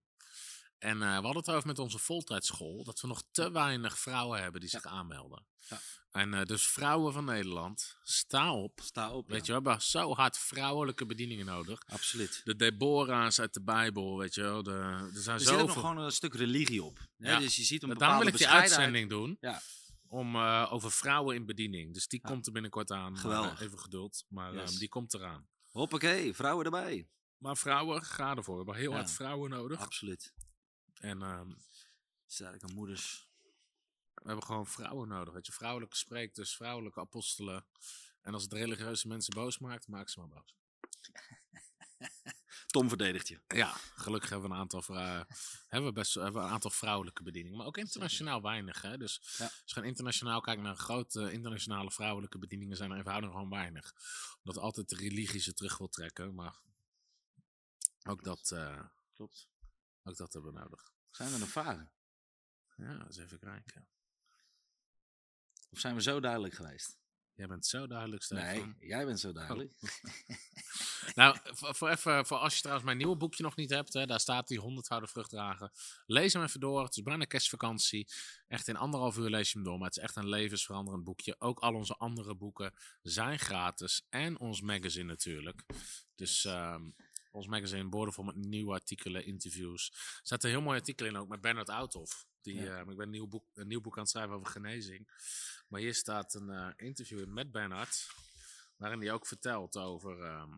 [0.80, 4.42] En eh, we hadden het over met onze voltijdschool dat we nog te weinig vrouwen
[4.42, 5.44] hebben die zich aanmelden.
[5.58, 5.80] Ja.
[6.10, 8.80] En eh, dus vrouwen van Nederland, sta op.
[8.84, 9.28] Sta op.
[9.28, 9.54] Weet ja.
[9.54, 11.82] je, we hebben zo hard vrouwelijke bedieningen nodig.
[11.88, 12.40] Absoluut.
[12.44, 14.62] De Deborah's uit de Bijbel, weet je wel.
[14.62, 14.70] De,
[15.14, 16.98] er zijn Er nog gewoon een stuk religie op.
[17.18, 17.38] hè, Ja.
[17.38, 19.36] Dus je ziet een Daarom wil ik die uitzending doen.
[19.40, 19.60] Ja.
[20.08, 21.94] Om, eh, over vrouwen in bediening.
[21.94, 23.18] Dus die komt er binnenkort aan.
[23.18, 23.60] Geweldig.
[23.60, 24.24] even geduld.
[24.28, 24.70] Maar Yes.
[24.70, 25.48] ehm, die komt eraan.
[25.70, 27.08] Hoppakee, vrouwen erbij.
[27.38, 28.52] Maar vrouwen, ga ervoor.
[28.56, 28.96] We hebben heel Ja.
[28.96, 29.80] hard vrouwen nodig.
[29.80, 30.32] Absoluut.
[31.00, 31.50] En ehm,
[32.26, 33.28] Sterke moeders.
[34.14, 35.34] we hebben gewoon vrouwen nodig.
[35.34, 37.66] Weet je, vrouwelijke spreekters, vrouwelijke apostelen.
[38.22, 40.54] En als het religieuze mensen boos maakt, maak ze maar boos.
[42.66, 43.40] Tom verdedigt je.
[43.48, 45.24] Ja, gelukkig hebben we een aantal, vrou-
[45.66, 47.58] hebben we best, hebben we een aantal vrouwelijke bedieningen.
[47.58, 48.82] Maar ook internationaal weinig.
[48.82, 48.96] Hè?
[48.98, 49.44] Dus Ja.
[49.44, 53.92] als je internationaal kijkt naar grote internationale vrouwelijke bedieningen, zijn er eenvoudig gewoon weinig.
[54.42, 56.34] Omdat altijd de religie ze terug wil trekken.
[56.34, 56.58] Maar
[58.08, 58.80] ook dat, eh,
[59.14, 59.48] Klopt.
[60.02, 60.92] Ook dat hebben we nodig.
[61.10, 61.92] Zijn er nog vragen?
[62.76, 63.88] Ja, eens even kijken.
[65.70, 66.98] Of zijn we zo duidelijk geweest?
[67.34, 68.76] Jij bent zo duidelijk, Stefan.
[68.78, 69.72] Nee, jij bent zo duidelijk.
[71.14, 74.20] Nou, voor, even, voor als je trouwens mijn nieuwe boekje nog niet hebt, hè, daar
[74.20, 75.70] staat die 100 houden vruchtdragen.
[76.06, 76.84] Lees hem even door.
[76.84, 78.08] Het is bijna kerstvakantie.
[78.48, 79.78] Echt in anderhalf uur lees je hem door.
[79.78, 81.36] Maar het is echt een levensveranderend boekje.
[81.38, 84.06] Ook al onze andere boeken zijn gratis.
[84.08, 85.64] En ons magazine natuurlijk.
[86.14, 86.90] Dus ehm,
[87.30, 89.90] ons magazine, boordevol met nieuwe artikelen, interviews.
[89.92, 92.26] Er staat een heel mooi artikel in ook met Bernard Outhoff.
[92.40, 92.78] Die, Ja.
[92.78, 95.08] ehm, ik ben een nieuw, boek, een nieuw boek aan het schrijven over genezing.
[95.68, 98.08] Maar hier staat een eh, interview in met Bernard.
[98.76, 100.52] Waarin hij ook vertelt over ehm,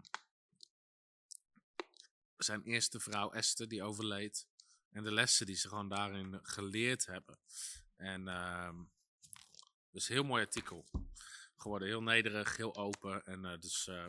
[2.36, 4.46] zijn eerste vrouw Esther, die overleed.
[4.90, 7.38] En de lessen die ze gewoon daarin geleerd hebben.
[7.96, 8.82] En ehm
[9.90, 10.84] dus heel mooi artikel.
[11.56, 13.24] Geworden heel nederig, heel open.
[13.24, 14.06] En eh, dus eh,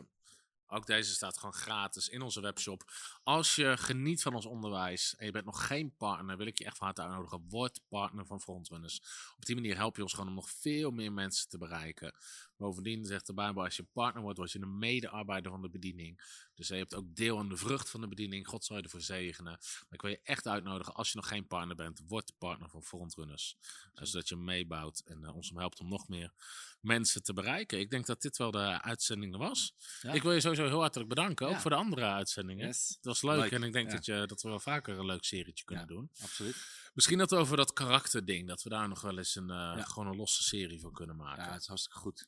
[0.66, 2.92] ook deze staat gewoon gratis in onze webshop.
[3.22, 6.64] Als je geniet van ons onderwijs en je bent nog geen partner, wil ik je
[6.64, 7.46] echt van harte uitnodigen.
[7.48, 9.02] Word partner van Frontrunners.
[9.36, 12.14] Op die manier help je ons gewoon om nog veel meer mensen te bereiken.
[12.56, 16.20] Bovendien zegt de Bijbel, als je partner wordt, word je een medearbeider van de bediening.
[16.54, 18.46] Dus je hebt ook deel aan de vrucht van de bediening.
[18.46, 19.52] God zal je ervoor zegenen.
[19.52, 22.82] Maar ik wil je echt uitnodigen, als je nog geen partner bent, word partner van
[22.82, 23.56] Frontrunners.
[23.94, 26.32] Eh, zodat je meebouwt en eh, ons helpt om nog meer
[26.80, 27.78] mensen te bereiken.
[27.78, 29.74] Ik denk dat dit wel de uitzending was.
[30.02, 30.12] Ja.
[30.12, 31.60] Ik wil je sowieso heel hartelijk bedanken, ook Ja.
[31.60, 32.66] voor de andere uitzendingen.
[32.66, 32.88] Yes.
[32.96, 35.24] Het was leuk, Leuk, en ik denk dat, je, dat we wel vaker een leuk
[35.24, 36.10] serietje kunnen doen.
[36.22, 36.56] Absoluut.
[36.94, 40.08] Misschien dat we over dat karakterding, dat we daar nog wel eens een, eh, gewoon
[40.08, 41.44] een losse serie van kunnen maken.
[41.44, 42.26] Ja, het is hartstikke goed.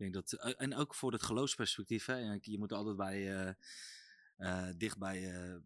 [0.00, 2.06] Ik denk dat, eh, en ook voor het geloofsperspectief.
[2.06, 3.54] Hè, je moet altijd bij, eh,
[4.36, 5.56] eh, dicht bij, eh,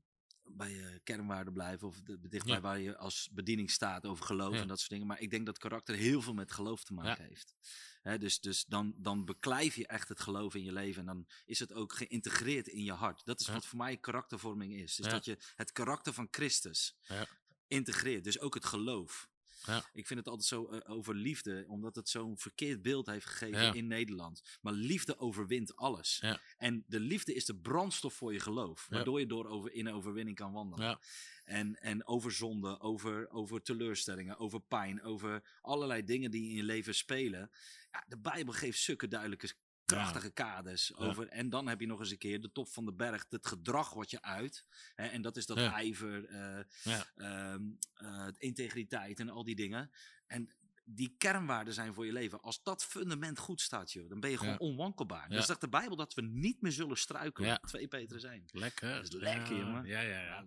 [0.44, 1.88] bij je kernwaarden blijven.
[1.88, 2.60] Of dicht bij Ja.
[2.60, 4.60] waar je als bediening staat over geloof Ja.
[4.60, 5.06] en dat soort dingen.
[5.06, 7.54] Maar ik denk dat karakter heel veel met geloof te maken heeft.
[8.02, 11.00] Hè, dus dus dan, dan beklijf je echt het geloof in je leven.
[11.00, 13.24] En dan is het ook geïntegreerd in je hart.
[13.24, 14.96] Dat is wat voor mij karaktervorming is.
[14.96, 17.26] Dus dat je het karakter van Christus Ja.
[17.66, 18.24] integreert.
[18.24, 19.28] Dus ook het geloof.
[19.66, 19.84] Ja.
[19.92, 23.62] Ik vind het altijd zo eh, over liefde, omdat het zo'n verkeerd beeld heeft gegeven
[23.62, 23.72] Ja.
[23.72, 24.42] in Nederland.
[24.60, 26.18] Maar liefde overwint alles.
[26.20, 26.40] Ja.
[26.56, 30.36] En de liefde is de brandstof voor je geloof, waardoor je door over, in overwinning
[30.36, 30.98] kan wandelen.
[31.44, 36.62] En, en over zonde, over, over teleurstellingen, over pijn, over allerlei dingen die in je
[36.62, 37.50] leven spelen.
[37.90, 39.52] Ja, de Bijbel geeft zulke duidelijke,
[39.84, 41.28] krachtige kaders over.
[41.28, 43.92] En dan heb je nog eens een keer de top van de berg, het gedrag
[43.94, 44.66] wat je uit.
[44.94, 45.72] Hè, en dat is dat Ja.
[45.72, 46.30] ijver,
[46.82, 47.04] Ja.
[47.14, 49.90] eh, integriteit en al die dingen.
[50.26, 50.50] En
[50.84, 52.40] die kernwaarden zijn voor je leven.
[52.40, 54.58] Als dat fundament goed staat, joh, dan ben je gewoon Ja.
[54.58, 55.26] onwankelbaar.
[55.30, 55.36] Ja.
[55.36, 57.48] Dus zegt de Bijbel dat we niet meer zullen struikelen.
[57.48, 57.56] Ja.
[57.66, 58.44] 2 Peter zijn.
[58.46, 58.94] Lekker.
[58.94, 59.84] Dat is lekker, jongen.
[59.86, 60.44] Ja, ja, ja.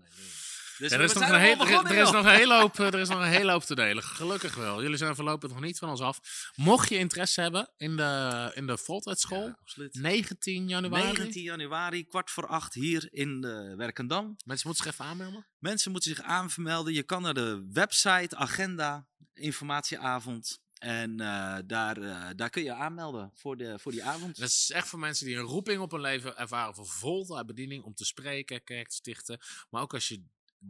[0.78, 2.12] Dus er, is nog een hele, begonnen, er is joh.
[2.14, 4.04] nog een hele hoop, er is nog een hele hoop te delen.
[4.04, 4.82] Gelukkig wel.
[4.82, 6.20] Jullie zijn voorlopig nog niet van ons af.
[6.56, 9.94] Mocht je interesse hebben in de, in de voltijdschool, Ja, absoluut.
[9.94, 11.04] 19 januari.
[11.04, 14.36] 19 januari, kwart voor acht hier in de Werkendam.
[14.46, 15.46] Mensen moeten zich even aanmelden.
[15.60, 16.94] Mensen moeten zich aanmelden.
[16.94, 20.60] Je kan naar de website, agenda, informatieavond.
[20.78, 24.38] En eh, daar, eh, daar kun je aanmelden voor, de, voor die avond.
[24.38, 27.84] Dat is echt voor mensen die een roeping op hun leven ervaren voor voltijd bediening
[27.84, 29.40] om te spreken, kerk te stichten.
[29.70, 30.24] Maar ook als je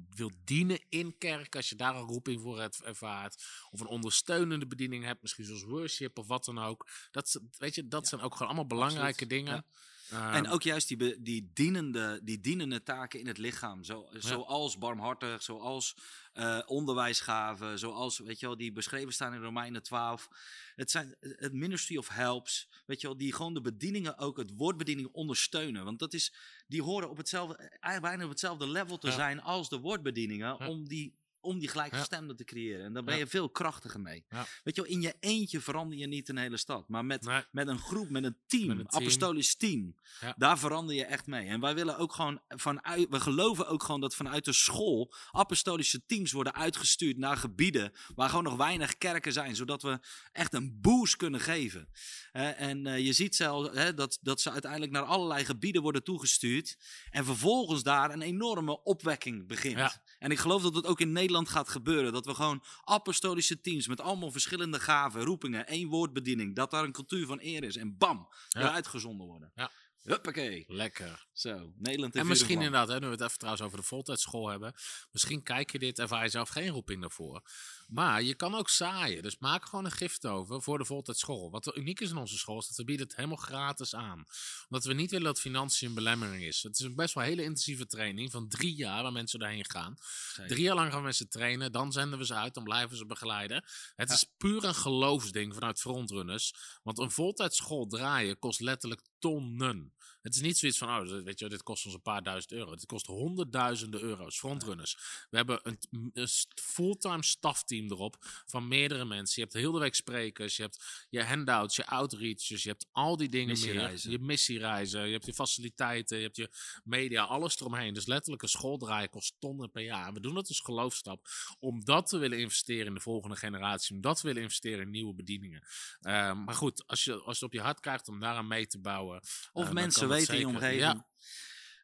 [0.09, 3.43] wilt dienen in kerk, als je daar een roeping voor hebt ervaart.
[3.69, 6.89] Of een ondersteunende bediening hebt, misschien zoals worship of wat dan ook.
[7.11, 9.53] Dat, weet je, dat zijn ook gewoon allemaal belangrijke Absoluut, dingen.
[9.53, 9.65] ja.
[10.11, 13.83] Ehm, En ook juist die, die, dienende, die dienende taken in het lichaam.
[13.83, 15.95] Zo, Zoals barmhartig, zoals
[16.33, 20.27] eh, onderwijsgaven, zoals, weet je wel, die beschreven staan in Romeinen 12.
[20.75, 24.55] Het zijn het ministry of helps, weet je wel, die gewoon de bedieningen ook, het
[24.55, 25.83] woordbediening ondersteunen.
[25.83, 26.33] Want dat is,
[26.67, 29.13] die horen op hetzelfde, eigenlijk bijna op hetzelfde level te Ja.
[29.13, 30.67] zijn als de woordbedieningen, Ja.
[30.67, 31.15] om die
[31.47, 32.85] om die gelijkgestemde te creëren.
[32.85, 34.25] En daar ben je veel krachtiger mee.
[34.63, 36.89] Weet je wel, in je eentje verander je niet een hele stad.
[36.89, 37.41] Maar met, Nee.
[37.51, 39.01] met een groep, met een team, Met een team.
[39.03, 39.95] apostolisch team.
[40.37, 41.47] Daar verander je echt mee.
[41.47, 46.05] En wij willen ook gewoon vanuit, we geloven ook gewoon dat vanuit de school apostolische
[46.05, 49.99] teams worden uitgestuurd naar gebieden waar gewoon nog weinig kerken zijn, zodat we
[50.31, 51.89] echt een boost kunnen geven.
[52.31, 56.77] En eh, je ziet zelfs hè, dat, dat ze uiteindelijk naar allerlei gebieden worden toegestuurd
[57.09, 59.77] en vervolgens daar een enorme opwekking begint.
[59.77, 60.01] Ja.
[60.19, 62.13] En ik geloof dat het ook in Nederland gaat gebeuren.
[62.13, 66.55] Dat we gewoon apostolische teams met allemaal verschillende gaven, roepingen, één woordbediening.
[66.55, 67.75] Dat daar een cultuur van eer is.
[67.75, 68.61] En bam, Ja.
[68.61, 69.51] eruit gezonden worden.
[69.55, 69.71] Ja.
[70.07, 70.65] Huppakee.
[70.67, 71.25] Lekker.
[71.33, 74.47] Zo, Nederland in En misschien inderdaad, hè, nu we het even trouwens over de voltijdschool
[74.47, 74.73] hebben.
[75.11, 77.41] Misschien kijk je dit, ervaar je zelf geen roeping daarvoor.
[77.87, 79.23] Maar je kan ook zaaien.
[79.23, 81.51] Dus maak gewoon een gift over voor de voltijdschool.
[81.51, 84.25] Wat uniek is in onze school, is dat we bieden het helemaal gratis aan.
[84.69, 86.63] Omdat we niet willen dat financiën een belemmering is.
[86.63, 89.69] Het is een best wel een hele intensieve training van drie jaar waar mensen daarheen
[89.69, 89.95] gaan.
[90.33, 90.51] Zeker.
[90.51, 93.63] Drie jaar lang gaan mensen trainen, dan zenden we ze uit, dan blijven ze begeleiden.
[93.95, 96.53] Het is puur een geloofsding vanuit frontrunners.
[96.83, 99.91] Want een voltijdschool draaien kost letterlijk tonnen.
[100.27, 102.75] Het is niet zoiets van, oh, weet je, dit kost ons een paar duizend euro.
[102.75, 104.97] Dit kost honderdduizenden euro's, frontrunners.
[105.29, 106.27] We hebben een,
[106.61, 109.33] fulltime stafteam erop van meerdere mensen.
[109.35, 113.17] Je hebt heel de week sprekers, je hebt je handouts, je outreaches, je hebt al
[113.17, 114.09] die dingen Missiereizen.
[114.09, 114.19] meer.
[114.19, 116.49] Je missiereizen, je hebt je faciliteiten, je hebt je
[116.83, 117.93] media, alles eromheen.
[117.93, 120.07] Dus letterlijk een school draaien kost tonnen per jaar.
[120.07, 121.27] En we doen dat als geloofstap,
[121.59, 125.63] omdat we willen investeren in de volgende generatie, omdat we willen investeren in nieuwe bedieningen.
[125.99, 128.67] Eh, maar goed, als je, als je het op je hart krijgt om daaraan mee
[128.67, 129.21] te bouwen.
[129.51, 130.81] Of dan mensen in je omgeving.
[130.81, 131.07] Ja,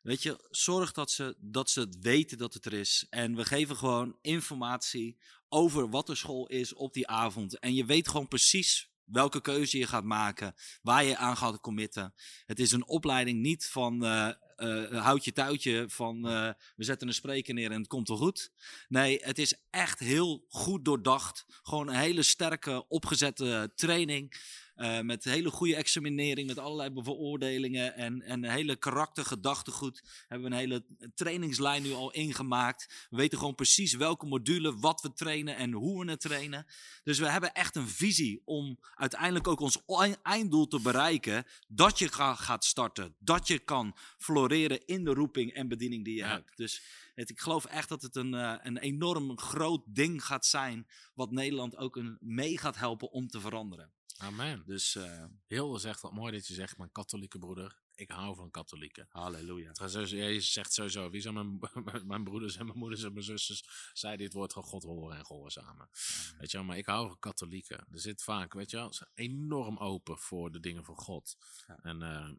[0.04, 3.06] Weet je, zorg dat ze, dat ze het weten dat het er is.
[3.10, 5.18] En we geven gewoon informatie
[5.50, 7.60] over wat de school is op die avond.
[7.60, 12.14] En je weet gewoon precies welke keuze je gaat maken, waar je aan gaat committen.
[12.46, 17.08] Het is een opleiding niet van eh eh, houd je touwtje van eh, we zetten
[17.08, 18.52] een spreker neer en het komt wel goed.
[18.88, 21.46] Nee, het is echt heel goed doordacht.
[21.48, 24.34] Gewoon een hele sterke opgezette training.
[24.76, 30.02] Eh, met hele goede examinering, met allerlei beoordelingen en, en een hele karaktergedachtegoed.
[30.28, 30.86] Hebben we een hele
[31.16, 33.08] trainingslijn nu al ingemaakt.
[33.10, 36.66] We weten gewoon precies welke module, wat we trainen en hoe we het trainen.
[37.04, 41.46] Dus we hebben echt een visie om uiteindelijk ook ons ei- einddoel te bereiken.
[41.68, 46.14] Dat je ga- gaat starten, dat je kan floreren in de roeping en bediening die
[46.14, 46.28] je Ja.
[46.30, 46.58] hebt.
[46.58, 46.84] Dus
[47.16, 50.88] het, ik geloof echt dat het een, eh, een enorm groot ding gaat zijn.
[51.14, 53.92] Wat Nederland ook een, mee gaat helpen om te veranderen.
[54.24, 54.64] Amen.
[54.66, 57.82] Dus eh Hilde zegt wat mooi dat je zegt, mijn katholieke broeder.
[57.96, 59.06] Ik hou van katholieken.
[59.10, 59.68] halleluja.
[59.68, 61.60] Het gaat sowieso- ja, je zegt sowieso, wie zijn mijn,
[62.08, 63.90] mijn broeders en mijn moeders en mijn zusters?
[63.94, 65.90] Zij dit woord van God horen en gehoorzamen.
[66.38, 67.78] Weet je wel, maar ik hou van katholieken.
[67.92, 71.36] Er zit vaak, weet je wel, ze zijn enorm open voor de dingen van God.
[71.68, 71.78] Ja.
[71.82, 72.30] En eh,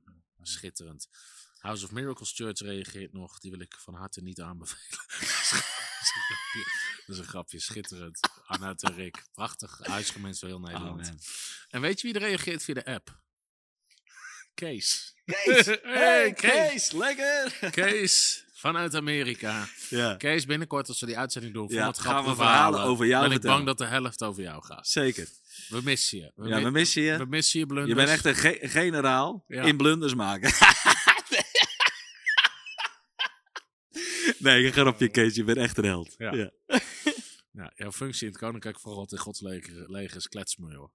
[0.43, 1.09] schitterend.
[1.65, 3.39] House of Miracles Church reageert nog.
[3.39, 4.83] Die wil ik van harte niet aanbevelen.
[7.07, 8.21] Dat is een grapje, schitterend.
[8.47, 9.23] Arnoud en Rick.
[9.35, 11.13] Prachtig huisgemeenschap voor heel Nederland.
[11.69, 13.21] En weet je wie er reageert via de app?
[14.55, 15.15] Kees.
[15.25, 15.67] Kees!
[15.83, 16.93] Hey, Kees!
[16.93, 17.71] Lekker!
[17.71, 19.69] Kees vanuit Amerika.
[19.91, 23.07] Ja, Kees, binnenkort als we die uitzending doen, Ja, van het gaan we verhalen over
[23.07, 24.89] jou ben ik bang dat de helft over jou gaat.
[24.89, 25.29] zeker.
[25.69, 26.33] We missen je.
[26.35, 27.17] We, Ja, mi- we missen je.
[27.19, 27.89] we missen je blunders.
[27.91, 29.63] Je bent echt een ge- generaal Ja.
[29.63, 30.53] in blunders maken.
[34.45, 35.35] nee, een grapje, Kees.
[35.35, 36.15] Je bent echt een held.
[36.19, 36.35] Ja.
[36.35, 36.51] Ja.
[37.53, 40.91] Ja, jouw functie in het Koninkrijk van God in Gods leger, is kletsmuur, hoor.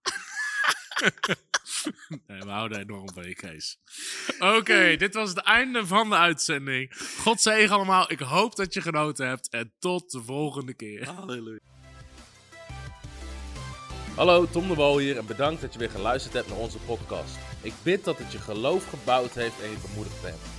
[2.27, 3.79] nee, we houden enorm van je, Kees.
[4.39, 6.95] Oké, dit was het einde van de uitzending.
[7.17, 8.11] God zegen allemaal.
[8.11, 9.49] Ik hoop dat je genoten hebt.
[9.49, 11.07] En tot de volgende keer.
[11.07, 11.59] Halleluja.
[14.15, 17.37] Hallo, Tom de Wol hier en bedankt dat je weer geluisterd hebt naar onze podcast.
[17.61, 20.58] Ik bid dat het je geloof gebouwd heeft en je bemoedigd bent.